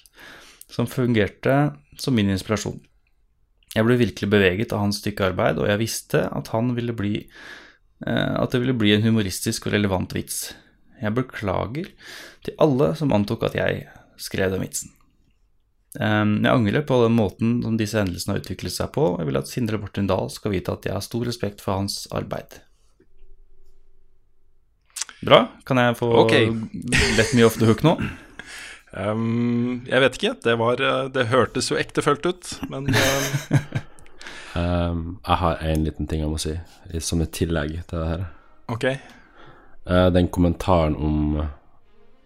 som 0.66 0.89
fungerte 0.89 1.58
som 2.02 2.18
min 2.18 2.34
inspirasjon. 2.34 2.80
Jeg 3.74 3.86
ble 3.86 4.00
virkelig 4.02 4.30
beveget 4.30 4.74
av 4.74 4.82
hans 4.88 5.04
stykke 5.04 5.30
arbeid, 5.30 5.62
og 5.62 5.70
jeg 5.70 5.82
visste 5.82 6.24
at, 6.34 6.50
bli, 6.98 7.13
eh, 8.06 8.34
at 8.42 8.54
det 8.54 8.62
ville 8.62 8.78
bli 8.78 8.96
en 8.96 9.06
humoristisk 9.06 9.70
og 9.70 9.78
relevant 9.78 10.18
vits. 10.18 10.56
Jeg 11.02 11.13
beklager 11.13 11.94
til 12.46 12.58
alle 12.62 12.94
som 12.98 13.13
antok 13.13 13.46
at 13.50 13.58
jeg 13.58 13.86
skrev 14.18 14.54
den 14.54 14.66
vitsen. 14.66 14.94
Eh, 15.99 16.25
Jeg 16.43 16.51
angrer 16.53 16.82
på 16.88 16.99
den 17.03 17.15
måten 17.17 17.56
som 17.63 17.77
disse 17.77 17.99
hendelsene 18.01 18.36
har 18.36 18.41
utviklet 18.43 18.73
seg 18.73 18.91
på, 18.95 19.03
og 19.13 19.19
jeg 19.21 19.29
vil 19.29 19.38
at 19.41 19.47
Sindre 19.51 19.77
Martin 19.82 20.08
Dahl 20.10 20.29
skal 20.34 20.51
vite 20.56 20.73
at 20.73 20.86
jeg 20.88 20.93
har 20.97 21.06
stor 21.06 21.25
respekt 21.29 21.62
for 21.62 21.77
hans 21.82 22.03
arbeid. 22.12 22.60
Bra. 25.23 25.45
Kan 25.65 25.79
jeg 25.79 25.95
få 25.95 26.10
okay. 26.25 26.49
let 27.17 27.34
me 27.34 27.45
off 27.47 27.56
the 27.60 27.65
hook 27.69 27.84
nå? 27.86 27.93
Um, 28.93 29.86
jeg 29.88 30.01
vet 30.03 30.17
ikke. 30.19 30.34
Det, 30.43 30.56
var, 30.60 30.82
eh, 30.84 31.06
det 31.15 31.27
hørtes 31.32 31.71
jo 31.71 31.79
ektefølt 31.79 32.25
ut, 32.29 32.56
men 32.69 32.89
Um, 34.53 35.17
jeg 35.25 35.38
har 35.41 35.63
en 35.65 35.82
liten 35.88 36.06
ting 36.06 36.21
jeg 36.21 36.29
må 36.29 36.38
si, 36.38 36.51
som 37.01 37.23
et 37.23 37.32
tillegg 37.34 37.71
til 37.89 37.97
det 38.03 38.10
her. 38.12 38.25
ok. 38.69 38.84
uh, 39.89 40.10
den 40.13 40.27
kommentaren 40.29 40.93
om 40.95 41.39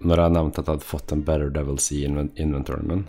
Når 0.04 0.20
jeg 0.22 0.34
nevnte 0.36 0.60
at 0.60 0.68
jeg 0.68 0.74
hadde 0.76 0.90
fått 0.90 1.14
en 1.16 1.22
Better 1.24 1.50
Devils 1.56 1.88
i 1.96 2.02
inven- 2.06 2.34
inventoren 2.36 2.84
min 2.90 3.06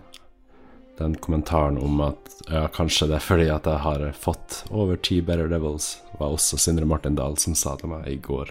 Den 0.98 1.14
kommentaren 1.22 1.78
om 1.78 2.00
at 2.02 2.32
ja, 2.50 2.64
kanskje 2.74 3.06
det 3.10 3.18
er 3.20 3.22
fordi 3.22 3.48
at 3.54 3.66
jeg 3.70 3.78
har 3.84 4.02
fått 4.18 4.62
over 4.74 4.96
ti 4.98 5.20
Better 5.22 5.46
Devils, 5.50 5.98
var 6.18 6.32
også 6.34 6.58
Sindre 6.58 6.88
Martin 6.90 7.14
Dahl 7.18 7.36
som 7.38 7.54
sa 7.58 7.76
til 7.78 7.92
meg 7.92 8.08
i 8.10 8.16
går, 8.24 8.50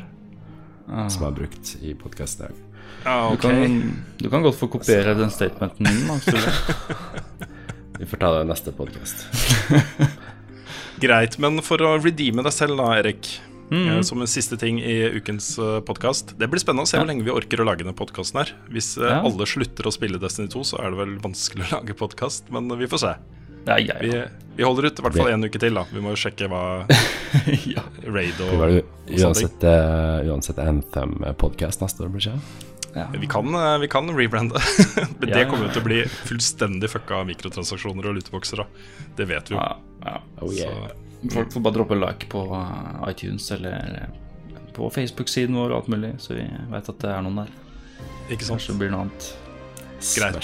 som 0.87 1.17
jeg 1.17 1.25
har 1.25 1.35
brukt 1.35 1.73
i 1.83 1.91
podkasten 1.99 2.45
i 2.45 2.47
dag. 2.47 2.63
Ja, 3.03 3.17
Du, 3.31 3.37
kan, 3.41 3.81
du 4.19 4.29
kan 4.31 4.43
godt 4.45 4.55
få 4.59 4.67
kopiere 4.71 5.13
den 5.17 5.29
statementen 5.31 5.85
min. 5.85 6.07
du. 6.23 6.37
Vi 7.99 8.05
får 8.05 8.17
ta 8.21 8.31
det 8.37 8.45
i 8.45 8.49
neste 8.51 8.71
podkast. 8.77 9.25
Greit, 11.03 11.37
men 11.41 11.59
for 11.65 11.81
å 11.85 11.95
redeeme 12.01 12.43
deg 12.45 12.53
selv 12.55 12.79
da, 12.79 12.87
Erik. 13.01 13.29
Mm. 13.71 13.87
eh, 13.97 14.01
Som 14.07 14.21
en 14.23 14.27
siste 14.31 14.57
ting 14.57 14.79
i 14.79 14.93
ukens 15.19 15.59
podkast. 15.85 16.35
Det 16.39 16.47
blir 16.49 16.59
spennende 16.63 16.85
å 16.87 16.89
se 16.89 16.97
hvor 16.99 17.07
lenge 17.09 17.25
vi 17.27 17.33
orker 17.33 17.59
å 17.59 17.65
lage 17.67 17.83
denne 17.83 17.95
podkasten 17.97 18.39
her. 18.43 18.53
Hvis 18.71 18.93
eh, 18.97 19.09
Ja. 19.09 19.21
alle 19.27 19.45
slutter 19.49 19.89
å 19.89 19.91
spille 19.91 20.19
Destiny 20.21 20.47
2, 20.53 20.63
så 20.63 20.79
er 20.83 20.91
det 20.93 21.01
vel 21.01 21.17
vanskelig 21.19 21.67
å 21.67 21.71
lage 21.81 21.93
podkast, 21.99 22.47
men 22.53 22.69
vi 22.79 22.87
får 22.87 23.03
se. 23.03 23.15
Ja, 23.67 23.75
ja, 23.83 23.95
Vi, 23.99 24.07
ja. 24.13 24.21
vi 24.55 24.63
holder 24.63 24.85
ut 24.87 24.99
i 24.99 25.03
hvert 25.03 25.17
fall 25.19 25.27
en 25.33 25.43
uke 25.43 25.59
til, 25.59 25.73
da. 25.75 25.83
Vi 25.91 25.99
må 25.99 26.13
jo 26.15 26.19
sjekke 26.21 26.47
hva 26.47 26.61
ja. 27.75 27.83
raid 28.07 28.37
Det 28.39 28.47
og, 28.47 28.61
og 28.63 28.63
sånne 28.63 28.85
ting. 29.11 29.19
uansett, 29.27 29.65
uh, 29.67 30.23
uansett 30.31 30.61
Anthem-podkast 30.63 31.83
neste 31.83 32.05
år, 32.05 32.13
blir 32.13 32.23
det 32.23 32.31
ikke? 32.37 32.63
Vi 33.19 33.27
kan, 33.29 33.45
eh, 33.53 33.73
vi 33.83 33.87
kan 33.91 34.07
rebrande, 34.09 34.57
men 35.19 35.27
Ja, 35.29 35.35
det 35.35 35.43
kommer 35.51 35.67
jo 35.67 35.73
til 35.75 35.83
å 35.83 35.85
bli 35.85 35.97
fullstendig 36.25 36.89
fucka 36.89 37.19
mikrotransaksjoner 37.27 38.07
og 38.09 38.15
lutebokser. 38.17 38.63
da 38.63 38.65
Det 39.19 39.27
vet 39.29 39.51
vi 39.51 39.57
jo. 39.57 39.59
Ja, 39.59 39.75
ja. 40.07 40.15
Oh, 40.41 40.49
yeah. 40.55 40.87
Folk 41.33 41.51
får 41.53 41.63
bare 41.65 41.73
droppe 41.79 41.95
like 41.97 42.27
på 42.29 42.43
uh, 42.53 43.01
iTunes 43.09 43.49
eller 43.51 44.09
på 44.77 44.89
Facebook-siden 44.93 45.55
vår 45.57 45.71
og 45.73 45.77
alt 45.81 45.87
mulig, 45.89 46.11
så 46.21 46.35
vi 46.37 46.43
vet 46.71 46.89
at 46.93 46.99
det 47.01 47.09
er 47.09 47.23
noen 47.25 47.39
der. 47.41 47.49
ikke 48.29 48.45
sant? 48.45 48.59
Kanskje 48.61 48.73
det 48.75 48.79
blir 48.83 48.91
noe 48.93 49.07
annet. 49.07 49.31
Greit. 50.13 50.35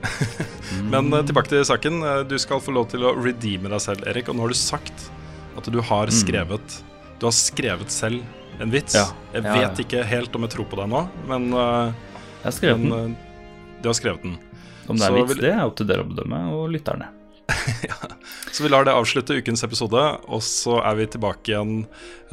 Men 0.90 1.12
eh, 1.14 1.22
tilbake 1.28 1.48
til 1.52 1.64
saken. 1.68 2.00
Eh, 2.02 2.22
Du 2.26 2.34
skal 2.42 2.60
få 2.64 2.72
lov 2.74 2.88
til 2.90 3.04
å 3.06 3.12
redeeme 3.14 3.70
deg 3.70 3.82
selv, 3.84 4.02
Erik. 4.10 4.28
Og 4.32 4.36
nå 4.38 4.46
har 4.46 4.54
du 4.54 4.58
sagt 4.58 5.06
at 5.60 5.68
du 5.70 5.78
har 5.84 6.10
skrevet 6.14 6.76
Du 7.20 7.26
har 7.28 7.34
skrevet 7.36 7.92
selv 7.94 8.24
en 8.60 8.72
vits. 8.74 8.96
Ja. 8.98 9.06
Jeg 9.34 9.44
Ja, 9.46 9.54
vet 9.54 9.78
ja. 9.78 9.84
ikke 9.84 10.02
helt 10.08 10.34
om 10.36 10.42
jeg 10.48 10.54
tror 10.56 10.66
på 10.72 10.76
deg 10.80 10.88
nå, 10.90 11.04
men, 11.30 11.46
eh, 11.52 11.92
Jeg 12.42 12.48
har 12.48 12.56
skrevet 12.58 12.80
men 12.80 12.90
den. 12.90 13.14
eh, 13.14 13.80
du 13.82 13.88
har 13.88 13.94
skrevet 13.94 14.22
den. 14.26 14.38
Om 14.90 14.96
det 14.96 15.04
er 15.06 15.10
så 15.10 15.14
vits, 15.20 15.30
vil- 15.34 15.42
det 15.46 15.52
er 15.54 15.62
opp 15.64 15.76
til 15.78 15.86
dere 15.86 16.02
å 16.02 16.08
bedømme, 16.10 16.40
og 16.58 16.70
lytterne. 16.74 17.06
Så 18.54 18.64
vi 18.64 18.70
lar 18.70 18.84
det 18.86 18.94
avslutte 18.94 19.36
ukens 19.38 19.62
episode, 19.66 20.00
og 20.26 20.42
så 20.42 20.80
er 20.82 20.96
vi 20.98 21.06
tilbake 21.14 21.52
igjen 21.52 21.74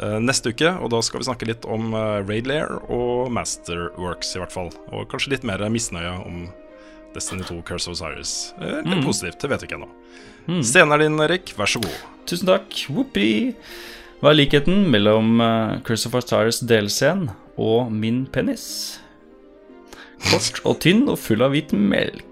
uh, 0.02 0.18
neste 0.24 0.54
uke. 0.54 0.72
Og 0.82 0.90
da 0.94 1.02
skal 1.06 1.22
vi 1.22 1.28
snakke 1.30 1.50
litt 1.50 1.68
om 1.70 1.92
uh, 1.94 2.20
Raidlair 2.26 2.74
og 2.90 3.30
Masterworks, 3.36 4.34
i 4.36 4.42
hvert 4.42 4.56
fall. 4.56 4.72
Og 4.90 5.06
kanskje 5.12 5.36
litt 5.36 5.46
mer 5.48 5.62
misnøye 5.74 6.16
om 6.26 6.48
Destiny 7.16 7.46
2 7.48 7.62
Curse 7.68 7.92
of 7.92 7.98
Osiris. 7.98 8.34
litt 8.60 9.00
mm. 9.00 9.06
positivt, 9.06 9.40
det 9.42 9.52
vet 9.54 9.64
vi 9.64 9.70
ikke 9.70 9.80
ennå. 9.80 9.92
Scenen 10.64 10.96
er 10.96 11.04
din, 11.04 11.20
Erik. 11.20 11.52
Vær 11.58 11.70
så 11.70 11.82
god. 11.84 11.98
Tusen 12.30 12.50
takk. 12.50 12.72
Whoopi. 12.92 13.30
Hva 14.22 14.32
er 14.32 14.40
likheten 14.40 14.88
mellom 14.90 15.42
uh, 15.44 15.78
of 15.86 16.16
Osiris 16.18 16.64
delscenen 16.66 17.30
og 17.58 17.92
min 17.94 18.26
penis? 18.32 18.66
Kort 20.32 20.64
og 20.66 20.80
tynn 20.82 21.06
og 21.12 21.20
full 21.22 21.44
av 21.46 21.54
hvit 21.54 21.76
melk. 21.76 22.27